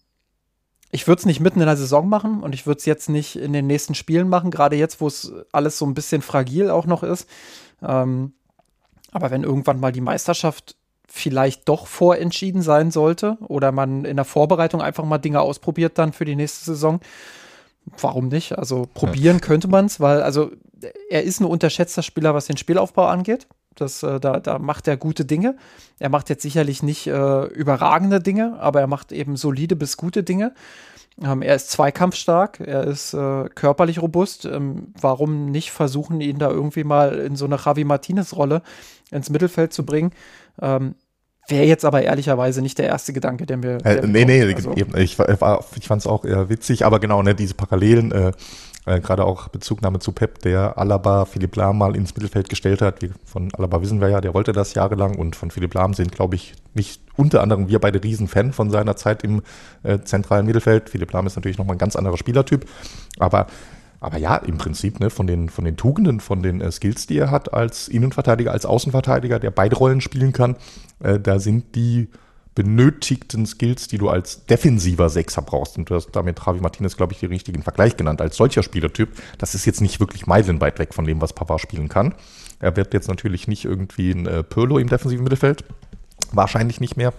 [0.95, 3.35] ich würde es nicht mitten in der Saison machen und ich würde es jetzt nicht
[3.35, 6.87] in den nächsten Spielen machen, gerade jetzt, wo es alles so ein bisschen fragil auch
[6.87, 7.29] noch ist.
[7.83, 8.33] Ähm,
[9.11, 10.77] aber wenn irgendwann mal die Meisterschaft
[11.09, 16.13] vielleicht doch vorentschieden sein sollte oder man in der Vorbereitung einfach mal Dinge ausprobiert dann
[16.13, 17.01] für die nächste Saison,
[17.99, 18.57] warum nicht?
[18.57, 19.45] Also probieren ja.
[19.45, 20.53] könnte man es, weil also
[21.11, 23.49] er ist ein unterschätzter Spieler, was den Spielaufbau angeht.
[23.77, 25.57] Das, äh, da, da macht er gute Dinge.
[25.99, 30.23] Er macht jetzt sicherlich nicht äh, überragende Dinge, aber er macht eben solide bis gute
[30.23, 30.53] Dinge.
[31.23, 34.45] Ähm, er ist zweikampfstark, er ist äh, körperlich robust.
[34.47, 38.63] Ähm, warum nicht versuchen, ihn da irgendwie mal in so eine Javi Martinez-Rolle
[39.11, 40.13] ins Mittelfeld zu bringen?
[40.61, 40.97] Ähm,
[41.47, 43.79] Wäre jetzt aber ehrlicherweise nicht der erste Gedanke, der mir.
[43.79, 44.73] Der äh, nee, nee, also.
[44.73, 48.33] ich, ich fand es auch eher witzig, aber genau, ne, diese Parallelen, äh,
[48.87, 53.03] äh, Gerade auch Bezugnahme zu Pep, der Alaba, Philipp Lahm mal ins Mittelfeld gestellt hat.
[53.03, 56.13] Wie von Alaba wissen wir ja, der wollte das jahrelang und von Philipp Lahm sind,
[56.13, 59.43] glaube ich, nicht unter anderem wir beide Riesenfan von seiner Zeit im
[59.83, 60.91] äh, zentralen Mittelfeld.
[60.91, 62.67] Philipp Lahm ist natürlich nochmal ein ganz anderer Spielertyp,
[63.19, 63.47] aber
[64.01, 67.17] aber ja, im Prinzip ne, von, den, von den Tugenden, von den äh, Skills, die
[67.17, 70.57] er hat als Innenverteidiger, als Außenverteidiger, der beide Rollen spielen kann,
[71.03, 72.09] äh, da sind die
[72.55, 75.77] benötigten Skills, die du als defensiver Sechser brauchst.
[75.77, 78.21] Und du hast damit Javi Martinez, glaube ich, den richtigen Vergleich genannt.
[78.21, 81.89] Als solcher Spielertyp, das ist jetzt nicht wirklich meilenweit weg von dem, was Papa spielen
[81.89, 82.15] kann.
[82.61, 85.65] Er wird jetzt natürlich nicht irgendwie ein äh, Pirlo im defensiven Mittelfeld.
[86.33, 87.13] Wahrscheinlich nicht mehr.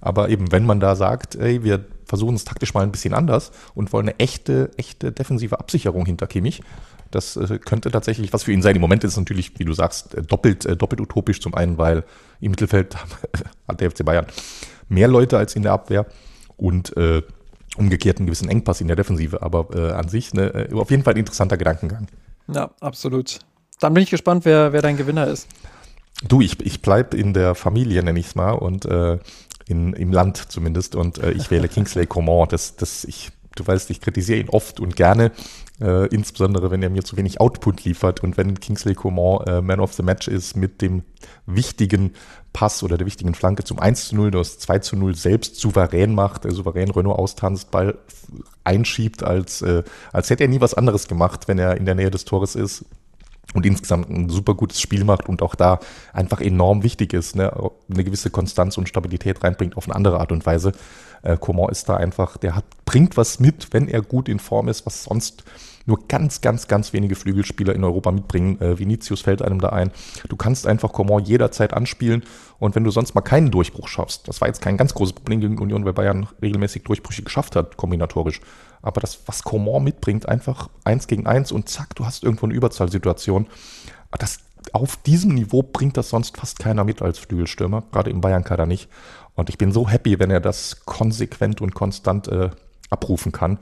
[0.00, 3.50] Aber eben, wenn man da sagt, ey, wir versuchen es taktisch mal ein bisschen anders
[3.74, 6.62] und wollen eine echte, echte defensive Absicherung hinter Kimmich,
[7.10, 8.76] das äh, könnte tatsächlich was für ihn sein.
[8.76, 11.40] Im Moment ist es natürlich, wie du sagst, äh, doppelt, äh, doppelt utopisch.
[11.40, 12.04] Zum einen, weil
[12.40, 12.96] im Mittelfeld
[13.68, 14.26] hat der FC Bayern
[14.88, 16.06] mehr Leute als in der Abwehr.
[16.56, 17.22] und äh,
[17.76, 19.42] umgekehrt einen gewissen Engpass in der Defensive.
[19.42, 22.08] Aber äh, an sich ne, äh, auf jeden Fall ein interessanter Gedankengang.
[22.52, 23.38] Ja, absolut.
[23.80, 25.46] Dann bin ich gespannt, wer, wer dein Gewinner ist.
[26.26, 29.18] Du, ich, ich bleib in der Familie, nenne ich es mal, und äh,
[29.66, 30.96] in, im Land zumindest.
[30.96, 32.48] Und äh, ich wähle Kingsley Coman.
[32.48, 35.30] Das, das, ich, du weißt, ich kritisiere ihn oft und gerne,
[35.80, 39.80] äh, insbesondere wenn er mir zu wenig Output liefert und wenn Kingsley Coman äh, Man
[39.80, 41.02] of the Match ist mit dem
[41.46, 42.14] wichtigen
[42.52, 46.14] Pass oder der wichtigen Flanke zum 1 zu 0, das 2 zu 0 selbst souverän
[46.14, 47.98] macht, der souverän Renault austanzt, Ball
[48.64, 52.10] einschiebt, als, äh, als hätte er nie was anderes gemacht, wenn er in der Nähe
[52.10, 52.84] des Tores ist
[53.54, 55.80] und insgesamt ein super gutes Spiel macht und auch da
[56.12, 57.52] einfach enorm wichtig ist, ne?
[57.90, 60.72] eine gewisse Konstanz und Stabilität reinbringt auf eine andere Art und Weise.
[61.22, 64.68] Äh, Coman ist da einfach, der hat, bringt was mit, wenn er gut in Form
[64.68, 65.44] ist, was sonst
[65.88, 68.60] nur ganz, ganz, ganz wenige Flügelspieler in Europa mitbringen.
[68.60, 69.90] Äh, Vinicius fällt einem da ein.
[70.28, 72.22] Du kannst einfach Coman jederzeit anspielen
[72.58, 75.40] und wenn du sonst mal keinen Durchbruch schaffst, das war jetzt kein ganz großes Problem
[75.40, 78.40] gegen Union, weil Bayern regelmäßig Durchbrüche geschafft hat, kombinatorisch.
[78.82, 82.54] Aber das, was Coman mitbringt, einfach eins gegen eins und zack, du hast irgendwo eine
[82.54, 83.48] Überzahlsituation.
[84.18, 84.38] Das,
[84.72, 88.88] auf diesem Niveau bringt das sonst fast keiner mit als Flügelstürmer, gerade im Bayern-Kader nicht.
[89.34, 92.50] Und ich bin so happy, wenn er das konsequent und konstant äh,
[92.90, 93.58] abrufen kann.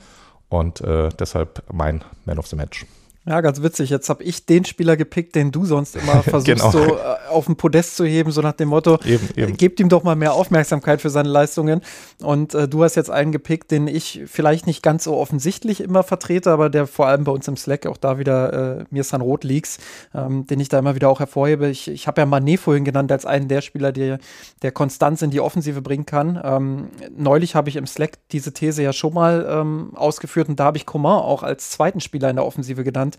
[0.49, 2.86] Und äh, deshalb mein Man of the Match.
[3.29, 3.91] Ja, ganz witzig.
[3.91, 6.70] Jetzt habe ich den Spieler gepickt, den du sonst immer versuchst, genau.
[6.70, 9.53] so äh, auf den Podest zu heben, so nach dem Motto, eben, eben.
[9.53, 11.81] Äh, gebt ihm doch mal mehr Aufmerksamkeit für seine Leistungen.
[12.22, 16.05] Und äh, du hast jetzt einen gepickt, den ich vielleicht nicht ganz so offensichtlich immer
[16.05, 19.20] vertrete, aber der vor allem bei uns im Slack auch da wieder äh, mir San
[19.20, 19.79] Rot Leaks,
[20.14, 21.68] ähm, den ich da immer wieder auch hervorhebe.
[21.68, 24.20] Ich, ich habe ja Manet vorhin genannt als einen der Spieler, der,
[24.62, 26.41] der Konstanz in die Offensive bringen kann.
[26.45, 30.66] Ähm, neulich habe ich im Slack diese These ja schon mal ähm, ausgeführt und da
[30.66, 33.15] habe ich Coman auch als zweiten Spieler in der Offensive genannt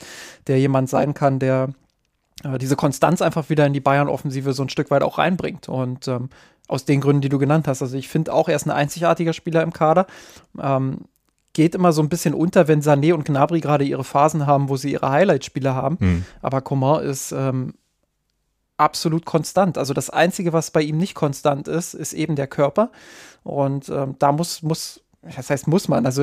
[0.47, 1.69] der jemand sein kann, der
[2.43, 5.69] äh, diese Konstanz einfach wieder in die Bayern-Offensive so ein Stück weit auch reinbringt.
[5.69, 6.29] Und ähm,
[6.67, 7.81] aus den Gründen, die du genannt hast.
[7.81, 10.05] Also ich finde auch, er ist ein einzigartiger Spieler im Kader.
[10.59, 11.05] Ähm,
[11.53, 14.77] geht immer so ein bisschen unter, wenn Sané und Gnabry gerade ihre Phasen haben, wo
[14.77, 15.97] sie ihre Highlight-Spiele haben.
[15.99, 16.25] Mhm.
[16.41, 17.73] Aber Coman ist ähm,
[18.75, 19.77] absolut konstant.
[19.77, 22.91] Also das Einzige, was bei ihm nicht konstant ist, ist eben der Körper.
[23.43, 26.05] Und ähm, da muss, muss, das heißt, muss man.
[26.05, 26.21] Also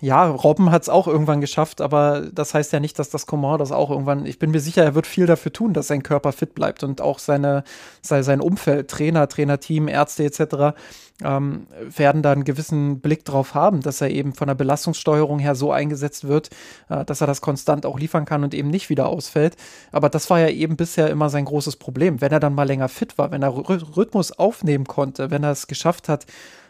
[0.00, 3.58] ja, Robben hat es auch irgendwann geschafft, aber das heißt ja nicht, dass das Coman
[3.58, 6.32] das auch irgendwann, ich bin mir sicher, er wird viel dafür tun, dass sein Körper
[6.32, 7.64] fit bleibt und auch seine,
[8.02, 10.76] sein Umfeld, Trainer, Trainerteam, Ärzte etc.
[11.22, 15.54] Ähm, werden da einen gewissen Blick drauf haben, dass er eben von der Belastungssteuerung her
[15.54, 16.50] so eingesetzt wird,
[16.90, 19.56] äh, dass er das konstant auch liefern kann und eben nicht wieder ausfällt.
[19.92, 22.20] Aber das war ja eben bisher immer sein großes Problem.
[22.20, 25.66] Wenn er dann mal länger fit war, wenn er Rhythmus aufnehmen konnte, wenn er es
[25.66, 26.26] geschafft hat,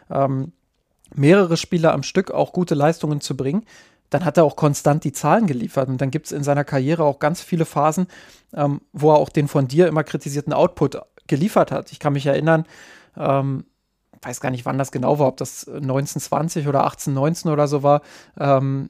[0.09, 0.53] ähm,
[1.15, 3.63] mehrere Spieler am Stück auch gute Leistungen zu bringen,
[4.09, 5.89] dann hat er auch konstant die Zahlen geliefert.
[5.89, 8.07] Und dann gibt es in seiner Karriere auch ganz viele Phasen,
[8.53, 11.91] ähm, wo er auch den von dir immer kritisierten Output geliefert hat.
[11.91, 12.65] Ich kann mich erinnern,
[13.17, 13.65] ähm,
[14.21, 18.01] weiß gar nicht, wann das genau war, ob das 1920 oder 1819 oder so war.
[18.39, 18.89] Ähm,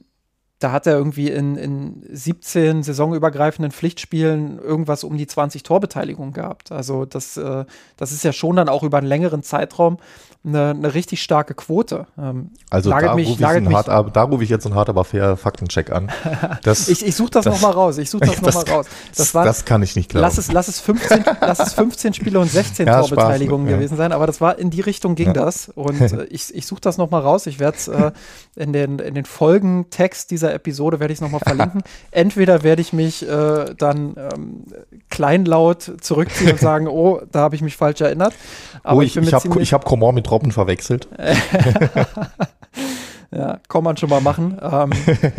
[0.58, 6.72] da hat er irgendwie in, in 17 saisonübergreifenden Pflichtspielen irgendwas um die 20 Torbeteiligungen gehabt.
[6.72, 7.64] Also das, äh,
[7.96, 9.98] das ist ja schon dann auch über einen längeren Zeitraum
[10.44, 12.06] eine, eine richtig starke Quote.
[12.18, 15.36] Ähm, also da, mich, rufe ich hart, da rufe ich jetzt einen hart, aber fair
[15.36, 16.10] Faktencheck an.
[16.62, 17.98] Das, ich ich suche das, das nochmal raus.
[17.98, 18.86] Ich suche das, das nochmal raus.
[19.16, 20.22] Das, war, das kann ich nicht glauben.
[20.22, 23.76] Lass es, lass es, 15, lass es 15 Spiele und 16 ja, Torbeteiligungen ja.
[23.76, 25.32] gewesen sein, aber das war in die Richtung ging ja.
[25.32, 25.68] das.
[25.68, 27.46] Und äh, ich, ich suche das nochmal raus.
[27.46, 28.12] Ich werde es äh,
[28.56, 31.82] in, den, in den Folgentext dieser Episode werde ich es nochmal verlinken.
[32.10, 34.64] Entweder werde ich mich äh, dann ähm,
[35.10, 38.34] kleinlaut zurückziehen und sagen, oh, da habe ich mich falsch erinnert.
[38.82, 41.08] Aber oh, ich, ich, ich habe hab Coman mit Robben verwechselt.
[43.30, 44.58] ja, kann man schon mal machen.
[44.60, 44.90] Ähm,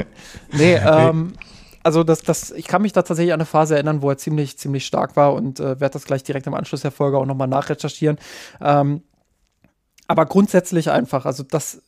[0.53, 1.34] nee, ähm,
[1.84, 4.57] also das, das, ich kann mich da tatsächlich an eine Phase erinnern, wo er ziemlich,
[4.57, 7.47] ziemlich stark war und äh, werde das gleich direkt im Anschluss der Folge auch nochmal
[7.47, 8.18] nachrecherchieren.
[8.62, 9.03] Ähm,
[10.07, 11.84] aber grundsätzlich einfach, also das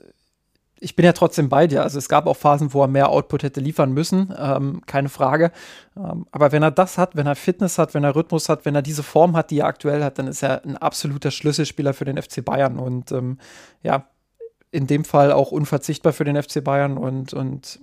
[0.83, 1.83] ich bin ja trotzdem bei dir.
[1.83, 5.51] Also es gab auch Phasen, wo er mehr Output hätte liefern müssen, ähm, keine Frage.
[5.95, 8.73] Ähm, aber wenn er das hat, wenn er Fitness hat, wenn er Rhythmus hat, wenn
[8.73, 12.05] er diese Form hat, die er aktuell hat, dann ist er ein absoluter Schlüsselspieler für
[12.05, 13.37] den FC Bayern und ähm,
[13.83, 14.07] ja,
[14.71, 17.79] in dem Fall auch unverzichtbar für den FC Bayern und, und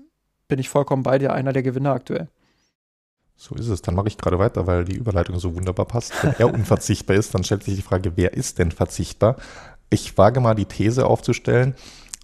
[0.49, 2.29] bin ich vollkommen bei dir, einer der Gewinner aktuell.
[3.37, 3.81] So ist es.
[3.83, 6.13] Dann mache ich gerade weiter, weil die Überleitung so wunderbar passt.
[6.25, 9.37] Wenn er unverzichtbar ist, dann stellt sich die Frage, wer ist denn verzichtbar?
[9.89, 11.77] Ich wage mal die These aufzustellen,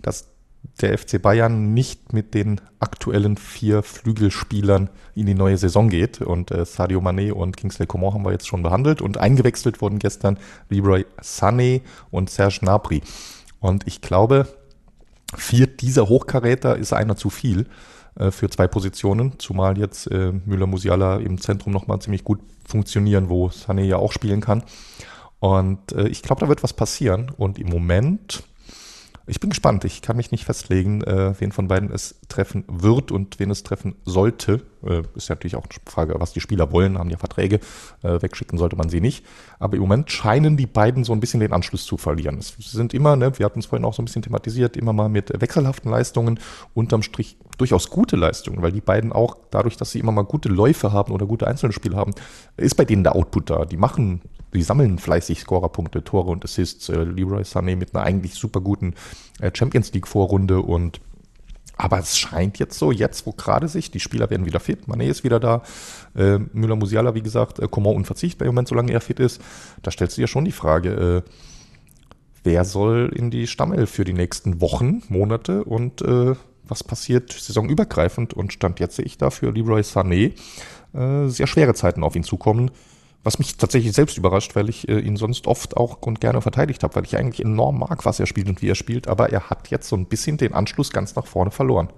[0.02, 0.33] dass
[0.80, 6.20] der FC Bayern nicht mit den aktuellen vier Flügelspielern in die neue Saison geht.
[6.20, 9.00] Und äh, Sadio Mané und Kingsley Coman haben wir jetzt schon behandelt.
[9.00, 10.38] Und eingewechselt wurden gestern
[10.68, 13.02] Leroy Sané und Serge Gnabry.
[13.60, 14.48] Und ich glaube,
[15.36, 17.66] vier dieser Hochkaräter ist einer zu viel
[18.16, 19.38] äh, für zwei Positionen.
[19.38, 24.40] Zumal jetzt äh, Müller-Musiala im Zentrum nochmal ziemlich gut funktionieren, wo Sané ja auch spielen
[24.40, 24.64] kann.
[25.38, 27.30] Und äh, ich glaube, da wird was passieren.
[27.36, 28.42] Und im Moment
[29.26, 29.84] Ich bin gespannt.
[29.84, 33.62] Ich kann mich nicht festlegen, äh, wen von beiden es treffen wird und wen es
[33.62, 34.62] treffen sollte.
[34.86, 37.60] Äh, ist ja natürlich auch eine Frage, was die Spieler wollen, haben ja Verträge.
[38.02, 39.24] Äh, wegschicken sollte man sie nicht.
[39.58, 42.38] Aber im Moment scheinen die beiden so ein bisschen den Anschluss zu verlieren.
[42.38, 45.08] Es sind immer, ne, wir hatten es vorhin auch so ein bisschen thematisiert, immer mal
[45.08, 46.38] mit wechselhaften Leistungen,
[46.74, 50.48] unterm Strich durchaus gute Leistungen, weil die beiden auch dadurch, dass sie immer mal gute
[50.48, 52.12] Läufe haben oder gute einzelne Spiele haben,
[52.56, 53.64] ist bei denen der Output da.
[53.64, 56.88] Die machen die sammeln fleißig Scorerpunkte, Tore und Assists.
[56.88, 58.94] Äh, Leroy Sané mit einer eigentlich super guten
[59.52, 61.00] Champions League Vorrunde und
[61.76, 65.04] aber es scheint jetzt so, jetzt wo gerade sich, die Spieler werden wieder fit, Mané
[65.08, 65.62] ist wieder da,
[66.16, 69.40] äh, Müller Musiala, wie gesagt, äh, Coman unverzichtbar im Moment, solange er fit ist.
[69.82, 71.30] Da stellst du dir schon die Frage, äh,
[72.44, 76.34] wer soll in die Stammelf für die nächsten Wochen, Monate und äh,
[76.66, 78.34] was passiert saisonübergreifend?
[78.34, 80.32] Und stand jetzt sehe ich da für Leroy Sané
[80.94, 82.70] äh, sehr schwere Zeiten auf ihn zukommen.
[83.24, 86.82] Was mich tatsächlich selbst überrascht, weil ich äh, ihn sonst oft auch und gerne verteidigt
[86.82, 89.48] habe, weil ich eigentlich enorm mag, was er spielt und wie er spielt, aber er
[89.50, 91.88] hat jetzt so ein bisschen den Anschluss ganz nach vorne verloren.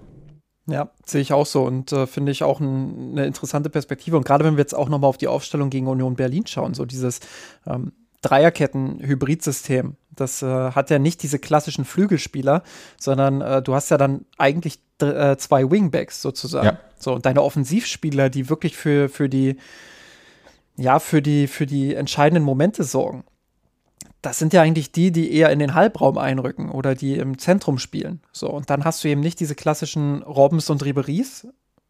[0.69, 4.17] Ja, sehe ich auch so und äh, finde ich auch ein, eine interessante Perspektive.
[4.17, 6.85] Und gerade wenn wir jetzt auch nochmal auf die Aufstellung gegen Union Berlin schauen, so
[6.85, 7.21] dieses
[7.65, 12.63] ähm, Dreierketten-Hybridsystem, das äh, hat ja nicht diese klassischen Flügelspieler,
[12.99, 16.65] sondern äh, du hast ja dann eigentlich äh, zwei Wingbacks sozusagen.
[16.65, 16.79] Ja.
[16.99, 19.57] So, und deine Offensivspieler, die wirklich für, für die
[20.77, 23.23] ja, für die, für die entscheidenden Momente sorgen.
[24.21, 27.77] Das sind ja eigentlich die, die eher in den Halbraum einrücken oder die im Zentrum
[27.77, 28.21] spielen.
[28.31, 31.47] So, und dann hast du eben nicht diese klassischen Robbens und Riberies,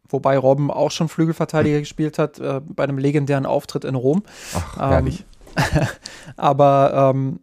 [0.08, 1.82] wobei Robben auch schon Flügelverteidiger hm.
[1.82, 4.22] gespielt hat, äh, bei einem legendären Auftritt in Rom.
[4.54, 5.24] Ach, herrlich.
[5.56, 5.86] Ähm,
[6.36, 7.40] aber ähm,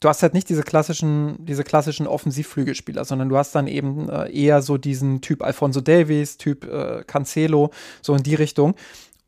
[0.00, 4.30] du hast halt nicht diese klassischen, diese klassischen Offensivflügelspieler, sondern du hast dann eben äh,
[4.30, 7.70] eher so diesen Typ Alfonso Davies, Typ äh, Cancelo,
[8.00, 8.74] so in die Richtung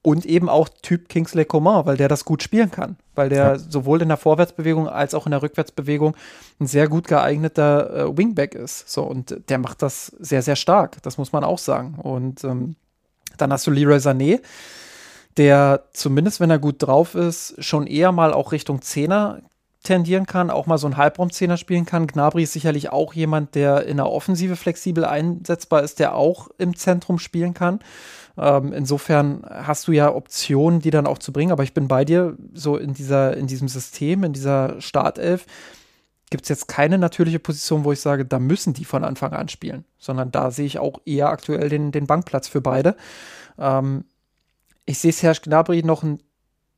[0.05, 3.59] und eben auch Typ Kingsley Coman, weil der das gut spielen kann, weil der ja.
[3.59, 6.15] sowohl in der Vorwärtsbewegung als auch in der Rückwärtsbewegung
[6.61, 8.91] ein sehr gut geeigneter äh, Wingback ist.
[8.91, 11.95] So und der macht das sehr sehr stark, das muss man auch sagen.
[11.95, 12.77] Und ähm,
[13.39, 14.43] dann hast du Leroy Sané,
[15.39, 19.41] der zumindest wenn er gut drauf ist, schon eher mal auch Richtung Zehner
[19.85, 22.07] tendieren kann, auch mal so ein Halbraumzehner spielen kann.
[22.07, 26.77] Gnabry ist sicherlich auch jemand, der in der Offensive flexibel einsetzbar ist, der auch im
[26.77, 27.81] Zentrum spielen kann.
[28.37, 32.05] Ähm, insofern hast du ja Optionen, die dann auch zu bringen, aber ich bin bei
[32.05, 35.47] dir, so in dieser, in diesem System, in dieser Startelf,
[36.31, 39.49] gibt es jetzt keine natürliche Position, wo ich sage, da müssen die von Anfang an
[39.49, 42.97] spielen, sondern da sehe ich auch eher aktuell den, den Bankplatz für beide.
[43.59, 44.05] Ähm,
[44.85, 46.21] ich sehe Serge Gnabry noch ein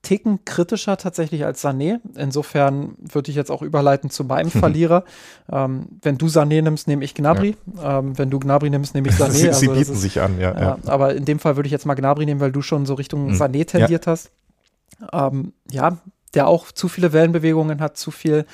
[0.07, 1.99] Ticken kritischer tatsächlich als Sané.
[2.15, 5.03] Insofern würde ich jetzt auch überleiten zu meinem Verlierer.
[5.51, 7.57] Ähm, wenn du Sané nimmst, nehme ich Gnabry.
[7.74, 7.99] Ja.
[7.99, 9.31] Ähm, wenn du Gnabry nimmst, nehme ich Sané.
[9.31, 11.73] sie, also, bieten ist, sich an, ja, ja, ja, Aber in dem Fall würde ich
[11.73, 13.33] jetzt mal Gnabry nehmen, weil du schon so Richtung mhm.
[13.35, 14.31] Sané tendiert hast.
[15.12, 15.99] Ähm, ja,
[16.35, 18.47] der auch zu viele Wellenbewegungen hat, zu viel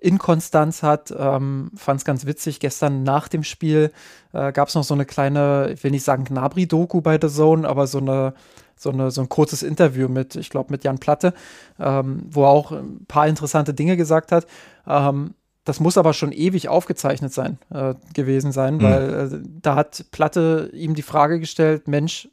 [0.00, 1.14] Inkonstanz hat.
[1.14, 2.60] Ähm, Fand es ganz witzig.
[2.60, 3.92] Gestern nach dem Spiel
[4.32, 7.68] äh, gab es noch so eine kleine, ich will nicht sagen Gnabry-Doku bei The Zone,
[7.68, 8.32] aber so eine
[8.76, 11.34] so, eine, so ein kurzes Interview mit, ich glaube, mit Jan Platte,
[11.78, 14.46] ähm, wo er auch ein paar interessante Dinge gesagt hat.
[14.86, 15.34] Ähm,
[15.64, 18.82] das muss aber schon ewig aufgezeichnet sein, äh, gewesen sein, mhm.
[18.82, 22.28] weil äh, da hat Platte ihm die Frage gestellt, Mensch,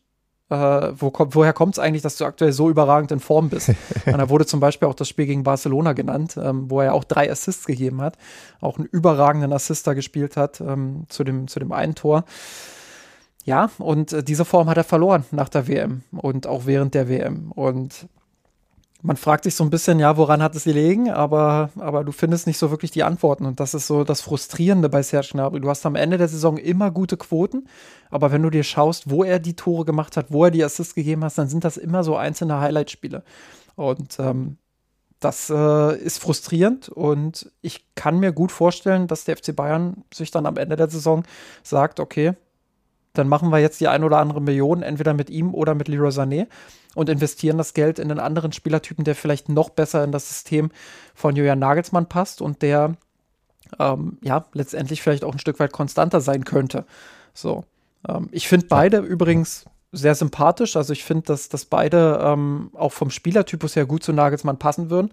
[0.49, 3.69] äh, wo kommt, woher kommt es eigentlich, dass du aktuell so überragend in Form bist?
[4.05, 7.05] Und da wurde zum Beispiel auch das Spiel gegen Barcelona genannt, ähm, wo er auch
[7.05, 8.17] drei Assists gegeben hat,
[8.59, 12.25] auch einen überragenden Assister gespielt hat ähm, zu, dem, zu dem einen Tor.
[13.45, 17.09] Ja, und äh, diese Form hat er verloren nach der WM und auch während der
[17.09, 17.51] WM.
[17.51, 18.07] Und
[19.01, 22.45] man fragt sich so ein bisschen, ja, woran hat es gelegen, aber, aber du findest
[22.45, 23.45] nicht so wirklich die Antworten.
[23.45, 25.59] Und das ist so das Frustrierende bei Serge Gnabry.
[25.59, 27.67] Du hast am Ende der Saison immer gute Quoten,
[28.11, 30.93] aber wenn du dir schaust, wo er die Tore gemacht hat, wo er die Assists
[30.93, 33.23] gegeben hat, dann sind das immer so einzelne Highlight-Spiele.
[33.75, 34.57] Und ähm,
[35.19, 40.31] das äh, ist frustrierend und ich kann mir gut vorstellen, dass der FC Bayern sich
[40.31, 41.23] dann am Ende der Saison
[41.63, 42.33] sagt, okay,
[43.13, 46.09] dann machen wir jetzt die ein oder andere Million entweder mit ihm oder mit Leroy
[46.09, 46.47] Sané
[46.95, 50.71] und investieren das Geld in einen anderen Spielertypen, der vielleicht noch besser in das System
[51.13, 52.95] von Julian Nagelsmann passt und der
[53.79, 56.85] ähm, ja letztendlich vielleicht auch ein Stück weit konstanter sein könnte.
[57.33, 57.63] So,
[58.07, 60.75] ähm, ich finde beide übrigens sehr sympathisch.
[60.75, 64.89] Also ich finde, dass, dass beide ähm, auch vom Spielertypus her gut zu Nagelsmann passen
[64.89, 65.11] würden.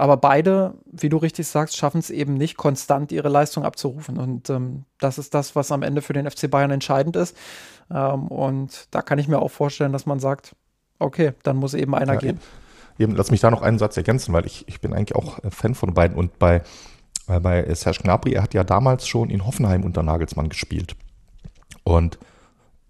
[0.00, 4.16] Aber beide, wie du richtig sagst, schaffen es eben nicht, konstant ihre Leistung abzurufen.
[4.16, 7.36] Und ähm, das ist das, was am Ende für den FC Bayern entscheidend ist.
[7.90, 10.56] Ähm, und da kann ich mir auch vorstellen, dass man sagt,
[11.00, 12.40] okay, dann muss eben einer ja, gehen.
[12.98, 15.50] Eben, lass mich da noch einen Satz ergänzen, weil ich, ich bin eigentlich auch äh,
[15.50, 16.16] Fan von beiden.
[16.16, 16.62] Und bei,
[17.28, 20.96] äh, bei Serge Gnabry, er hat ja damals schon in Hoffenheim unter Nagelsmann gespielt.
[21.84, 22.18] Und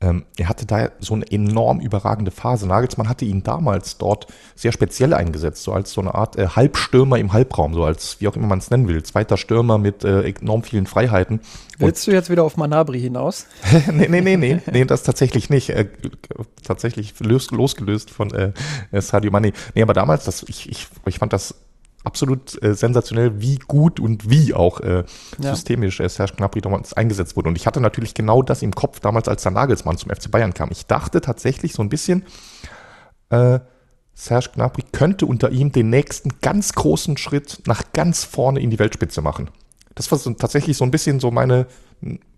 [0.03, 2.67] ähm, er hatte da so eine enorm überragende Phase.
[2.67, 7.19] Nagelsmann hatte ihn damals dort sehr speziell eingesetzt, so als so eine Art äh, Halbstürmer
[7.19, 10.23] im Halbraum, so als wie auch immer man es nennen will, zweiter Stürmer mit äh,
[10.23, 11.41] enorm vielen Freiheiten.
[11.79, 13.47] Willst du jetzt wieder auf Manabri hinaus?
[13.93, 15.71] nee, nee, nee, nee, nee, das tatsächlich nicht.
[15.71, 15.87] Äh,
[16.65, 18.53] tatsächlich löst, losgelöst von äh,
[18.93, 19.53] Sadio Mane.
[19.75, 21.55] Nee, aber damals, das, ich, ich, ich fand das
[22.05, 25.05] absolut äh, sensationell, wie gut und wie auch äh,
[25.39, 25.55] ja.
[25.55, 27.49] systemisch äh, Serge Gnabry damals eingesetzt wurde.
[27.49, 30.55] Und ich hatte natürlich genau das im Kopf damals, als der Nagelsmann zum FC Bayern
[30.55, 30.71] kam.
[30.71, 32.25] Ich dachte tatsächlich so ein bisschen,
[33.29, 33.61] äh,
[34.15, 38.79] Serge Gnabry könnte unter ihm den nächsten ganz großen Schritt nach ganz vorne in die
[38.79, 39.51] Weltspitze machen.
[39.95, 41.67] Das war so, tatsächlich so ein bisschen so meine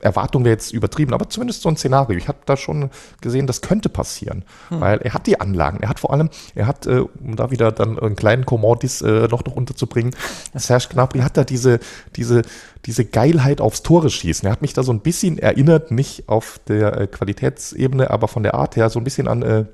[0.01, 2.17] Erwartung wäre jetzt übertrieben, aber zumindest so ein Szenario.
[2.19, 2.91] Ich habe da schon
[3.21, 4.81] gesehen, das könnte passieren, hm.
[4.81, 5.79] weil er hat die Anlagen.
[5.81, 9.29] Er hat vor allem, er hat, äh, um da wieder dann einen kleinen Komordis äh,
[9.29, 10.15] noch, noch unterzubringen,
[10.55, 11.79] Serge Gnabry hat da diese,
[12.17, 12.43] diese,
[12.87, 14.47] diese Geilheit aufs Tore schießen.
[14.47, 18.43] Er hat mich da so ein bisschen erinnert, nicht auf der äh, Qualitätsebene, aber von
[18.43, 19.65] der Art her so ein bisschen an, äh,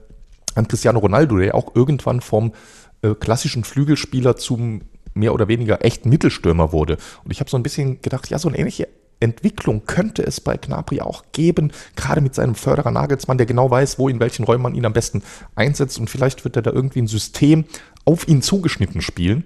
[0.54, 2.52] an Cristiano Ronaldo, der auch irgendwann vom
[3.00, 4.82] äh, klassischen Flügelspieler zum
[5.14, 6.96] mehr oder weniger echten Mittelstürmer wurde.
[7.24, 8.88] Und ich habe so ein bisschen gedacht, ja, so eine ähnliche
[9.20, 13.98] Entwicklung könnte es bei Gnabry auch geben, gerade mit seinem Förderer Nagelsmann, der genau weiß,
[13.98, 15.22] wo in welchen Räumen man ihn am besten
[15.54, 17.64] einsetzt und vielleicht wird er da irgendwie ein System
[18.04, 19.44] auf ihn zugeschnitten spielen.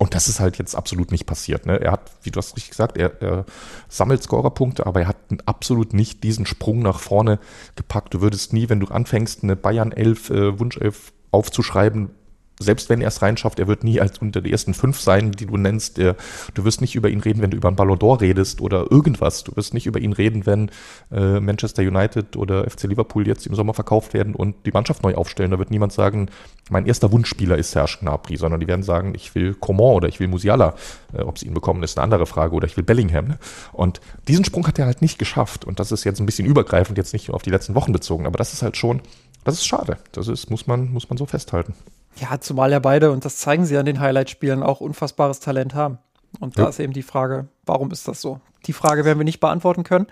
[0.00, 1.66] Und das ist halt jetzt absolut nicht passiert.
[1.66, 1.80] Ne?
[1.80, 3.44] Er hat, wie du hast richtig gesagt, er, er
[3.88, 7.40] sammelt Scorerpunkte, aber er hat absolut nicht diesen Sprung nach vorne
[7.74, 8.14] gepackt.
[8.14, 12.10] Du würdest nie, wenn du anfängst, eine Bayern 11 äh, Wunschelf aufzuschreiben,
[12.60, 15.46] selbst wenn er es reinschafft, er wird nie als unter die ersten fünf sein, die
[15.46, 15.98] du nennst.
[15.98, 19.44] Du wirst nicht über ihn reden, wenn du über einen Ballon d'Or redest oder irgendwas.
[19.44, 20.70] Du wirst nicht über ihn reden, wenn
[21.12, 25.14] äh, Manchester United oder FC Liverpool jetzt im Sommer verkauft werden und die Mannschaft neu
[25.14, 25.50] aufstellen.
[25.50, 26.30] Da wird niemand sagen,
[26.70, 30.20] mein erster Wunschspieler ist Serge Gnabry, sondern die werden sagen, ich will Coman oder ich
[30.20, 30.74] will Musiala.
[31.12, 32.54] Äh, ob sie ihn bekommen, ist eine andere Frage.
[32.54, 33.28] Oder ich will Bellingham.
[33.28, 33.38] Ne?
[33.72, 35.64] Und diesen Sprung hat er halt nicht geschafft.
[35.64, 38.26] Und das ist jetzt ein bisschen übergreifend, jetzt nicht auf die letzten Wochen bezogen.
[38.26, 39.00] Aber das ist halt schon,
[39.44, 39.98] das ist schade.
[40.12, 41.74] Das ist, muss man, muss man so festhalten.
[42.20, 45.98] Ja, zumal ja beide, und das zeigen sie an den Highlight-Spielen, auch unfassbares Talent haben.
[46.40, 46.68] Und da ja.
[46.68, 48.40] ist eben die Frage, warum ist das so?
[48.66, 50.06] Die Frage werden wir nicht beantworten können.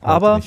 [0.00, 0.38] Aber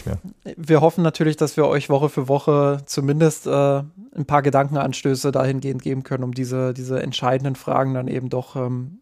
[0.55, 5.81] wir hoffen natürlich, dass wir euch Woche für Woche zumindest äh, ein paar Gedankenanstöße dahingehend
[5.81, 9.01] geben können, um diese, diese entscheidenden Fragen dann eben doch ähm,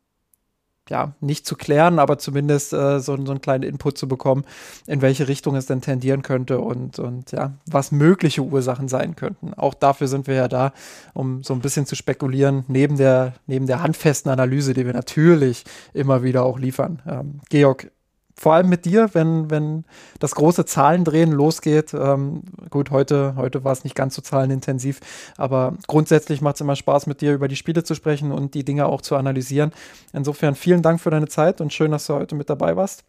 [0.90, 4.46] ja, nicht zu klären, aber zumindest äh, so, so einen kleinen Input zu bekommen,
[4.88, 9.54] in welche Richtung es denn tendieren könnte und, und ja, was mögliche Ursachen sein könnten.
[9.54, 10.74] Auch dafür sind wir ja da,
[11.14, 15.64] um so ein bisschen zu spekulieren, neben der, neben der handfesten Analyse, die wir natürlich
[15.94, 17.02] immer wieder auch liefern.
[17.08, 17.90] Ähm, Georg,
[18.38, 19.86] vor allem mit dir, wenn, wenn
[20.20, 21.94] das große Zahlendrehen losgeht.
[21.94, 25.00] Ähm, gut, heute, heute war es nicht ganz so zahlenintensiv,
[25.38, 28.66] aber grundsätzlich macht es immer Spaß, mit dir über die Spiele zu sprechen und die
[28.66, 29.72] Dinge auch zu analysieren.
[30.14, 33.04] Insofern vielen Dank für deine Zeit und schön, dass du heute mit dabei warst.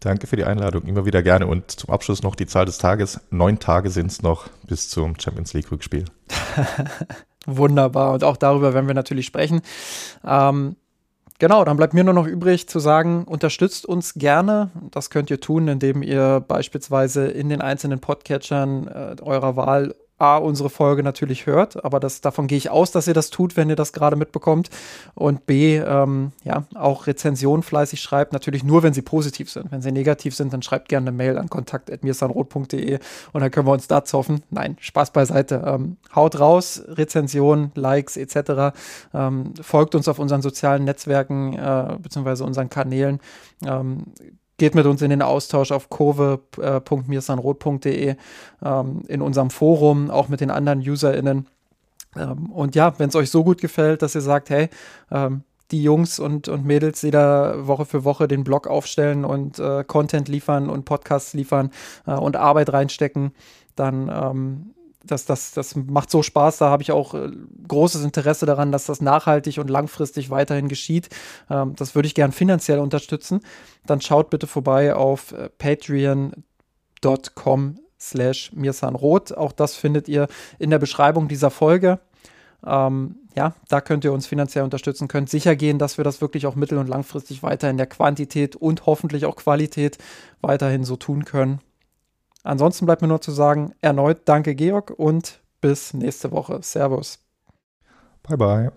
[0.00, 1.48] Danke für die Einladung, immer wieder gerne.
[1.48, 3.20] Und zum Abschluss noch die Zahl des Tages.
[3.30, 6.04] Neun Tage sind es noch bis zum Champions League Rückspiel.
[7.46, 8.12] Wunderbar.
[8.12, 9.60] Und auch darüber werden wir natürlich sprechen.
[10.24, 10.76] Ähm,
[11.40, 14.70] Genau, dann bleibt mir nur noch übrig zu sagen, unterstützt uns gerne.
[14.90, 20.36] Das könnt ihr tun, indem ihr beispielsweise in den einzelnen Podcatchern äh, eurer Wahl A,
[20.36, 23.70] unsere Folge natürlich hört, aber das, davon gehe ich aus, dass ihr das tut, wenn
[23.70, 24.68] ihr das gerade mitbekommt.
[25.14, 29.70] Und B, ähm, ja, auch Rezensionen fleißig schreibt, natürlich nur, wenn sie positiv sind.
[29.70, 32.98] Wenn sie negativ sind, dann schreibt gerne eine Mail an kontakt.mirsanrot.de
[33.32, 34.42] und dann können wir uns da zoffen.
[34.50, 35.62] Nein, Spaß beiseite.
[35.64, 38.76] Ähm, haut raus, Rezensionen, Likes etc.
[39.14, 43.20] Ähm, folgt uns auf unseren sozialen Netzwerken äh, beziehungsweise unseren Kanälen.
[43.64, 44.04] Ähm,
[44.58, 48.16] geht mit uns in den Austausch auf kurve.mirsanrot.de,
[48.62, 51.46] ähm, in unserem Forum, auch mit den anderen UserInnen.
[52.16, 54.68] Ähm, und ja, wenn es euch so gut gefällt, dass ihr sagt, hey,
[55.10, 59.58] ähm, die Jungs und, und Mädels, die da Woche für Woche den Blog aufstellen und
[59.58, 61.70] äh, Content liefern und Podcasts liefern
[62.06, 63.32] äh, und Arbeit reinstecken,
[63.76, 64.74] dann ähm,
[65.10, 66.58] das, das, das macht so Spaß.
[66.58, 67.30] Da habe ich auch äh,
[67.66, 71.08] großes Interesse daran, dass das nachhaltig und langfristig weiterhin geschieht.
[71.50, 73.40] Ähm, das würde ich gern finanziell unterstützen.
[73.86, 76.34] Dann schaut bitte vorbei auf äh, patreon.com
[78.00, 79.32] slash mirsanrot.
[79.32, 80.28] Auch das findet ihr
[80.58, 81.98] in der Beschreibung dieser Folge.
[82.66, 86.46] Ähm, ja, da könnt ihr uns finanziell unterstützen, könnt sicher gehen, dass wir das wirklich
[86.46, 89.98] auch mittel- und langfristig weiter in der Quantität und hoffentlich auch Qualität
[90.40, 91.60] weiterhin so tun können.
[92.48, 96.60] Ansonsten bleibt mir nur zu sagen, erneut danke Georg und bis nächste Woche.
[96.62, 97.18] Servus.
[98.26, 98.72] Bye bye.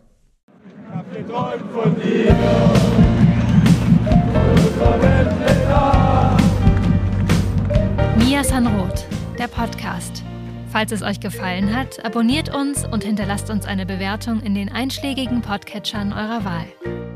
[8.18, 9.06] Mia Sanroth,
[9.39, 10.22] der Podcast.
[10.69, 15.41] Falls es euch gefallen hat, abonniert uns und hinterlasst uns eine Bewertung in den einschlägigen
[15.41, 17.11] Podcatchern eurer Wahl.